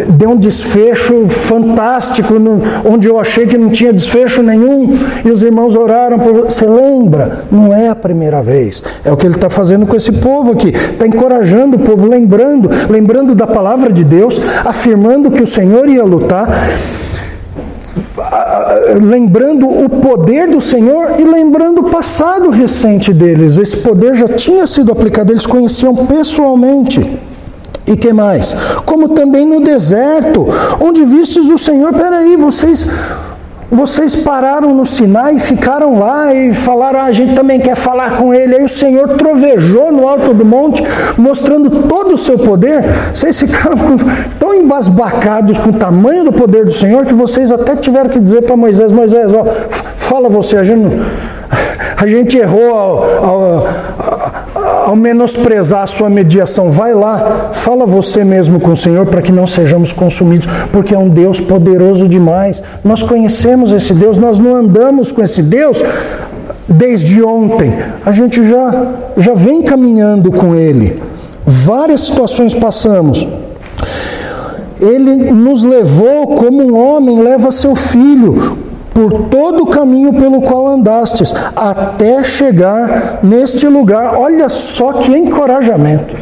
deu 0.10 0.30
um 0.30 0.38
desfecho 0.38 1.28
fantástico, 1.28 2.36
no, 2.36 2.62
onde 2.86 3.08
eu 3.08 3.20
achei 3.20 3.46
que 3.46 3.58
não 3.58 3.70
tinha 3.70 3.92
desfecho 3.92 4.42
nenhum, 4.42 4.90
e 5.26 5.30
os 5.30 5.44
irmãos 5.44 5.76
oraram 5.76 6.18
por 6.20 6.34
você. 6.34 6.66
Lembra? 6.66 7.44
Não 7.52 7.74
é 7.74 7.90
a 7.90 7.96
primeira 7.96 8.42
vez. 8.42 8.84
É 9.04 9.12
o 9.12 9.18
que 9.18 9.26
ele 9.26 9.36
está 9.36 9.50
fazendo 9.50 9.86
com 9.86 9.96
esse 9.96 10.12
povo 10.12 10.54
aqui. 10.54 10.70
Está 10.70 11.06
encorajando 11.06 11.78
o 11.78 11.80
povo, 11.80 12.08
lembrando, 12.08 12.70
lembrando 12.90 13.36
da 13.36 13.48
palavra 13.48 13.92
de 13.92 14.04
Deus, 14.04 14.40
afirmando 14.64 15.32
que 15.32 15.44
o 15.44 15.48
Senhor 15.48 15.90
ia 15.90 16.04
lutar 16.04 16.48
lembrando 19.02 19.68
o 19.68 19.90
poder 19.90 20.50
do 20.50 20.62
Senhor 20.62 21.20
e 21.20 21.24
lembrando 21.24 21.82
o 21.82 21.90
passado 21.90 22.50
recente 22.50 23.14
deles. 23.14 23.58
Esse 23.58 23.78
poder 23.78 24.16
já 24.16 24.28
tinha 24.28 24.66
sido 24.68 24.92
aplicado, 24.92 25.32
eles 25.32 25.46
conheciam 25.46 25.96
pessoalmente. 25.96 27.20
E 27.86 27.98
que 27.98 28.14
mais? 28.14 28.56
Como 28.86 29.10
também 29.10 29.46
no 29.46 29.60
deserto, 29.60 30.48
onde 30.80 31.04
vistes 31.04 31.48
o 31.50 31.58
Senhor, 31.58 31.94
peraí, 31.94 32.38
vocês 32.38 32.88
vocês 33.72 34.16
pararam 34.16 34.74
no 34.74 34.86
Sinai 34.86 35.36
e 35.36 35.40
ficaram 35.40 36.00
lá 36.00 36.34
e 36.34 36.54
falaram: 36.54 37.00
ah, 37.00 37.06
a 37.06 37.12
gente 37.12 37.34
também 37.34 37.60
quer 37.60 37.76
falar 37.76 38.18
com 38.18 38.34
ele. 38.34 38.56
Aí 38.56 38.64
o 38.64 38.70
Senhor 38.70 39.10
trovejou 39.18 39.92
no 39.92 40.08
alto 40.08 40.34
do 40.34 40.46
monte, 40.46 40.84
mostrando 41.18 41.70
todo 41.70 42.14
o 42.14 42.18
seu 42.18 42.38
poder. 42.38 42.84
Vocês 43.14 43.40
ficaram 43.40 43.78
tão 44.40 44.54
embasbacados 44.54 45.58
com 45.60 45.70
o 45.70 45.74
tamanho 45.74 46.26
do 46.26 46.32
poder 46.32 46.66
do 46.66 46.72
Senhor 46.72 47.06
que 47.06 47.14
vocês 47.14 47.52
até 47.52 47.76
tiveram 47.76 48.10
que 48.10 48.20
dizer 48.20 48.44
para 48.44 48.56
Moisés: 48.56 48.92
Moisés, 48.92 49.34
ó, 49.34 49.46
fala 49.98 50.30
você, 50.30 50.58
a 50.58 50.64
gente, 50.64 50.96
a 51.98 52.08
gente 52.08 52.38
errou 52.38 52.74
ao, 52.74 53.68
menosprezar 54.96 55.84
a 55.84 55.88
sua 55.88 56.10
mediação, 56.10 56.70
vai 56.70 56.94
lá, 56.94 57.50
fala 57.54 57.86
você 57.86 58.24
mesmo 58.24 58.60
com 58.60 58.72
o 58.72 58.78
Senhor 58.78 59.06
para 59.06 59.22
que 59.22 59.32
não 59.32 59.48
sejamos 59.48 59.92
consumidos, 59.92 60.48
porque 60.72 60.94
é 60.94 60.98
um 60.98 61.10
Deus 61.10 61.40
poderoso 61.40 62.08
demais. 62.08 62.62
Nós 62.84 63.02
conhecemos 63.02 63.72
esse 63.72 63.94
Deus, 63.94 64.18
nós 64.18 64.38
não 64.38 64.56
andamos 64.56 65.12
com 65.12 65.22
esse 65.24 65.42
Deus 65.42 65.82
desde 66.68 67.24
ontem, 67.24 67.74
a 68.06 68.12
gente 68.12 68.44
já, 68.44 68.94
já 69.18 69.34
vem 69.34 69.62
caminhando 69.62 70.32
com 70.32 70.56
Ele. 70.56 71.02
Várias 71.46 72.02
situações 72.02 72.54
passamos. 72.54 73.28
Ele 74.80 75.32
nos 75.32 75.64
levou 75.64 76.36
como 76.36 76.64
um 76.64 76.78
homem 76.78 77.22
leva 77.22 77.52
seu 77.52 77.76
filho, 77.76 78.58
por 78.94 79.24
todo 79.24 79.64
o 79.64 79.68
caminho 79.68 80.14
pelo 80.14 80.42
qual 80.42 80.68
andastes, 80.68 81.34
até 81.56 82.24
chegar 82.24 83.20
neste 83.24 83.68
lugar. 83.68 84.16
Olha 84.16 84.48
só 84.50 84.94
que 84.94 85.12
encorajamento. 85.12 86.16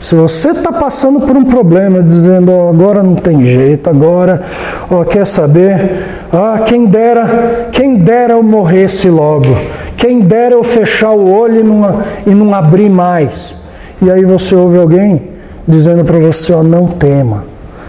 Se 0.00 0.14
você 0.14 0.50
está 0.50 0.72
passando 0.72 1.20
por 1.20 1.36
um 1.36 1.44
problema, 1.44 2.02
dizendo 2.02 2.52
oh, 2.52 2.70
agora 2.70 3.02
não 3.02 3.14
tem 3.14 3.44
jeito, 3.44 3.88
agora 3.88 4.42
oh, 4.90 5.04
quer 5.04 5.26
saber? 5.26 6.02
Ah, 6.32 6.60
quem 6.64 6.86
dera, 6.86 7.68
quem 7.70 7.96
dera 7.96 8.32
eu 8.32 8.42
morresse 8.42 9.10
logo, 9.10 9.54
quem 9.98 10.20
dera 10.20 10.54
eu 10.54 10.64
fechar 10.64 11.10
o 11.10 11.30
olho 11.30 11.60
e 11.60 11.62
não, 11.62 12.02
e 12.26 12.30
não 12.30 12.54
abrir 12.54 12.88
mais. 12.88 13.54
E 14.00 14.10
aí 14.10 14.24
você 14.24 14.54
ouve 14.54 14.78
alguém 14.78 15.22
dizendo 15.68 16.02
para 16.02 16.18
você: 16.18 16.54
oh, 16.54 16.62
não 16.62 16.86
tema, 16.86 17.44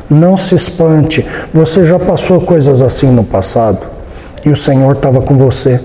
não 0.09 0.35
se 0.35 0.53
espante, 0.53 1.25
você 1.53 1.85
já 1.85 1.97
passou 1.97 2.41
coisas 2.41 2.81
assim 2.81 3.07
no 3.07 3.23
passado 3.23 4.00
e 4.45 4.49
o 4.49 4.55
Senhor 4.55 4.95
estava 4.95 5.21
com 5.21 5.35
você. 5.35 5.79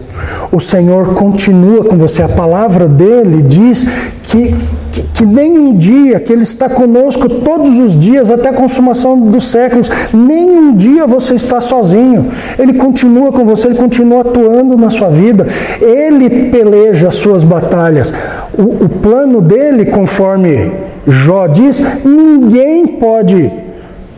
O 0.51 0.61
Senhor 0.61 1.15
continua 1.15 1.85
com 1.85 1.97
você. 1.97 2.23
A 2.23 2.29
palavra 2.29 2.89
dele 2.89 3.43
diz 3.43 3.87
que, 4.23 4.55
que, 4.91 5.03
que, 5.03 5.27
nem 5.27 5.59
um 5.59 5.75
dia, 5.75 6.19
que 6.21 6.33
Ele 6.33 6.43
está 6.43 6.69
conosco 6.69 7.29
todos 7.29 7.79
os 7.79 7.99
dias 7.99 8.31
até 8.31 8.49
a 8.49 8.55
consumação 8.55 9.19
dos 9.19 9.49
séculos, 9.49 9.91
nem 10.13 10.49
um 10.51 10.75
dia 10.75 11.07
você 11.07 11.35
está 11.35 11.61
sozinho. 11.61 12.27
Ele 12.59 12.75
continua 12.75 13.31
com 13.31 13.45
você, 13.45 13.69
Ele 13.69 13.77
continua 13.77 14.23
atuando 14.23 14.77
na 14.77 14.91
sua 14.91 15.09
vida. 15.09 15.47
Ele 15.81 16.51
peleja 16.51 17.09
as 17.09 17.15
suas 17.17 17.45
batalhas. 17.45 18.13
O, 18.59 18.85
o 18.85 18.89
plano 18.89 19.41
dele, 19.41 19.87
conforme 19.87 20.73
Jó 21.07 21.47
diz, 21.47 21.83
ninguém 22.05 22.87
pode 22.87 23.66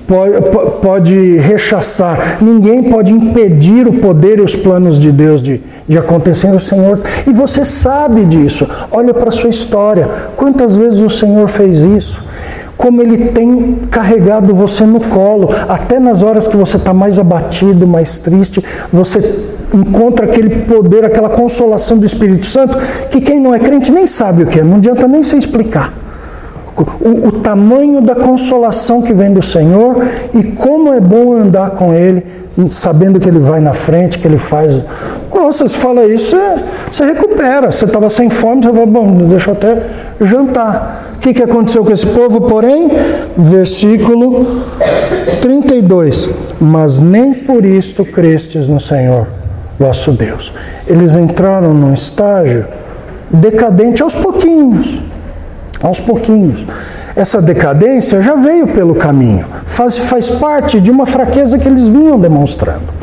pode, 0.09 0.41
pode 0.81 1.37
rechaçar, 1.37 2.39
ninguém 2.43 2.85
pode 2.85 3.13
impedir 3.13 3.87
o 3.87 4.01
poder 4.01 4.39
e 4.39 4.43
os 4.43 4.57
planos 4.57 4.99
de 4.99 5.13
Deus 5.13 5.43
de, 5.43 5.61
de 5.87 5.99
acontecer 5.99 6.49
no 6.49 6.59
Senhor. 6.59 7.01
E 7.27 7.31
você 7.31 7.65
sabe 7.65 8.25
disso. 8.25 8.67
Olha 8.91 9.13
para 9.13 9.29
a 9.29 9.33
sua 9.33 9.51
história. 9.51 10.09
Quantas 10.35 10.75
vezes 10.75 10.99
o 11.01 11.11
Senhor 11.11 11.47
fez 11.47 11.81
isso? 11.81 12.27
Como 12.75 13.03
Ele 13.03 13.27
tem 13.33 13.77
carregado 13.91 14.55
você 14.55 14.85
no 14.85 15.01
colo, 15.01 15.51
até 15.69 15.99
nas 15.99 16.23
horas 16.23 16.49
que 16.49 16.57
você 16.57 16.79
está 16.79 16.95
mais 16.95 17.19
abatido, 17.19 17.87
mais 17.87 18.19
triste, 18.19 18.65
você 18.91 19.43
encontra 19.75 20.25
aquele 20.25 20.65
poder, 20.65 21.05
aquela 21.05 21.29
consolação 21.29 21.99
do 21.99 22.07
Espírito 22.07 22.47
Santo, 22.47 22.79
que 23.11 23.21
quem 23.21 23.39
não 23.39 23.55
é 23.55 23.59
crente 23.59 23.93
nem 23.93 24.07
sabe 24.07 24.45
o 24.45 24.47
que 24.47 24.61
é, 24.61 24.65
não 24.65 24.77
adianta 24.77 25.07
nem 25.07 25.23
se 25.23 25.37
explicar 25.37 26.08
o, 27.01 27.29
o 27.29 27.33
tamanho 27.33 28.01
da 28.01 28.15
consolação 28.15 29.03
que 29.03 29.13
vem 29.13 29.33
do 29.33 29.43
Senhor 29.43 30.05
e 30.35 30.43
como 30.43 30.93
é 30.93 31.01
bom 31.01 31.33
andar 31.33 31.71
com 31.71 31.93
Ele, 31.93 32.25
sabendo 32.71 33.19
que 33.19 33.29
Ele 33.29 33.39
vai 33.39 33.61
na 33.61 33.75
frente, 33.75 34.19
que 34.19 34.27
Ele 34.27 34.39
faz. 34.39 34.81
Nossa, 35.35 35.67
se 35.67 35.77
fala 35.77 36.05
isso, 36.05 36.37
você, 36.37 36.63
você 36.91 37.05
recupera. 37.05 37.71
Você 37.71 37.85
estava 37.85 38.09
sem 38.11 38.31
fome, 38.31 38.63
você 38.63 38.73
fala, 38.73 38.87
bom, 38.87 39.29
deixa 39.29 39.51
eu 39.51 39.55
até 39.55 39.83
jantar. 40.21 41.15
O 41.17 41.19
que, 41.19 41.35
que 41.35 41.43
aconteceu 41.43 41.85
com 41.85 41.91
esse 41.91 42.07
povo, 42.07 42.43
porém? 42.43 42.91
Versículo 43.37 44.63
32. 45.41 46.31
Mas 46.61 47.01
nem 47.01 47.33
por 47.33 47.65
isto 47.65 48.05
crestes 48.05 48.69
no 48.69 48.81
Senhor, 48.81 49.27
vosso 49.79 50.13
Deus. 50.13 50.53
Eles 50.87 51.15
entraram 51.15 51.75
num 51.75 51.93
estágio 51.93 52.67
decadente 53.31 54.03
aos 54.03 54.15
pouquinhos 54.15 55.03
aos 55.83 56.01
pouquinhos. 56.01 56.65
Essa 57.19 57.43
decadência 57.43 58.23
já 58.23 58.37
veio 58.37 58.69
pelo 58.69 58.95
caminho, 58.95 59.45
faz, 59.67 59.99
faz 59.99 60.31
parte 60.31 60.81
de 60.81 60.89
uma 60.89 61.05
fraqueza 61.05 61.59
que 61.59 61.67
eles 61.67 61.89
vinham 61.89 62.17
demonstrando. 62.17 62.99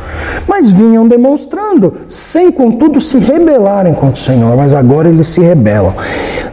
Mas 0.47 0.71
vinham 0.71 1.05
demonstrando, 1.05 1.93
sem 2.07 2.49
contudo 2.49 3.01
se 3.01 3.17
rebelarem 3.17 3.93
contra 3.93 4.21
o 4.21 4.25
Senhor, 4.25 4.55
mas 4.55 4.73
agora 4.73 5.09
eles 5.09 5.27
se 5.27 5.41
rebelam. 5.41 5.93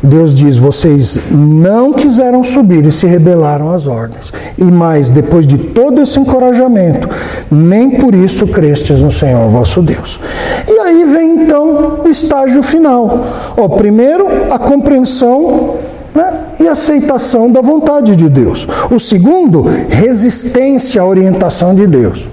Deus 0.03 0.35
diz: 0.35 0.59
vocês 0.59 1.21
não 1.31 1.93
quiseram 1.93 2.43
subir 2.43 2.85
e 2.85 2.91
se 2.91 3.07
rebelaram 3.07 3.73
às 3.73 3.87
ordens. 3.87 4.33
E 4.59 4.65
mais, 4.65 5.11
depois 5.11 5.47
de 5.47 5.57
todo 5.57 6.01
esse 6.01 6.19
encorajamento, 6.19 7.09
nem 7.49 7.91
por 7.91 8.13
isso 8.13 8.47
crestes 8.47 9.01
no 9.01 9.13
Senhor 9.13 9.49
vosso 9.49 9.81
Deus. 9.81 10.19
E 10.67 10.79
aí 10.81 11.05
vem 11.05 11.45
então 11.45 12.01
o 12.05 12.09
estágio 12.09 12.63
final. 12.63 13.21
Ó, 13.57 13.69
primeiro, 13.69 14.27
a 14.51 14.59
compreensão 14.59 15.77
né? 16.15 16.41
e 16.61 16.69
aceitação 16.69 17.51
da 17.51 17.61
vontade 17.61 18.15
de 18.17 18.29
Deus. 18.29 18.67
O 18.91 18.99
segundo, 18.99 19.63
resistência 19.89 21.03
à 21.03 21.07
orientação 21.07 21.75
de 21.75 21.87
Deus. 21.87 22.27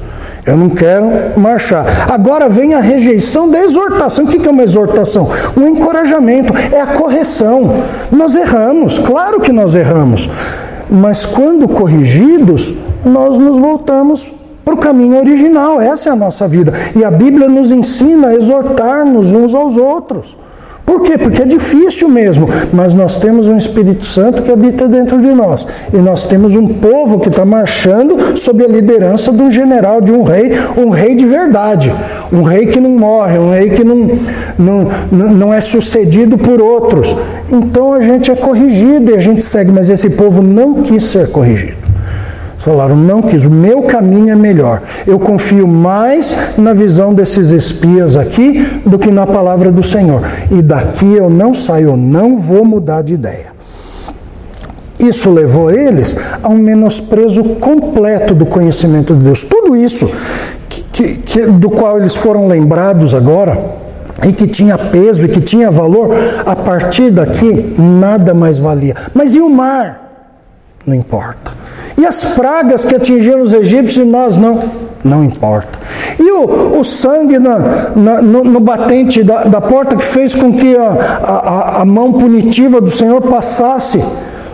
Eu 0.45 0.57
não 0.57 0.69
quero 0.69 1.39
marchar. 1.39 2.11
Agora 2.11 2.49
vem 2.49 2.73
a 2.73 2.79
rejeição 2.79 3.49
da 3.49 3.61
exortação. 3.61 4.25
O 4.25 4.27
que 4.27 4.47
é 4.47 4.51
uma 4.51 4.63
exortação? 4.63 5.29
Um 5.55 5.67
encorajamento, 5.67 6.53
é 6.73 6.81
a 6.81 6.87
correção. 6.87 7.83
Nós 8.11 8.35
erramos, 8.35 8.97
claro 8.97 9.39
que 9.39 9.51
nós 9.51 9.75
erramos. 9.75 10.29
Mas 10.89 11.25
quando 11.25 11.67
corrigidos, 11.67 12.73
nós 13.05 13.37
nos 13.37 13.59
voltamos 13.59 14.25
para 14.65 14.73
o 14.73 14.77
caminho 14.77 15.19
original. 15.19 15.79
Essa 15.79 16.09
é 16.09 16.11
a 16.11 16.15
nossa 16.15 16.47
vida. 16.47 16.73
E 16.95 17.03
a 17.03 17.11
Bíblia 17.11 17.47
nos 17.47 17.71
ensina 17.71 18.29
a 18.29 18.35
exortar-nos 18.35 19.31
uns 19.31 19.53
aos 19.53 19.77
outros. 19.77 20.35
Por 20.89 21.03
quê? 21.03 21.19
Porque 21.19 21.43
é 21.43 21.45
difícil 21.45 22.09
mesmo, 22.09 22.49
mas 22.73 22.95
nós 22.95 23.15
temos 23.15 23.47
um 23.47 23.55
Espírito 23.55 24.03
Santo 24.07 24.41
que 24.41 24.51
habita 24.51 24.87
dentro 24.87 25.21
de 25.21 25.27
nós. 25.27 25.67
E 25.93 25.97
nós 25.97 26.25
temos 26.25 26.55
um 26.55 26.67
povo 26.67 27.19
que 27.19 27.29
está 27.29 27.45
marchando 27.45 28.35
sob 28.35 28.65
a 28.65 28.67
liderança 28.67 29.31
de 29.31 29.39
um 29.39 29.51
general, 29.51 30.01
de 30.01 30.11
um 30.11 30.23
rei, 30.23 30.51
um 30.75 30.89
rei 30.89 31.13
de 31.13 31.27
verdade. 31.27 31.93
Um 32.33 32.41
rei 32.41 32.65
que 32.65 32.79
não 32.79 32.89
morre, 32.89 33.37
um 33.37 33.51
rei 33.51 33.69
que 33.69 33.83
não, 33.83 34.09
não, 34.57 34.87
não 35.11 35.53
é 35.53 35.61
sucedido 35.61 36.39
por 36.39 36.59
outros. 36.59 37.15
Então 37.51 37.93
a 37.93 37.99
gente 37.99 38.31
é 38.31 38.35
corrigido 38.35 39.11
e 39.11 39.13
a 39.13 39.19
gente 39.19 39.43
segue, 39.43 39.71
mas 39.71 39.91
esse 39.91 40.09
povo 40.09 40.41
não 40.41 40.81
quis 40.81 41.03
ser 41.03 41.29
corrigido. 41.29 41.88
Falaram, 42.59 42.95
não 42.95 43.21
quis, 43.21 43.45
o 43.45 43.49
meu 43.49 43.83
caminho 43.83 44.31
é 44.31 44.35
melhor. 44.35 44.81
Eu 45.07 45.17
confio 45.17 45.65
mais 45.65 46.35
na 46.57 46.73
visão 46.73 47.13
desses 47.13 47.51
espias 47.51 48.17
aqui 48.17 48.81
do 48.85 48.99
que 48.99 49.09
na 49.09 49.25
palavra 49.25 49.71
do 49.71 49.81
Senhor. 49.81 50.21
E 50.51 50.61
daqui 50.61 51.13
eu 51.13 51.29
não 51.29 51.53
saio, 51.53 51.89
eu 51.89 51.97
não 51.97 52.37
vou 52.37 52.65
mudar 52.65 53.01
de 53.01 53.13
ideia. 53.13 53.47
Isso 54.99 55.31
levou 55.31 55.71
eles 55.71 56.15
a 56.43 56.49
um 56.49 56.57
menosprezo 56.57 57.41
completo 57.55 58.35
do 58.35 58.45
conhecimento 58.45 59.15
de 59.15 59.23
Deus. 59.23 59.45
Tudo 59.45 59.77
isso 59.77 60.11
que, 60.67 60.83
que, 60.83 61.17
que, 61.19 61.45
do 61.45 61.69
qual 61.69 61.97
eles 61.97 62.13
foram 62.13 62.47
lembrados 62.49 63.13
agora, 63.13 63.57
e 64.27 64.33
que 64.33 64.45
tinha 64.45 64.77
peso 64.77 65.25
e 65.25 65.29
que 65.29 65.39
tinha 65.39 65.71
valor, 65.71 66.09
a 66.45 66.55
partir 66.55 67.09
daqui 67.09 67.73
nada 67.77 68.33
mais 68.33 68.59
valia. 68.59 68.93
Mas 69.13 69.33
e 69.33 69.39
o 69.39 69.49
mar? 69.49 70.09
Não 70.85 70.93
importa. 70.93 71.51
E 71.99 72.05
as 72.05 72.23
pragas 72.23 72.85
que 72.85 72.95
atingiram 72.95 73.41
os 73.41 73.53
egípcios 73.53 73.97
e 73.97 74.09
nós 74.09 74.37
não? 74.37 74.59
Não 75.03 75.23
importa. 75.23 75.79
E 76.17 76.31
o, 76.31 76.79
o 76.79 76.83
sangue 76.83 77.37
na, 77.39 77.91
na, 77.95 78.21
no, 78.21 78.43
no, 78.43 78.59
batente 78.59 79.23
da, 79.23 79.43
da, 79.43 79.61
porta 79.61 79.95
que 79.95 80.03
fez 80.03 80.33
com 80.33 80.53
que 80.53 80.75
a, 80.75 80.87
a, 81.23 81.81
a 81.81 81.85
mão 81.85 82.13
punitiva 82.13 82.79
do 82.81 82.89
Senhor 82.89 83.21
passasse 83.21 84.01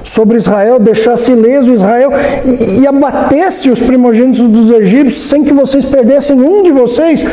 sobre 0.03 0.37
Israel, 0.37 0.79
deixasse 0.79 1.31
ileso 1.31 1.73
Israel 1.73 2.11
e, 2.45 2.81
e 2.81 2.87
abatesse 2.87 3.69
os 3.69 3.79
primogênitos 3.79 4.41
dos 4.41 4.69
egípcios 4.69 5.27
sem 5.29 5.43
que 5.43 5.53
vocês 5.53 5.83
perdessem 5.83 6.39
um 6.39 6.61
de 6.61 6.71
vocês, 6.71 7.25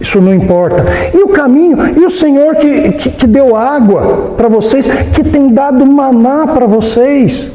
isso 0.00 0.20
não 0.20 0.32
importa. 0.34 0.84
E 1.12 1.18
o 1.18 1.28
caminho, 1.28 1.76
e 1.96 2.04
o 2.04 2.10
Senhor 2.10 2.56
que, 2.56 2.92
que, 2.92 3.10
que 3.10 3.26
deu 3.26 3.56
água 3.56 4.34
para 4.36 4.48
vocês, 4.48 4.86
que 4.86 5.24
tem 5.24 5.48
dado 5.48 5.84
maná 5.84 6.46
para 6.46 6.66
vocês. 6.66 7.50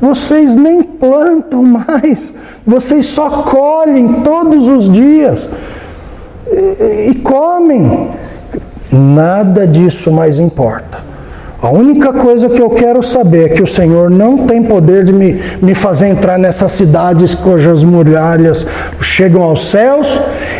Vocês 0.00 0.56
nem 0.56 0.82
plantam 0.82 1.62
mais, 1.62 2.34
vocês 2.66 3.06
só 3.06 3.28
colhem 3.42 4.22
todos 4.22 4.66
os 4.66 4.90
dias 4.90 5.48
e, 6.50 7.10
e 7.10 7.14
comem. 7.16 8.08
Nada 8.90 9.66
disso 9.66 10.10
mais 10.10 10.38
importa. 10.38 11.10
A 11.62 11.68
única 11.68 12.12
coisa 12.14 12.48
que 12.48 12.60
eu 12.60 12.70
quero 12.70 13.02
saber 13.02 13.44
é 13.44 13.48
que 13.50 13.62
o 13.62 13.66
Senhor 13.66 14.08
não 14.10 14.46
tem 14.46 14.62
poder 14.62 15.04
de 15.04 15.12
me, 15.12 15.40
me 15.60 15.74
fazer 15.74 16.08
entrar 16.08 16.38
nessas 16.38 16.72
cidades 16.72 17.34
cujas 17.34 17.84
muralhas 17.84 18.66
chegam 19.02 19.42
aos 19.42 19.68
céus 19.68 20.08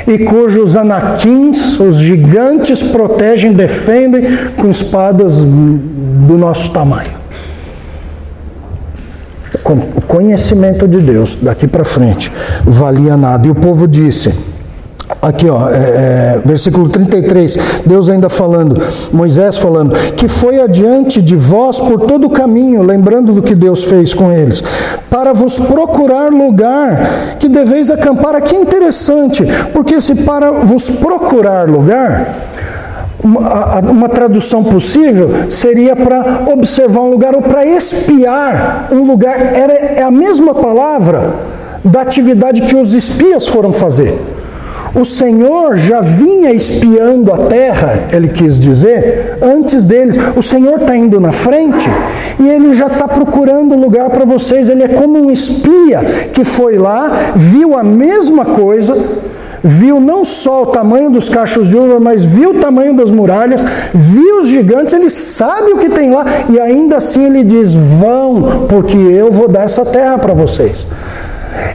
e 0.07 0.19
cujos 0.19 0.77
anaquins, 0.77 1.81
os 1.81 1.97
gigantes, 1.97 2.83
protegem, 2.83 3.55
defendem 3.55 4.37
com 4.59 4.71
espadas 4.71 5.39
do 5.39 6.37
nosso 6.37 6.71
tamanho 6.71 7.20
o 9.65 10.01
conhecimento 10.03 10.87
de 10.89 10.99
Deus 10.99 11.39
daqui 11.41 11.67
para 11.67 11.85
frente 11.85 12.33
valia 12.65 13.17
nada. 13.17 13.47
E 13.47 13.51
o 13.51 13.55
povo 13.55 13.87
disse: 13.87 14.33
Aqui, 15.21 15.51
ó, 15.51 15.69
é, 15.69 15.75
é, 15.75 16.43
versículo 16.47 16.89
33, 16.89 17.83
Deus 17.85 18.09
ainda 18.09 18.31
falando, 18.31 18.81
Moisés 19.13 19.59
falando, 19.59 19.95
que 20.13 20.27
foi 20.27 20.61
adiante 20.61 21.21
de 21.21 21.37
vós 21.37 21.79
por 21.79 22.01
todo 22.07 22.27
o 22.27 22.31
caminho, 22.31 22.83
lembrando 22.83 23.33
do 23.33 23.43
que 23.43 23.55
Deus 23.55 23.85
fez 23.85 24.15
com 24.15 24.33
eles, 24.33 24.63
para 25.11 25.35
vos 25.35 25.59
procurar 25.59 26.31
lugar 26.31 27.37
que 27.39 27.51
deveis 27.51 27.91
acampar. 27.91 28.35
Aqui 28.35 28.57
é 28.57 28.61
interessante, 28.61 29.45
porque 29.75 30.01
se 30.01 30.15
para 30.15 30.51
vos 30.51 30.89
procurar 30.89 31.69
lugar, 31.69 32.50
uma, 33.23 33.81
uma 33.81 34.09
tradução 34.09 34.65
possível 34.65 35.51
seria 35.51 35.95
para 35.95 36.45
observar 36.53 37.01
um 37.01 37.11
lugar 37.11 37.35
ou 37.35 37.43
para 37.43 37.65
espiar 37.65 38.89
um 38.93 39.05
lugar, 39.05 39.55
era, 39.55 39.73
é 39.73 40.03
a 40.03 40.11
mesma 40.11 40.55
palavra 40.55 41.35
da 41.85 42.03
atividade 42.03 42.63
que 42.63 42.77
os 42.77 42.93
espias 42.93 43.47
foram 43.47 43.73
fazer. 43.73 44.19
O 44.95 45.05
Senhor 45.05 45.77
já 45.77 46.01
vinha 46.01 46.53
espiando 46.53 47.33
a 47.33 47.47
terra, 47.47 48.09
ele 48.13 48.29
quis 48.29 48.59
dizer, 48.59 49.39
antes 49.41 49.85
deles. 49.85 50.17
O 50.37 50.43
Senhor 50.43 50.81
está 50.81 50.97
indo 50.97 51.21
na 51.21 51.33
frente 51.33 51.89
e 52.41 52.49
ele 52.49 52.75
já 52.75 52.89
está 52.89 53.07
procurando 53.07 53.77
lugar 53.77 54.11
para 54.11 54.25
vocês. 54.25 54.69
Ele 54.69 54.83
é 54.83 54.89
como 54.89 55.19
um 55.19 55.31
espia 55.31 56.01
que 56.33 56.45
foi 56.45 56.77
lá, 56.77 57.33
viu 57.37 57.77
a 57.77 57.85
mesma 57.85 58.45
coisa, 58.45 58.97
viu 59.63 60.01
não 60.01 60.25
só 60.25 60.63
o 60.63 60.67
tamanho 60.67 61.11
dos 61.11 61.29
cachos 61.29 61.69
de 61.69 61.77
uva, 61.77 62.01
mas 62.01 62.25
viu 62.25 62.51
o 62.51 62.59
tamanho 62.61 62.95
das 62.95 63.11
muralhas, 63.11 63.65
viu 63.95 64.41
os 64.41 64.49
gigantes, 64.49 64.95
ele 64.95 65.11
sabe 65.11 65.73
o 65.73 65.79
que 65.79 65.91
tem 65.91 66.11
lá 66.11 66.25
e 66.49 66.59
ainda 66.59 66.97
assim 66.97 67.25
ele 67.25 67.45
diz: 67.45 67.75
Vão, 67.75 68.67
porque 68.69 68.97
eu 68.97 69.31
vou 69.31 69.49
dar 69.49 69.65
essa 69.65 69.85
terra 69.85 70.19
para 70.19 70.35
vocês. 70.35 70.87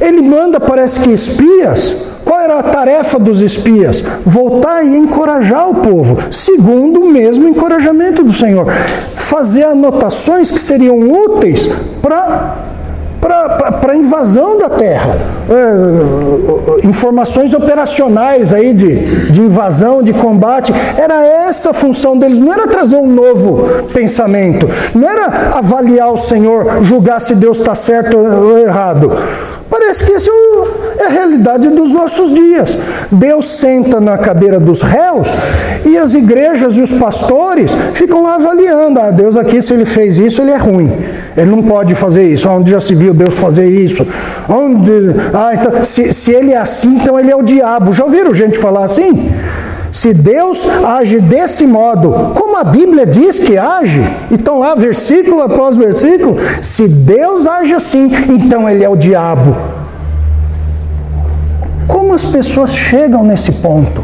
Ele 0.01 0.21
manda, 0.21 0.59
parece 0.59 0.99
que 0.99 1.11
espias 1.11 1.95
qual 2.25 2.41
era 2.41 2.57
a 2.57 2.63
tarefa 2.63 3.19
dos 3.19 3.39
espias? 3.39 4.03
Voltar 4.25 4.83
e 4.83 4.97
encorajar 4.97 5.69
o 5.69 5.75
povo, 5.75 6.17
segundo 6.31 7.01
o 7.01 7.11
mesmo 7.11 7.47
encorajamento 7.47 8.23
do 8.23 8.33
Senhor. 8.33 8.65
Fazer 9.13 9.63
anotações 9.63 10.49
que 10.49 10.59
seriam 10.59 10.97
úteis 10.97 11.69
para 12.01 12.74
para 13.25 13.93
a 13.93 13.95
invasão 13.95 14.57
da 14.57 14.69
terra. 14.69 15.17
É, 15.49 16.87
informações 16.87 17.53
operacionais 17.53 18.53
aí 18.53 18.73
de, 18.73 19.31
de 19.31 19.41
invasão, 19.41 20.03
de 20.03 20.13
combate. 20.13 20.73
Era 20.97 21.25
essa 21.25 21.71
a 21.71 21.73
função 21.73 22.17
deles, 22.17 22.39
não 22.39 22.53
era 22.53 22.67
trazer 22.67 22.95
um 22.95 23.07
novo 23.07 23.85
pensamento, 23.93 24.69
não 24.93 25.09
era 25.09 25.57
avaliar 25.57 26.11
o 26.11 26.17
Senhor, 26.17 26.83
julgar 26.83 27.19
se 27.19 27.35
Deus 27.35 27.59
está 27.59 27.73
certo 27.73 28.17
ou 28.17 28.59
errado. 28.59 29.11
Parece 29.77 30.05
que 30.05 30.13
essa 30.13 30.31
é, 30.31 31.03
é 31.03 31.05
a 31.05 31.09
realidade 31.09 31.67
dos 31.67 31.91
nossos 31.91 32.31
dias. 32.31 32.79
Deus 33.11 33.57
senta 33.57 33.99
na 33.99 34.17
cadeira 34.17 34.57
dos 34.57 34.81
réus 34.81 35.27
e 35.85 35.97
as 35.97 36.13
igrejas 36.13 36.77
e 36.77 36.81
os 36.81 36.91
pastores 36.93 37.75
ficam 37.91 38.23
lá 38.23 38.35
avaliando. 38.35 39.01
Ah, 39.01 39.11
Deus 39.11 39.35
aqui, 39.35 39.61
se 39.61 39.73
ele 39.73 39.83
fez 39.83 40.17
isso, 40.17 40.41
ele 40.41 40.51
é 40.51 40.55
ruim. 40.55 40.89
Ele 41.35 41.51
não 41.51 41.61
pode 41.61 41.93
fazer 41.93 42.23
isso. 42.23 42.47
Onde 42.47 42.71
já 42.71 42.79
se 42.79 42.95
viu 42.95 43.13
Deus 43.13 43.37
fazer 43.37 43.67
isso? 43.67 44.07
Onde... 44.47 45.13
Ah, 45.33 45.51
então, 45.53 45.83
se, 45.83 46.13
se 46.13 46.31
ele 46.31 46.53
é 46.53 46.57
assim, 46.57 46.95
então 46.95 47.19
ele 47.19 47.29
é 47.29 47.35
o 47.35 47.43
diabo. 47.43 47.91
Já 47.91 48.05
ouviram 48.05 48.33
gente 48.33 48.57
falar 48.57 48.85
assim? 48.85 49.29
Se 49.95 50.13
Deus 50.13 50.67
age 50.85 51.21
desse 51.21 51.65
modo, 51.65 52.33
como 52.35 52.57
a 52.57 52.65
Bíblia 52.65 53.05
diz 53.05 53.39
que 53.39 53.57
age, 53.57 54.01
então 54.29 54.59
lá 54.59 54.75
versículo 54.75 55.41
após 55.41 55.77
versículo, 55.77 56.35
se 56.61 56.85
Deus 56.85 57.47
age 57.47 57.73
assim, 57.73 58.11
então 58.27 58.69
ele 58.69 58.83
é 58.83 58.89
o 58.89 58.97
diabo. 58.97 59.55
Como 61.87 62.13
as 62.13 62.25
pessoas 62.25 62.75
chegam 62.75 63.23
nesse 63.23 63.53
ponto? 63.53 64.03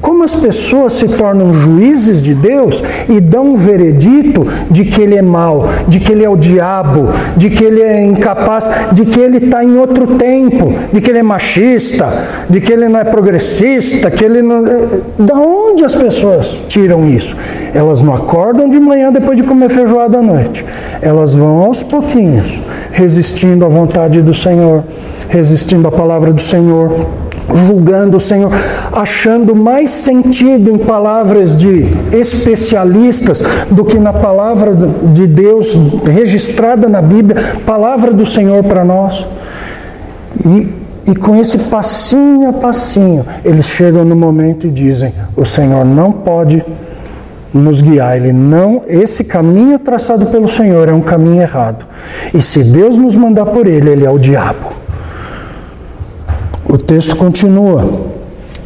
Como 0.00 0.22
as 0.22 0.34
pessoas 0.34 0.92
se 0.94 1.08
tornam 1.08 1.52
juízes 1.52 2.20
de 2.22 2.34
Deus 2.34 2.82
e 3.08 3.20
dão 3.20 3.54
um 3.54 3.56
veredito 3.56 4.46
de 4.70 4.84
que 4.84 5.00
ele 5.00 5.16
é 5.16 5.22
mau, 5.22 5.68
de 5.88 5.98
que 5.98 6.12
ele 6.12 6.24
é 6.24 6.28
o 6.28 6.36
diabo, 6.36 7.08
de 7.36 7.50
que 7.50 7.64
ele 7.64 7.82
é 7.82 8.04
incapaz, 8.04 8.68
de 8.92 9.04
que 9.04 9.18
ele 9.18 9.38
está 9.38 9.64
em 9.64 9.76
outro 9.76 10.06
tempo, 10.16 10.72
de 10.92 11.00
que 11.00 11.10
ele 11.10 11.18
é 11.18 11.22
machista, 11.22 12.06
de 12.48 12.60
que 12.60 12.72
ele 12.72 12.88
não 12.88 13.00
é 13.00 13.04
progressista, 13.04 14.10
que 14.10 14.24
ele 14.24 14.42
não. 14.42 14.62
Da 15.18 15.34
onde 15.34 15.84
as 15.84 15.94
pessoas 15.94 16.46
tiram 16.68 17.08
isso? 17.08 17.36
Elas 17.74 18.00
não 18.00 18.14
acordam 18.14 18.68
de 18.68 18.78
manhã 18.78 19.10
depois 19.10 19.36
de 19.36 19.42
comer 19.42 19.70
feijoada 19.70 20.18
à 20.18 20.22
noite. 20.22 20.64
Elas 21.00 21.34
vão 21.34 21.62
aos 21.62 21.82
pouquinhos, 21.82 22.62
resistindo 22.92 23.64
à 23.64 23.68
vontade 23.68 24.22
do 24.22 24.34
Senhor, 24.34 24.84
resistindo 25.28 25.88
à 25.88 25.92
palavra 25.92 26.32
do 26.32 26.40
Senhor 26.40 27.25
julgando 27.54 28.16
o 28.16 28.20
Senhor, 28.20 28.50
achando 28.92 29.54
mais 29.54 29.90
sentido 29.90 30.70
em 30.70 30.78
palavras 30.78 31.56
de 31.56 31.86
especialistas 32.12 33.42
do 33.70 33.84
que 33.84 33.98
na 33.98 34.12
palavra 34.12 34.74
de 35.12 35.26
Deus 35.26 35.76
registrada 36.04 36.88
na 36.88 37.00
Bíblia, 37.00 37.36
palavra 37.64 38.12
do 38.12 38.26
Senhor 38.26 38.62
para 38.64 38.84
nós. 38.84 39.26
E, 40.44 40.68
e 41.10 41.14
com 41.14 41.36
esse 41.36 41.58
passinho 41.58 42.48
a 42.48 42.52
passinho, 42.52 43.24
eles 43.44 43.66
chegam 43.66 44.04
no 44.04 44.16
momento 44.16 44.66
e 44.66 44.70
dizem: 44.70 45.14
o 45.36 45.44
Senhor 45.44 45.84
não 45.84 46.12
pode 46.12 46.64
nos 47.54 47.80
guiar. 47.80 48.16
Ele 48.16 48.32
não, 48.32 48.82
esse 48.86 49.24
caminho 49.24 49.78
traçado 49.78 50.26
pelo 50.26 50.48
Senhor 50.48 50.88
é 50.88 50.92
um 50.92 51.00
caminho 51.00 51.40
errado. 51.40 51.86
E 52.34 52.42
se 52.42 52.62
Deus 52.62 52.98
nos 52.98 53.14
mandar 53.14 53.46
por 53.46 53.66
ele, 53.66 53.90
ele 53.90 54.04
é 54.04 54.10
o 54.10 54.18
diabo. 54.18 54.85
O 56.76 56.78
texto 56.78 57.16
continua: 57.16 57.88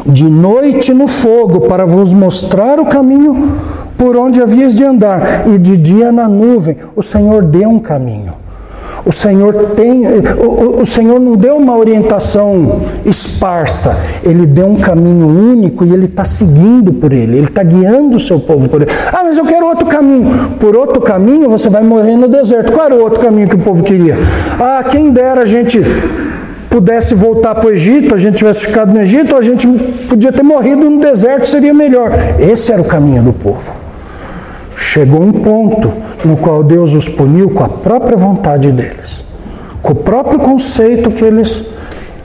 De 0.05 0.25
noite 0.25 0.93
no 0.93 1.07
fogo, 1.07 1.69
para 1.69 1.87
vos 1.87 2.13
mostrar 2.13 2.81
o 2.81 2.87
caminho 2.87 3.53
por 3.97 4.17
onde 4.17 4.43
havias 4.43 4.75
de 4.75 4.83
andar, 4.83 5.47
e 5.47 5.57
de 5.57 5.77
dia 5.77 6.11
na 6.11 6.29
nuvem. 6.29 6.77
O 6.97 7.05
Senhor 7.05 7.45
deu 7.45 7.69
um 7.69 7.79
caminho. 7.79 8.33
O 9.07 9.13
Senhor 9.13 9.55
tem, 9.77 10.03
o, 10.05 10.83
o, 10.83 10.87
Senhor 10.87 11.21
não 11.21 11.37
deu 11.37 11.57
uma 11.57 11.77
orientação 11.77 12.81
esparsa, 13.07 13.97
Ele 14.25 14.45
deu 14.45 14.67
um 14.67 14.77
caminho 14.77 15.29
único 15.29 15.85
e 15.85 15.93
Ele 15.93 16.07
está 16.07 16.25
seguindo 16.25 16.93
por 16.93 17.13
ele, 17.13 17.39
Ele 17.39 17.47
está 17.47 17.63
guiando 17.63 18.17
o 18.17 18.21
seu 18.21 18.41
povo 18.41 18.69
por 18.69 18.83
ele. 18.83 18.91
Ah, 19.13 19.23
mas 19.23 19.39
eu 19.39 19.45
quero 19.45 19.67
outro 19.67 19.87
caminho. 19.87 20.51
Por 20.59 20.77
outro 20.77 21.01
caminho 21.01 21.49
você 21.49 21.71
vai 21.71 21.85
morrer 21.85 22.17
no 22.17 22.27
deserto. 22.27 22.73
Qual 22.73 22.87
era 22.87 22.95
o 22.95 23.01
outro 23.01 23.21
caminho 23.21 23.49
que 23.49 23.55
o 23.55 23.61
povo 23.61 23.85
queria? 23.85 24.19
Ah, 24.59 24.83
quem 24.83 25.11
dera 25.11 25.43
a 25.43 25.47
gente 25.47 25.81
pudesse 26.71 27.17
voltar 27.17 27.57
para 27.57 27.67
o 27.67 27.73
Egito, 27.73 28.15
a 28.15 28.19
gente 28.19 28.37
tivesse 28.37 28.67
ficado 28.67 28.95
no 28.95 29.01
Egito, 29.01 29.37
a 29.37 29.43
gente 29.43 29.67
podia 30.09 30.33
ter 30.33 30.45
morrido 30.45 30.89
no 30.89 31.01
deserto, 31.01 31.49
seria 31.49 31.75
melhor. 31.75 32.13
Esse 32.39 32.73
era 32.73 32.81
o 32.81 32.85
caminho 32.85 33.25
do 33.25 33.33
povo. 33.33 33.75
Chegou 34.77 35.21
um 35.21 35.33
ponto 35.33 35.93
no 36.25 36.37
qual 36.37 36.63
Deus 36.63 36.95
os 36.95 37.09
puniu 37.09 37.51
com 37.51 37.65
a 37.65 37.69
própria 37.69 38.17
vontade 38.17 38.71
deles, 38.71 39.25
com 39.83 39.93
o 39.93 39.97
próprio 39.97 40.39
conceito 40.39 41.11
que 41.11 41.25
eles, 41.25 41.65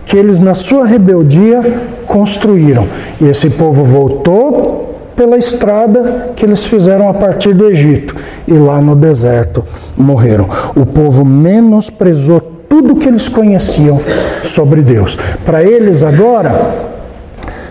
que 0.06 0.16
eles 0.16 0.40
na 0.40 0.54
sua 0.54 0.86
rebeldia 0.86 1.62
construíram. 2.06 2.88
E 3.20 3.26
esse 3.26 3.50
povo 3.50 3.84
voltou 3.84 4.94
pela 5.16 5.38
estrada 5.38 6.34
que 6.36 6.46
eles 6.46 6.66
fizeram 6.66 7.10
a 7.10 7.14
partir 7.14 7.54
do 7.54 7.70
Egito 7.70 8.16
e 8.48 8.54
lá 8.54 8.80
no 8.80 8.96
deserto 8.96 9.64
morreram. 9.98 10.48
O 10.76 10.86
povo 10.86 11.26
menosprezou 11.26 12.55
tudo 12.70 12.96
que 12.96 13.08
eles 13.08 13.28
conheciam 13.28 14.02
sobre 14.44 14.82
Deus. 14.82 15.18
Para 15.46 15.64
eles 15.64 16.04
agora, 16.04 16.70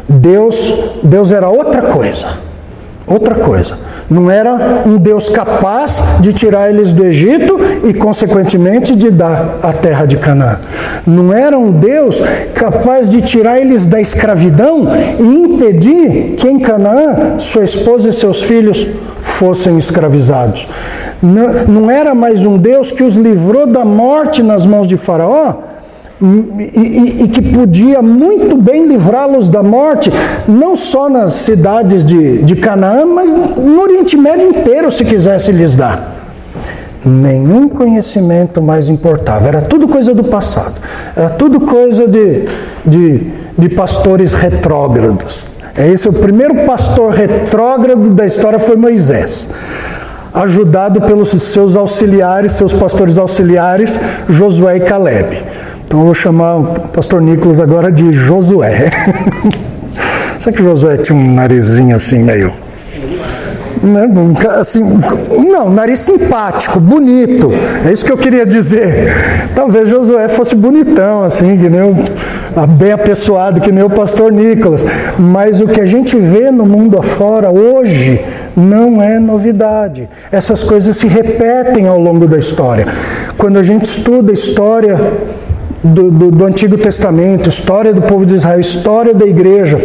Deus, 0.08 0.72
Deus 1.02 1.32
era 1.32 1.48
outra 1.48 1.82
coisa. 1.82 2.26
Outra 3.06 3.34
coisa. 3.34 3.76
Não 4.08 4.30
era 4.30 4.84
um 4.86 4.96
Deus 4.96 5.28
capaz 5.28 6.02
de 6.20 6.32
tirar 6.32 6.68
eles 6.68 6.92
do 6.92 7.04
Egito 7.04 7.58
e, 7.84 7.94
consequentemente, 7.94 8.94
de 8.94 9.10
dar 9.10 9.58
a 9.62 9.72
terra 9.72 10.04
de 10.04 10.16
Canaã. 10.16 10.58
Não 11.06 11.32
era 11.32 11.58
um 11.58 11.72
Deus 11.72 12.22
capaz 12.54 13.08
de 13.08 13.22
tirar 13.22 13.58
eles 13.58 13.86
da 13.86 14.00
escravidão 14.00 14.88
e 15.18 15.22
impedir 15.22 16.34
que 16.36 16.48
em 16.48 16.58
Canaã 16.58 17.38
sua 17.38 17.64
esposa 17.64 18.10
e 18.10 18.12
seus 18.12 18.42
filhos 18.42 18.86
fossem 19.20 19.78
escravizados. 19.78 20.68
Não, 21.24 21.90
era 21.90 22.14
mais 22.14 22.44
um 22.44 22.58
Deus 22.58 22.90
que 22.92 23.02
os 23.02 23.16
livrou 23.16 23.66
da 23.66 23.84
morte 23.84 24.42
nas 24.42 24.66
mãos 24.66 24.86
de 24.86 24.98
Faraó 24.98 25.54
e, 26.20 26.26
e, 26.26 27.24
e 27.24 27.28
que 27.28 27.40
podia 27.40 28.02
muito 28.02 28.58
bem 28.58 28.86
livrá-los 28.86 29.48
da 29.48 29.62
morte, 29.62 30.12
não 30.46 30.76
só 30.76 31.08
nas 31.08 31.32
cidades 31.32 32.04
de, 32.04 32.42
de 32.42 32.56
Canaã, 32.56 33.06
mas 33.06 33.32
no 33.32 33.80
Oriente 33.80 34.16
Médio 34.18 34.48
inteiro, 34.48 34.92
se 34.92 35.02
quisesse 35.04 35.50
lhes 35.50 35.74
dar. 35.74 36.12
Nenhum 37.04 37.68
conhecimento 37.68 38.62
mais 38.62 38.88
importava, 38.90 39.48
era 39.48 39.62
tudo 39.62 39.88
coisa 39.88 40.14
do 40.14 40.24
passado, 40.24 40.74
era 41.16 41.30
tudo 41.30 41.60
coisa 41.60 42.06
de, 42.06 42.44
de, 42.84 43.32
de 43.56 43.68
pastores 43.70 44.34
retrógrados. 44.34 45.42
É 45.76 45.88
esse 45.88 46.08
o 46.08 46.12
primeiro 46.12 46.66
pastor 46.66 47.12
retrógrado 47.12 48.10
da 48.10 48.24
história 48.24 48.58
foi 48.58 48.76
Moisés 48.76 49.48
ajudado 50.34 51.00
pelos 51.02 51.30
seus 51.30 51.76
auxiliares, 51.76 52.52
seus 52.52 52.72
pastores 52.72 53.16
auxiliares, 53.16 54.00
Josué 54.28 54.78
e 54.78 54.80
Caleb. 54.80 55.42
Então 55.86 56.00
eu 56.00 56.06
vou 56.06 56.14
chamar 56.14 56.56
o 56.56 56.64
pastor 56.88 57.22
Nicolas 57.22 57.60
agora 57.60 57.92
de 57.92 58.12
Josué. 58.12 58.90
Sabe 60.40 60.56
que 60.56 60.62
Josué 60.62 60.96
tinha 60.96 61.16
um 61.16 61.34
narizinho 61.34 61.94
assim 61.94 62.22
meio 62.22 62.52
né? 63.84 64.08
Assim, 64.58 64.82
não, 65.50 65.70
nariz 65.70 66.00
simpático, 66.00 66.80
bonito. 66.80 67.50
É 67.84 67.92
isso 67.92 68.04
que 68.04 68.10
eu 68.10 68.16
queria 68.16 68.46
dizer. 68.46 69.12
Talvez 69.54 69.88
Josué 69.88 70.28
fosse 70.28 70.54
bonitão, 70.54 71.22
assim, 71.22 71.56
que 71.58 71.68
nem 71.68 71.82
o, 71.82 71.94
bem 72.66 72.92
apessoado, 72.92 73.60
que 73.60 73.70
nem 73.70 73.84
o 73.84 73.90
pastor 73.90 74.32
Nicolas. 74.32 74.84
Mas 75.18 75.60
o 75.60 75.66
que 75.66 75.80
a 75.80 75.84
gente 75.84 76.16
vê 76.16 76.50
no 76.50 76.64
mundo 76.64 76.98
afora 76.98 77.50
hoje 77.50 78.24
não 78.56 79.02
é 79.02 79.18
novidade. 79.18 80.08
Essas 80.30 80.62
coisas 80.62 80.96
se 80.96 81.06
repetem 81.06 81.86
ao 81.86 81.98
longo 81.98 82.26
da 82.26 82.38
história. 82.38 82.86
Quando 83.36 83.58
a 83.58 83.62
gente 83.62 83.84
estuda 83.84 84.30
a 84.30 84.34
história 84.34 84.98
do, 85.82 86.10
do, 86.10 86.30
do 86.30 86.44
Antigo 86.44 86.78
Testamento, 86.78 87.48
história 87.48 87.92
do 87.92 88.02
povo 88.02 88.24
de 88.24 88.34
Israel, 88.34 88.60
história 88.60 89.12
da 89.12 89.26
igreja, 89.26 89.78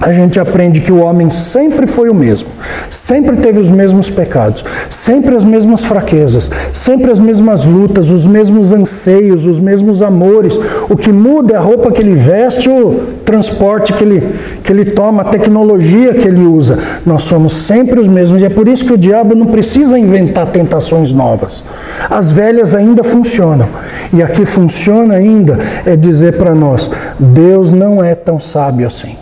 a 0.00 0.12
gente 0.12 0.40
aprende 0.40 0.80
que 0.80 0.90
o 0.90 1.00
homem 1.00 1.28
sempre 1.28 1.86
foi 1.86 2.08
o 2.08 2.14
mesmo, 2.14 2.48
sempre 2.88 3.36
teve 3.36 3.60
os 3.60 3.70
mesmos 3.70 4.08
pecados, 4.08 4.64
sempre 4.88 5.34
as 5.34 5.44
mesmas 5.44 5.84
fraquezas, 5.84 6.50
sempre 6.72 7.10
as 7.10 7.18
mesmas 7.18 7.66
lutas, 7.66 8.10
os 8.10 8.26
mesmos 8.26 8.72
anseios, 8.72 9.44
os 9.44 9.60
mesmos 9.60 10.00
amores. 10.00 10.58
O 10.88 10.96
que 10.96 11.12
muda 11.12 11.52
é 11.52 11.56
a 11.56 11.60
roupa 11.60 11.92
que 11.92 12.00
ele 12.00 12.14
veste, 12.14 12.70
o 12.70 13.18
transporte 13.26 13.92
que 13.92 14.02
ele, 14.02 14.34
que 14.64 14.72
ele 14.72 14.86
toma, 14.86 15.20
a 15.20 15.26
tecnologia 15.26 16.14
que 16.14 16.26
ele 16.26 16.44
usa. 16.44 16.78
Nós 17.04 17.24
somos 17.24 17.52
sempre 17.52 18.00
os 18.00 18.08
mesmos 18.08 18.40
e 18.40 18.46
é 18.46 18.50
por 18.50 18.68
isso 18.68 18.86
que 18.86 18.94
o 18.94 18.98
diabo 18.98 19.34
não 19.34 19.46
precisa 19.46 19.98
inventar 19.98 20.46
tentações 20.46 21.12
novas. 21.12 21.62
As 22.08 22.32
velhas 22.32 22.74
ainda 22.74 23.04
funcionam. 23.04 23.68
E 24.14 24.22
a 24.22 24.28
que 24.28 24.46
funciona 24.46 25.14
ainda 25.14 25.58
é 25.84 25.94
dizer 25.94 26.38
para 26.38 26.54
nós: 26.54 26.90
Deus 27.18 27.70
não 27.70 28.02
é 28.02 28.14
tão 28.14 28.40
sábio 28.40 28.86
assim. 28.86 29.16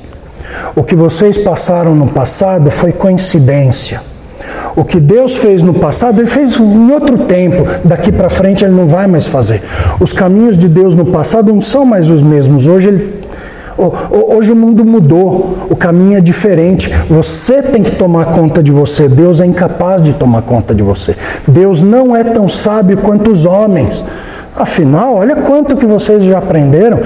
O 0.75 0.83
que 0.83 0.95
vocês 0.95 1.39
passaram 1.39 1.95
no 1.95 2.09
passado 2.09 2.71
foi 2.71 2.93
coincidência. 2.93 4.01
O 4.77 4.85
que 4.85 5.01
Deus 5.01 5.37
fez 5.37 5.63
no 5.63 5.75
passado, 5.75 6.21
Ele 6.21 6.29
fez 6.29 6.57
em 6.57 6.91
outro 6.93 7.19
tempo. 7.19 7.67
Daqui 7.85 8.13
para 8.13 8.31
frente 8.31 8.65
Ele 8.65 8.75
não 8.75 8.87
vai 8.87 9.07
mais 9.07 9.27
fazer. 9.27 9.63
Os 10.01 10.13
caminhos 10.13 10.57
de 10.57 10.69
Deus 10.69 10.95
no 10.95 11.07
passado 11.07 11.53
não 11.53 11.61
são 11.61 11.85
mais 11.85 12.09
os 12.09 12.23
mesmos. 12.23 12.67
Hoje 12.67 12.89
Ele 12.89 13.19
Hoje 14.11 14.51
o 14.51 14.57
mundo 14.57 14.85
mudou, 14.85 15.69
o 15.71 15.77
caminho 15.77 16.19
é 16.19 16.21
diferente. 16.21 16.93
Você 17.09 17.63
tem 17.63 17.81
que 17.81 17.93
tomar 17.93 18.27
conta 18.27 18.61
de 18.61 18.73
você. 18.73 19.09
Deus 19.09 19.41
é 19.41 19.47
incapaz 19.47 20.03
de 20.03 20.15
tomar 20.15 20.43
conta 20.43 20.75
de 20.75 20.83
você. 20.83 21.15
Deus 21.47 21.81
não 21.81 22.17
é 22.17 22.25
tão 22.25 22.49
sábio 22.49 22.99
quanto 22.99 23.31
os 23.31 23.47
homens. 23.47 24.05
Afinal, 24.59 25.15
olha 25.15 25.37
quanto 25.37 25.77
que 25.77 25.87
vocês 25.87 26.25
já 26.25 26.39
aprenderam. 26.39 26.99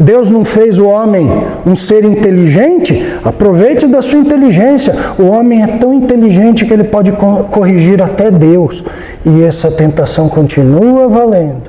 Deus 0.00 0.30
não 0.30 0.44
fez 0.46 0.78
o 0.78 0.86
homem 0.86 1.28
um 1.66 1.76
ser 1.76 2.04
inteligente? 2.04 3.06
Aproveite 3.22 3.86
da 3.86 4.00
sua 4.00 4.18
inteligência. 4.18 4.94
O 5.18 5.24
homem 5.24 5.62
é 5.62 5.66
tão 5.66 5.92
inteligente 5.92 6.64
que 6.64 6.72
ele 6.72 6.84
pode 6.84 7.12
corrigir 7.12 8.02
até 8.02 8.30
Deus. 8.30 8.82
E 9.26 9.42
essa 9.42 9.70
tentação 9.70 10.26
continua 10.28 11.06
valendo. 11.06 11.64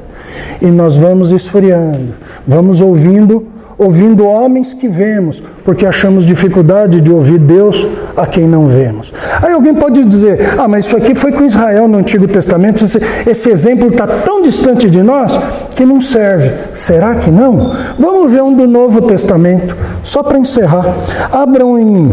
E 0.62 0.68
nós 0.68 0.96
vamos 0.96 1.32
esfriando, 1.32 2.14
vamos 2.48 2.80
ouvindo 2.80 3.57
ouvindo 3.78 4.26
homens 4.26 4.74
que 4.74 4.88
vemos, 4.88 5.42
porque 5.64 5.86
achamos 5.86 6.26
dificuldade 6.26 7.00
de 7.00 7.12
ouvir 7.12 7.38
Deus 7.38 7.88
a 8.16 8.26
quem 8.26 8.48
não 8.48 8.68
vemos. 8.68 9.14
Aí 9.42 9.54
alguém 9.54 9.74
pode 9.74 10.04
dizer: 10.04 10.56
ah, 10.58 10.68
mas 10.68 10.86
isso 10.86 10.98
aqui 10.98 11.14
foi 11.14 11.32
com 11.32 11.44
Israel 11.44 11.88
no 11.88 11.98
Antigo 11.98 12.28
Testamento, 12.28 12.84
esse, 12.84 13.00
esse 13.28 13.50
exemplo 13.50 13.90
está 13.90 14.08
tão 14.08 14.42
distante 14.42 14.90
de 14.90 15.02
nós 15.04 15.32
que 15.76 15.86
não 15.86 16.02
serve. 16.02 16.52
Será 16.74 17.16
que 17.16 17.30
não? 17.30 17.76
Vamos 18.00 18.32
ver 18.32 18.42
um 18.42 18.54
do 18.54 18.68
Novo 18.68 19.02
Testamento, 19.04 19.76
só 20.04 20.24
para 20.24 20.40
encerrar. 20.40 20.96
Abram 21.32 21.78
em, 21.78 22.12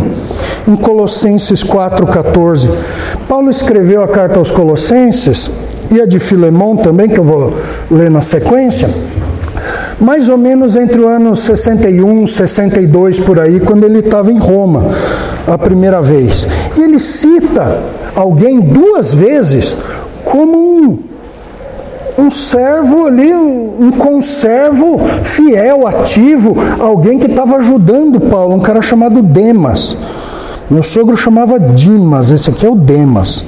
em 0.69 0.77
Colossenses 0.77 1.65
4,14. 1.65 2.69
Paulo 3.27 3.49
escreveu 3.49 4.03
a 4.03 4.09
carta 4.09 4.39
aos 4.39 4.51
Colossenses 4.51 5.51
e 5.91 6.01
a 6.01 6.07
de 6.07 6.19
Filemão 6.19 6.77
também, 6.77 7.09
que 7.09 7.19
eu 7.19 7.25
vou 7.25 7.55
ler 7.91 8.11
na 8.11 8.21
sequência 8.21 8.89
mais 10.01 10.29
ou 10.29 10.37
menos 10.37 10.77
entre 10.77 11.01
o 11.01 11.09
ano 11.09 11.37
61, 11.37 12.27
62 12.27 13.19
por 13.21 13.39
aí, 13.39 13.61
quando 13.61 13.85
ele 13.85 14.01
estava 14.01 14.31
em 14.31 14.39
Roma 14.39 14.89
a 15.47 15.59
primeira 15.59 16.01
vez. 16.01 16.47
E 16.77 16.83
ele 16.83 16.99
cita 16.99 17.81
alguém 18.15 18.61
duas 18.61 19.13
vezes 19.13 19.77
como 20.25 20.59
um, 20.59 20.99
um 22.19 22.31
servo 22.31 23.07
ali, 23.07 23.33
um 23.33 23.91
conservo 23.93 24.99
fiel, 25.23 25.87
ativo, 25.87 26.57
alguém 26.81 27.19
que 27.19 27.27
estava 27.27 27.57
ajudando 27.57 28.21
Paulo, 28.21 28.55
um 28.55 28.61
cara 28.61 28.81
chamado 28.81 29.23
Demas. 29.23 29.97
Meu 30.71 30.83
sogro 30.83 31.17
chamava 31.17 31.61
Dimas, 31.61 32.31
esse 32.31 32.49
aqui 32.49 32.65
é 32.65 32.71
o 32.71 32.75
Demas. 32.75 33.45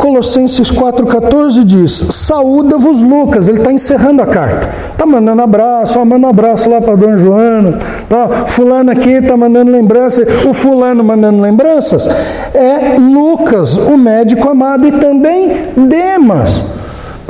Colossenses 0.00 0.70
4,14 0.72 1.62
diz: 1.62 1.92
Saúda-vos, 2.10 3.02
Lucas. 3.02 3.48
Ele 3.48 3.58
está 3.58 3.70
encerrando 3.70 4.22
a 4.22 4.26
carta. 4.26 4.70
Está 4.92 5.04
mandando 5.04 5.42
abraço, 5.42 5.98
ó, 5.98 6.04
manda 6.06 6.26
um 6.26 6.30
abraço 6.30 6.70
lá 6.70 6.80
para 6.80 6.96
Dona 6.96 7.18
Joana. 7.18 7.78
Tá, 8.08 8.46
fulano 8.46 8.90
aqui 8.90 9.10
está 9.10 9.36
mandando 9.36 9.70
lembranças. 9.70 10.26
O 10.46 10.54
fulano 10.54 11.04
mandando 11.04 11.42
lembranças 11.42 12.08
é 12.54 12.96
Lucas, 12.98 13.76
o 13.76 13.98
médico 13.98 14.48
amado, 14.48 14.88
e 14.88 14.92
também 14.92 15.66
Demas. 15.76 16.79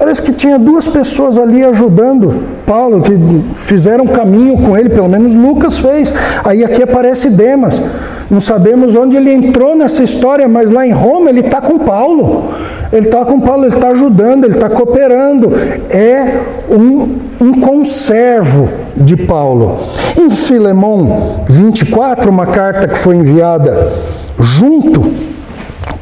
Parece 0.01 0.22
que 0.22 0.32
tinha 0.32 0.59
duas 0.59 0.88
pessoas 0.88 1.36
ali 1.36 1.62
ajudando 1.62 2.42
Paulo, 2.64 3.03
que 3.03 3.12
fizeram 3.53 4.07
caminho 4.07 4.57
com 4.57 4.74
ele, 4.74 4.88
pelo 4.88 5.11
menos 5.11 5.34
Lucas 5.34 5.78
fez. 5.78 6.11
Aí 6.42 6.64
aqui 6.64 6.82
aparece 6.82 7.28
Demas. 7.28 7.82
Não 8.30 8.40
sabemos 8.40 8.94
onde 8.94 9.18
ele 9.18 9.30
entrou 9.30 9.76
nessa 9.76 10.03
história, 10.03 10.48
mas 10.48 10.70
lá 10.70 10.86
em 10.86 10.90
Roma 10.90 11.28
ele 11.28 11.40
está 11.40 11.61
com 11.61 11.78
Paulo. 11.80 12.44
Ele 12.90 13.09
está 13.09 13.26
com 13.26 13.40
Paulo, 13.40 13.64
ele 13.66 13.74
está 13.74 13.88
ajudando, 13.88 14.44
ele 14.44 14.55
está 14.55 14.70
cooperando. 14.70 15.53
É 15.90 16.38
um, 16.70 17.18
um 17.38 17.61
conservo 17.61 18.70
de 18.96 19.18
Paulo. 19.18 19.74
Em 20.18 20.30
Filemão 20.30 21.44
24, 21.46 22.30
uma 22.30 22.46
carta 22.46 22.88
que 22.88 22.96
foi 22.96 23.16
enviada 23.16 23.92
junto, 24.38 25.12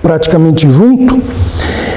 praticamente 0.00 0.70
junto, 0.70 1.20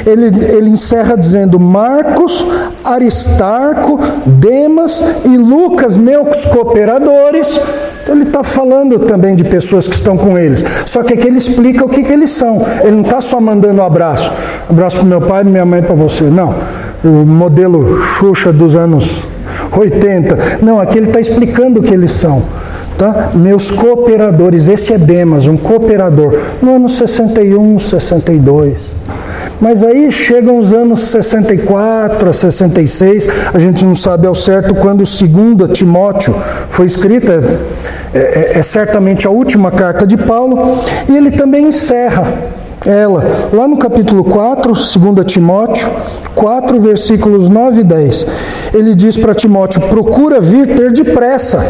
ele, 0.06 0.28
ele 0.56 0.70
encerra 0.70 1.16
dizendo: 1.16 1.60
Marcos, 1.60 2.46
Aristarco, 2.84 4.00
Demas 4.26 5.04
e 5.26 5.38
Lucas, 5.38 5.98
meus 5.98 6.46
cooperadores. 6.46 7.60
Então 8.04 8.16
ele 8.16 8.24
está 8.24 8.44
falando 8.44 9.00
também 9.00 9.36
de 9.36 9.44
pessoas 9.44 9.88
que 9.88 9.96
estão 9.96 10.18
com 10.18 10.38
eles. 10.38 10.64
Só 10.86 11.04
que 11.04 11.14
aqui 11.14 11.28
ele 11.28 11.38
explica 11.38 11.86
o 11.86 11.90
que, 11.90 12.04
que 12.04 12.12
eles 12.12 12.32
são. 12.32 12.62
Ele 12.82 12.92
não 12.92 13.02
está 13.02 13.22
só 13.22 13.40
mandando 13.40 13.82
um 13.82 13.86
abraço. 13.86 14.32
Abraço 14.70 14.98
para 14.98 15.06
meu 15.06 15.22
pai 15.22 15.44
minha 15.44 15.66
mãe 15.66 15.82
para 15.82 15.94
você. 15.94 16.24
Não. 16.24 16.56
O 17.04 17.26
modelo 17.26 17.98
Xuxa 18.00 18.52
dos 18.52 18.76
anos 18.76 19.22
80. 19.72 20.38
Não, 20.62 20.80
aqui 20.80 20.98
ele 20.98 21.08
está 21.08 21.20
explicando 21.20 21.80
o 21.80 21.84
que 21.84 21.94
eles 21.94 22.12
são. 22.12 22.44
Tá? 22.98 23.32
Meus 23.34 23.72
cooperadores, 23.72 24.68
esse 24.68 24.94
é 24.94 24.98
Demas, 24.98 25.48
um 25.48 25.58
cooperador, 25.58 26.38
no 26.62 26.76
ano 26.76 26.90
61, 26.90 27.80
62. 27.80 28.78
Mas 29.62 29.84
aí 29.84 30.12
chegam 30.12 30.58
os 30.58 30.74
anos 30.74 31.02
64 31.02 32.30
a 32.30 32.34
66, 32.34 33.28
a 33.54 33.60
gente 33.60 33.86
não 33.86 33.94
sabe 33.94 34.26
ao 34.26 34.34
certo 34.34 34.74
quando 34.74 35.02
o 35.02 35.06
segundo 35.06 35.68
Timóteo 35.68 36.34
foi 36.68 36.88
escrita, 36.88 37.44
é, 38.12 38.18
é, 38.18 38.60
é 38.60 38.64
certamente 38.64 39.28
a 39.28 39.30
última 39.30 39.70
carta 39.70 40.08
de 40.08 40.18
Paulo, 40.18 40.80
e 41.08 41.16
ele 41.16 41.30
também 41.30 41.68
encerra 41.68 42.52
ela, 42.84 43.24
lá 43.54 43.68
no 43.68 43.78
capítulo 43.78 44.24
4, 44.24 44.74
2 44.74 45.32
Timóteo 45.32 45.88
4, 46.34 46.80
versículos 46.80 47.48
9 47.48 47.82
e 47.82 47.84
10. 47.84 48.28
Ele 48.74 48.96
diz 48.96 49.16
para 49.16 49.36
Timóteo: 49.36 49.82
procura 49.82 50.42
vir 50.42 50.76
ter 50.76 50.92
depressa 50.92 51.64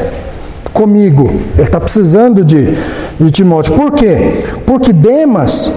comigo. 0.74 1.30
Ele 1.54 1.62
está 1.62 1.82
precisando 1.82 2.46
de, 2.46 2.78
de 3.20 3.32
Timóteo. 3.32 3.74
Por 3.74 3.92
quê? 3.92 4.46
Porque 4.66 4.94
Demas 4.94 5.74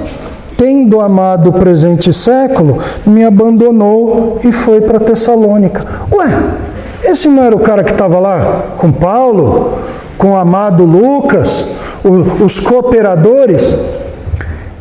tendo 0.57 1.01
amado 1.01 1.51
o 1.51 1.53
presente 1.53 2.13
século, 2.13 2.79
me 3.07 3.25
abandonou 3.25 4.39
e 4.45 4.53
foi 4.53 4.81
para 4.81 5.01
Tessalônica. 5.01 5.85
Ué, 6.13 6.29
esse 7.05 7.29
não 7.29 7.43
era 7.43 7.55
o 7.55 7.61
cara 7.61 7.85
que 7.85 7.93
estava 7.93 8.19
lá 8.19 8.63
com 8.79 8.91
Paulo, 8.91 9.79
com 10.17 10.33
o 10.33 10.37
amado 10.37 10.85
Lucas, 10.85 11.67
os 12.43 12.59
cooperadores? 12.61 13.75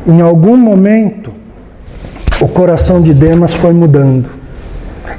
Em 0.06 0.20
algum 0.20 0.56
momento, 0.56 1.30
o 2.40 2.48
coração 2.48 3.00
de 3.00 3.14
Demas 3.14 3.54
foi 3.54 3.72
mudando. 3.72 4.26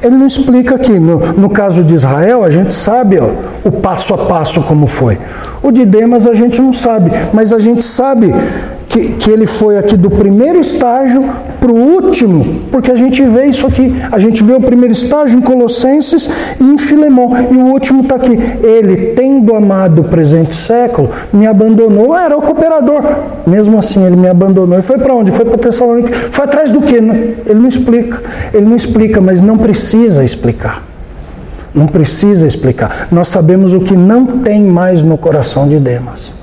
Ele 0.03 0.15
não 0.15 0.27
explica 0.27 0.75
aqui. 0.75 0.99
No, 0.99 1.17
no 1.33 1.49
caso 1.49 1.83
de 1.83 1.93
Israel, 1.93 2.43
a 2.43 2.49
gente 2.49 2.73
sabe 2.73 3.19
ó, 3.19 3.29
o 3.67 3.71
passo 3.71 4.13
a 4.13 4.17
passo 4.17 4.61
como 4.61 4.87
foi. 4.87 5.17
O 5.63 5.71
de 5.71 5.85
Demas 5.85 6.27
a 6.27 6.33
gente 6.33 6.61
não 6.61 6.73
sabe, 6.73 7.11
mas 7.33 7.53
a 7.53 7.59
gente 7.59 7.83
sabe 7.83 8.33
que, 8.95 9.13
que 9.13 9.29
ele 9.29 9.45
foi 9.45 9.77
aqui 9.77 9.97
do 9.97 10.09
primeiro 10.09 10.59
estágio 10.59 11.21
para 11.59 11.69
o 11.69 11.75
último, 11.75 12.61
porque 12.71 12.89
a 12.89 12.95
gente 12.95 13.21
vê 13.23 13.45
isso 13.47 13.67
aqui. 13.67 13.93
A 14.09 14.17
gente 14.17 14.41
vê 14.41 14.53
o 14.53 14.61
primeiro 14.61 14.93
estágio 14.93 15.37
em 15.37 15.41
Colossenses 15.41 16.29
e 16.59 16.63
em 16.63 16.77
Filemão, 16.77 17.31
e 17.51 17.55
o 17.55 17.65
último 17.65 18.03
está 18.03 18.15
aqui. 18.15 18.39
Ele, 18.63 19.07
tendo 19.07 19.53
amado 19.53 19.99
o 19.99 20.03
presente 20.05 20.55
século, 20.55 21.09
me 21.33 21.45
abandonou. 21.45 22.15
Era 22.15 22.37
o 22.37 22.41
cooperador. 22.41 23.03
Mesmo 23.45 23.77
assim, 23.77 24.05
ele 24.05 24.15
me 24.15 24.29
abandonou. 24.29 24.79
E 24.79 24.81
foi 24.81 24.97
para 24.97 25.13
onde? 25.13 25.31
Foi 25.31 25.43
para 25.43 25.57
Tessalônica. 25.57 26.13
Foi 26.31 26.45
atrás 26.45 26.71
do 26.71 26.79
quê? 26.79 26.95
Ele 26.95 27.59
não 27.59 27.67
explica. 27.67 28.23
Ele 28.53 28.65
não 28.65 28.75
explica, 28.77 29.19
mas 29.19 29.41
não 29.41 29.57
precisa 29.57 30.23
explicar. 30.23 30.83
Não 31.73 31.87
precisa 31.87 32.47
explicar. 32.47 33.09
Nós 33.11 33.27
sabemos 33.27 33.73
o 33.73 33.81
que 33.81 33.95
não 33.95 34.25
tem 34.39 34.61
mais 34.61 35.03
no 35.03 35.17
coração 35.17 35.67
de 35.67 35.79
Demas. 35.79 36.34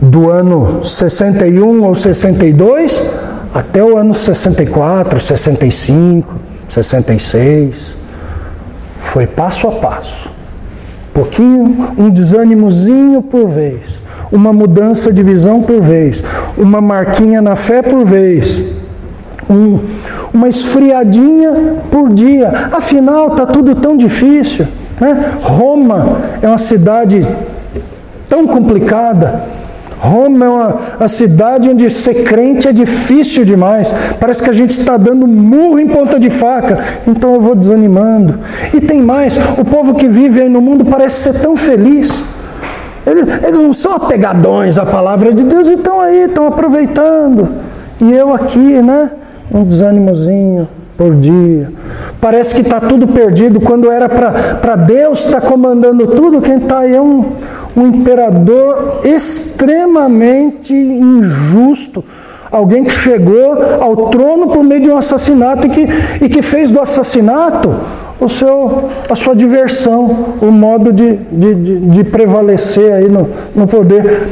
Do 0.00 0.30
ano 0.30 0.82
61 0.82 1.84
ou 1.84 1.94
62 1.94 3.02
até 3.52 3.82
o 3.82 3.96
ano 3.96 4.14
64, 4.14 5.20
65, 5.20 6.36
66. 6.68 7.96
Foi 8.96 9.26
passo 9.26 9.68
a 9.68 9.72
passo. 9.72 10.30
Pouquinho, 11.12 11.92
um 11.98 12.08
desânimozinho 12.08 13.20
por 13.20 13.48
vez, 13.48 14.02
uma 14.30 14.52
mudança 14.52 15.12
de 15.12 15.22
visão 15.22 15.62
por 15.62 15.80
vez, 15.80 16.22
uma 16.56 16.80
marquinha 16.80 17.42
na 17.42 17.56
fé 17.56 17.82
por 17.82 18.04
vez 18.04 18.64
um, 19.50 19.80
uma 20.32 20.48
esfriadinha 20.48 21.76
por 21.90 22.10
dia. 22.10 22.68
Afinal, 22.72 23.28
está 23.28 23.44
tudo 23.44 23.74
tão 23.74 23.96
difícil. 23.96 24.66
Né? 25.00 25.32
Roma 25.42 26.20
é 26.40 26.46
uma 26.46 26.58
cidade 26.58 27.26
tão 28.28 28.46
complicada. 28.46 29.42
Roma 30.00 30.46
é 30.46 30.48
uma, 30.48 31.08
cidade 31.08 31.68
onde 31.68 31.90
ser 31.90 32.24
crente 32.24 32.66
é 32.66 32.72
difícil 32.72 33.44
demais. 33.44 33.94
Parece 34.18 34.42
que 34.42 34.48
a 34.48 34.52
gente 34.52 34.70
está 34.70 34.96
dando 34.96 35.26
murro 35.26 35.78
em 35.78 35.86
ponta 35.86 36.18
de 36.18 36.30
faca. 36.30 36.78
Então 37.06 37.34
eu 37.34 37.40
vou 37.40 37.54
desanimando. 37.54 38.38
E 38.74 38.80
tem 38.80 39.02
mais: 39.02 39.38
o 39.58 39.64
povo 39.64 39.94
que 39.94 40.08
vive 40.08 40.40
aí 40.40 40.48
no 40.48 40.60
mundo 40.60 40.84
parece 40.84 41.22
ser 41.22 41.40
tão 41.40 41.56
feliz. 41.56 42.24
Eles, 43.06 43.26
eles 43.44 43.58
não 43.58 43.72
são 43.72 43.94
apegadões 43.94 44.78
à 44.78 44.86
palavra 44.86 45.32
de 45.32 45.44
Deus 45.44 45.68
e 45.68 45.74
estão 45.74 46.00
aí, 46.00 46.24
estão 46.24 46.46
aproveitando. 46.46 47.48
E 48.00 48.12
eu 48.12 48.32
aqui, 48.32 48.58
né? 48.58 49.10
um 49.52 49.64
desânimozinho 49.64 50.68
por 50.96 51.14
dia. 51.16 51.72
Parece 52.20 52.54
que 52.54 52.60
está 52.60 52.78
tudo 52.78 53.08
perdido 53.08 53.60
quando 53.60 53.90
era 53.90 54.08
para 54.08 54.76
Deus 54.76 55.24
estar 55.24 55.40
tá 55.40 55.46
comandando 55.46 56.06
tudo. 56.08 56.40
Quem 56.40 56.56
está 56.58 56.80
aí 56.80 56.94
é 56.94 57.00
um, 57.00 57.32
um 57.76 57.86
imperador 57.86 59.00
extremamente 59.04 60.72
injusto. 60.74 62.04
Alguém 62.50 62.82
que 62.82 62.90
chegou 62.90 63.62
ao 63.80 64.08
trono 64.08 64.48
por 64.48 64.64
meio 64.64 64.82
de 64.82 64.90
um 64.90 64.96
assassinato 64.96 65.66
e 65.66 65.70
que, 65.70 65.88
e 66.24 66.28
que 66.28 66.42
fez 66.42 66.70
do 66.70 66.80
assassinato 66.80 67.76
o 68.20 68.28
seu, 68.28 68.90
a 69.08 69.14
sua 69.14 69.34
diversão, 69.34 70.34
o 70.40 70.46
modo 70.46 70.92
de, 70.92 71.14
de, 71.30 71.54
de, 71.54 71.80
de 71.80 72.04
prevalecer 72.04 72.92
aí 72.92 73.08
no, 73.08 73.28
no 73.54 73.66
poder. 73.66 74.28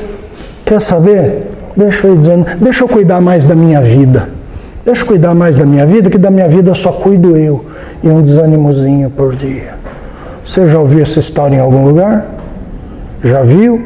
Quer 0.64 0.80
saber? 0.80 1.50
Deixa 1.76 2.08
eu, 2.08 2.16
dizendo, 2.16 2.44
deixa 2.60 2.84
eu 2.84 2.88
cuidar 2.88 3.20
mais 3.20 3.44
da 3.44 3.54
minha 3.54 3.80
vida. 3.80 4.28
Deixa 4.84 5.02
eu 5.02 5.06
cuidar 5.06 5.34
mais 5.34 5.54
da 5.54 5.64
minha 5.64 5.86
vida, 5.86 6.10
que 6.10 6.18
da 6.18 6.30
minha 6.30 6.48
vida 6.48 6.74
só 6.74 6.90
cuido 6.90 7.36
eu. 7.36 7.64
E 8.02 8.08
um 8.08 8.20
desânimozinho 8.20 9.10
por 9.10 9.34
dia. 9.36 9.74
Você 10.44 10.66
já 10.66 10.78
ouviu 10.78 11.02
essa 11.02 11.20
história 11.20 11.56
em 11.56 11.60
algum 11.60 11.86
lugar? 11.86 12.26
Já 13.22 13.42
viu? 13.42 13.82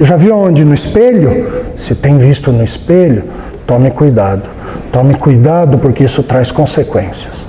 Já 0.00 0.16
viu 0.16 0.36
onde? 0.36 0.64
No 0.64 0.74
espelho? 0.74 1.64
Se 1.76 1.94
tem 1.94 2.18
visto 2.18 2.52
no 2.52 2.62
espelho, 2.62 3.24
tome 3.66 3.90
cuidado. 3.90 4.42
Tome 4.92 5.14
cuidado 5.14 5.78
porque 5.78 6.04
isso 6.04 6.22
traz 6.22 6.50
consequências. 6.50 7.46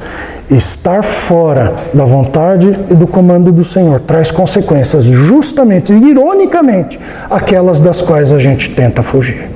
Estar 0.49 1.03
fora 1.03 1.73
da 1.93 2.05
vontade 2.05 2.77
e 2.89 2.93
do 2.93 3.07
comando 3.07 3.51
do 3.51 3.65
Senhor 3.65 3.99
traz 3.99 4.29
consequências, 4.29 5.05
justamente, 5.05 5.91
ironicamente, 5.91 6.99
aquelas 7.29 7.79
das 7.79 7.99
quais 7.99 8.31
a 8.31 8.37
gente 8.37 8.69
tenta 8.69 9.01
fugir. 9.01 9.49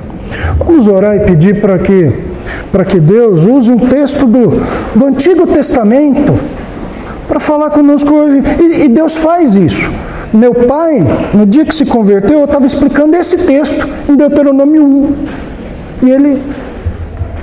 Vamos 0.57 0.88
orar 0.88 1.15
e 1.15 1.19
pedir 1.21 1.61
para 1.61 1.77
que, 1.77 2.11
para 2.71 2.86
que 2.86 2.99
Deus 2.99 3.45
use 3.45 3.71
um 3.71 3.77
texto 3.77 4.25
do, 4.25 4.61
do 4.95 5.05
Antigo 5.05 5.45
Testamento 5.47 6.34
para 7.27 7.39
falar 7.39 7.69
conosco 7.69 8.13
hoje. 8.13 8.43
E, 8.59 8.86
e 8.86 8.88
Deus 8.88 9.15
faz 9.15 9.55
isso. 9.55 9.91
Meu 10.34 10.53
pai, 10.53 10.99
no 11.34 11.45
dia 11.45 11.65
que 11.65 11.73
se 11.73 11.86
converteu, 11.86 12.39
eu 12.39 12.45
estava 12.45 12.65
explicando 12.65 13.15
esse 13.15 13.38
texto 13.38 13.88
em 14.07 14.15
Deuteronômio 14.15 14.84
1. 14.86 15.13
E 16.03 16.11
ele 16.11 16.41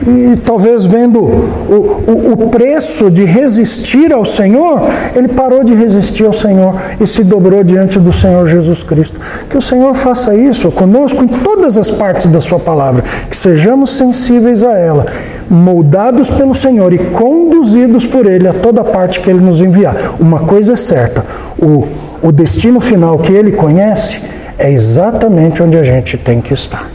e 0.07 0.37
talvez 0.45 0.85
vendo 0.85 1.19
o, 1.21 2.03
o, 2.07 2.33
o, 2.33 2.49
preço 2.49 3.11
de 3.11 3.25
resistir 3.25 4.13
ao 4.13 4.25
Senhor, 4.25 4.83
ele 5.15 5.29
parou 5.29 5.65
de 5.65 5.75
resistir 5.75 6.25
ao 6.25 6.33
Senhor 6.33 6.75
e 7.01 7.07
se 7.07 7.25
dobrou 7.25 7.65
diante 7.65 7.99
do 7.99 8.13
Senhor 8.13 8.47
Jesus 8.47 8.83
Cristo. 8.83 9.19
Que 9.49 9.57
o 9.57 9.63
Senhor 9.63 9.95
faça 9.95 10.35
isso 10.35 10.71
conosco 10.71 11.25
em 11.25 11.29
todas 11.29 11.79
as 11.79 11.91
partes 11.91 12.27
da 12.27 12.41
Sua 12.41 12.59
palavra, 12.59 13.05
que 13.31 13.37
sejamos 13.37 13.91
sensíveis 13.91 14.63
a 14.63 14.77
ela, 14.77 15.07
moldados 15.49 16.31
pelo 16.31 16.55
Senhor 16.55 16.93
e 16.93 16.99
conduzidos 16.99 18.07
por 18.07 18.27
Ele 18.27 18.47
a 18.47 18.53
toda 18.53 18.85
parte 18.85 19.21
que 19.21 19.31
Ele 19.31 19.41
nos 19.41 19.61
enviar. 19.61 19.97
Uma 20.21 20.41
coisa 20.41 20.75
é 20.75 20.77
certa: 20.77 21.25
o, 21.59 21.89
o 22.27 22.33
destino 22.33 22.81
final 22.81 23.19
que 23.19 23.33
Ele 23.33 23.53
conhece 23.53 24.21
é 24.59 24.73
exatamente 24.73 25.63
onde 25.63 25.79
a 25.79 25.85
gente 25.85 26.19
tem 26.19 26.41
que 26.41 26.53
estar. 26.53 26.91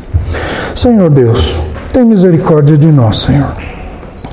Senhor 0.76 1.10
Deus, 1.10 1.58
tem 1.94 2.04
misericórdia 2.04 2.78
de 2.78 2.88
nós, 2.88 3.20
Senhor. 3.20 3.56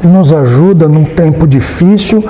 Nos 0.02 0.32
ajuda 0.32 0.88
num 0.88 1.04
tempo 1.04 1.46
difícil, 1.46 2.24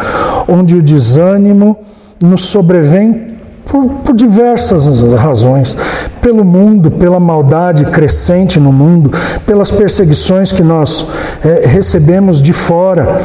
onde 0.47 0.77
o 0.77 0.83
desânimo 0.83 1.79
nos 2.23 2.43
sobrevém 2.43 3.28
por, 3.69 3.87
por, 3.87 4.17
diversas 4.17 4.87
razões. 5.13 5.77
Pelo 6.21 6.45
mundo, 6.45 6.91
pela 6.91 7.21
maldade 7.21 7.85
crescente 7.87 8.59
no 8.59 8.73
mundo, 8.73 9.11
pelas 9.47 9.71
perseguições 9.71 10.51
que 10.51 10.63
nós 10.63 11.07
é, 11.45 11.67
recebemos 11.67 12.43
de 12.43 12.53
fora, 12.53 13.21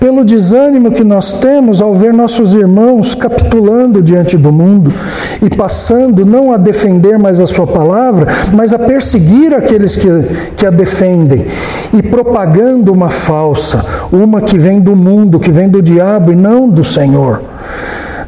pelo 0.00 0.24
desânimo 0.24 0.90
que 0.90 1.04
nós 1.04 1.34
temos 1.34 1.80
ao 1.80 1.94
ver 1.94 2.12
nossos 2.12 2.52
irmãos 2.52 3.14
capitulando 3.14 4.02
diante 4.02 4.36
do 4.36 4.50
mundo 4.50 4.92
e 5.40 5.48
passando 5.54 6.26
não 6.26 6.52
a 6.52 6.56
defender 6.56 7.18
mais 7.18 7.40
a 7.40 7.46
sua 7.46 7.66
palavra, 7.66 8.26
mas 8.52 8.72
a 8.72 8.78
perseguir 8.78 9.54
aqueles 9.54 9.94
que, 9.94 10.08
que 10.56 10.66
a 10.66 10.70
defendem 10.70 11.46
e 11.92 12.02
propagando 12.02 12.92
uma 12.92 13.10
falsa, 13.10 13.84
uma 14.10 14.40
que 14.40 14.58
vem 14.58 14.80
do 14.80 14.96
mundo, 14.96 15.38
que 15.38 15.50
vem 15.50 15.68
do 15.68 15.80
diabo 15.80 16.32
e 16.32 16.36
não 16.36 16.68
do 16.68 16.82
Senhor. 16.82 17.42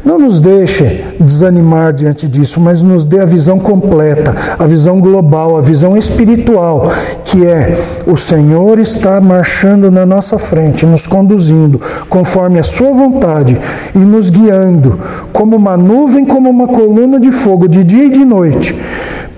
Não 0.04 0.18
nos 0.18 0.38
deixe 0.38 1.02
desanimar 1.18 1.94
diante 1.94 2.28
disso, 2.28 2.60
mas 2.60 2.82
nos 2.82 3.06
dê 3.06 3.20
a 3.20 3.24
visão 3.24 3.58
completa, 3.58 4.34
a 4.58 4.66
visão 4.66 5.00
global, 5.00 5.56
a 5.56 5.62
visão 5.62 5.96
espiritual, 5.96 6.92
que 7.24 7.46
é 7.46 7.74
o 8.06 8.14
Senhor 8.14 8.78
está 8.78 9.18
marchando 9.18 9.90
na 9.90 10.04
nossa 10.04 10.36
frente, 10.36 10.84
nos 10.84 11.06
conduzindo 11.06 11.80
conforme 12.10 12.58
a 12.58 12.62
Sua 12.62 12.92
vontade 12.92 13.58
e 13.94 13.98
nos 13.98 14.28
guiando, 14.28 14.98
como 15.32 15.56
uma 15.56 15.74
nuvem, 15.74 16.26
como 16.26 16.50
uma 16.50 16.68
coluna 16.68 17.18
de 17.18 17.32
fogo, 17.32 17.66
de 17.66 17.82
dia 17.82 18.04
e 18.04 18.10
de 18.10 18.26
noite 18.26 18.76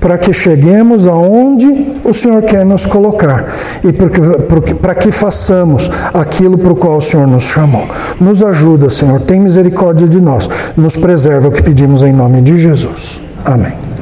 para 0.01 0.19
que 0.19 0.33
cheguemos 0.33 1.07
aonde 1.07 1.97
o 2.05 2.13
Senhor 2.13 2.43
quer 2.43 2.65
nos 2.65 2.87
colocar 2.87 3.47
e 3.83 3.93
para 4.75 4.95
que 4.95 5.11
façamos 5.11 5.91
aquilo 6.13 6.59
para 6.59 6.73
o 6.73 6.77
qual 6.77 6.99
o 6.99 7.01
Senhor 7.01 7.27
nos 7.27 7.45
chamou. 7.45 7.87
Nos 8.21 8.43
ajuda, 8.43 8.91
Senhor, 8.91 9.21
tem 9.21 9.41
misericórdia 9.41 10.07
de 10.07 10.21
nós, 10.21 10.49
nos 10.77 10.97
preserva 10.97 11.49
o 11.49 11.53
que 11.53 11.63
pedimos 11.63 12.03
em 12.03 12.13
nome 12.13 12.41
de 12.41 12.59
Jesus. 12.59 13.21
Amém. 13.45 13.96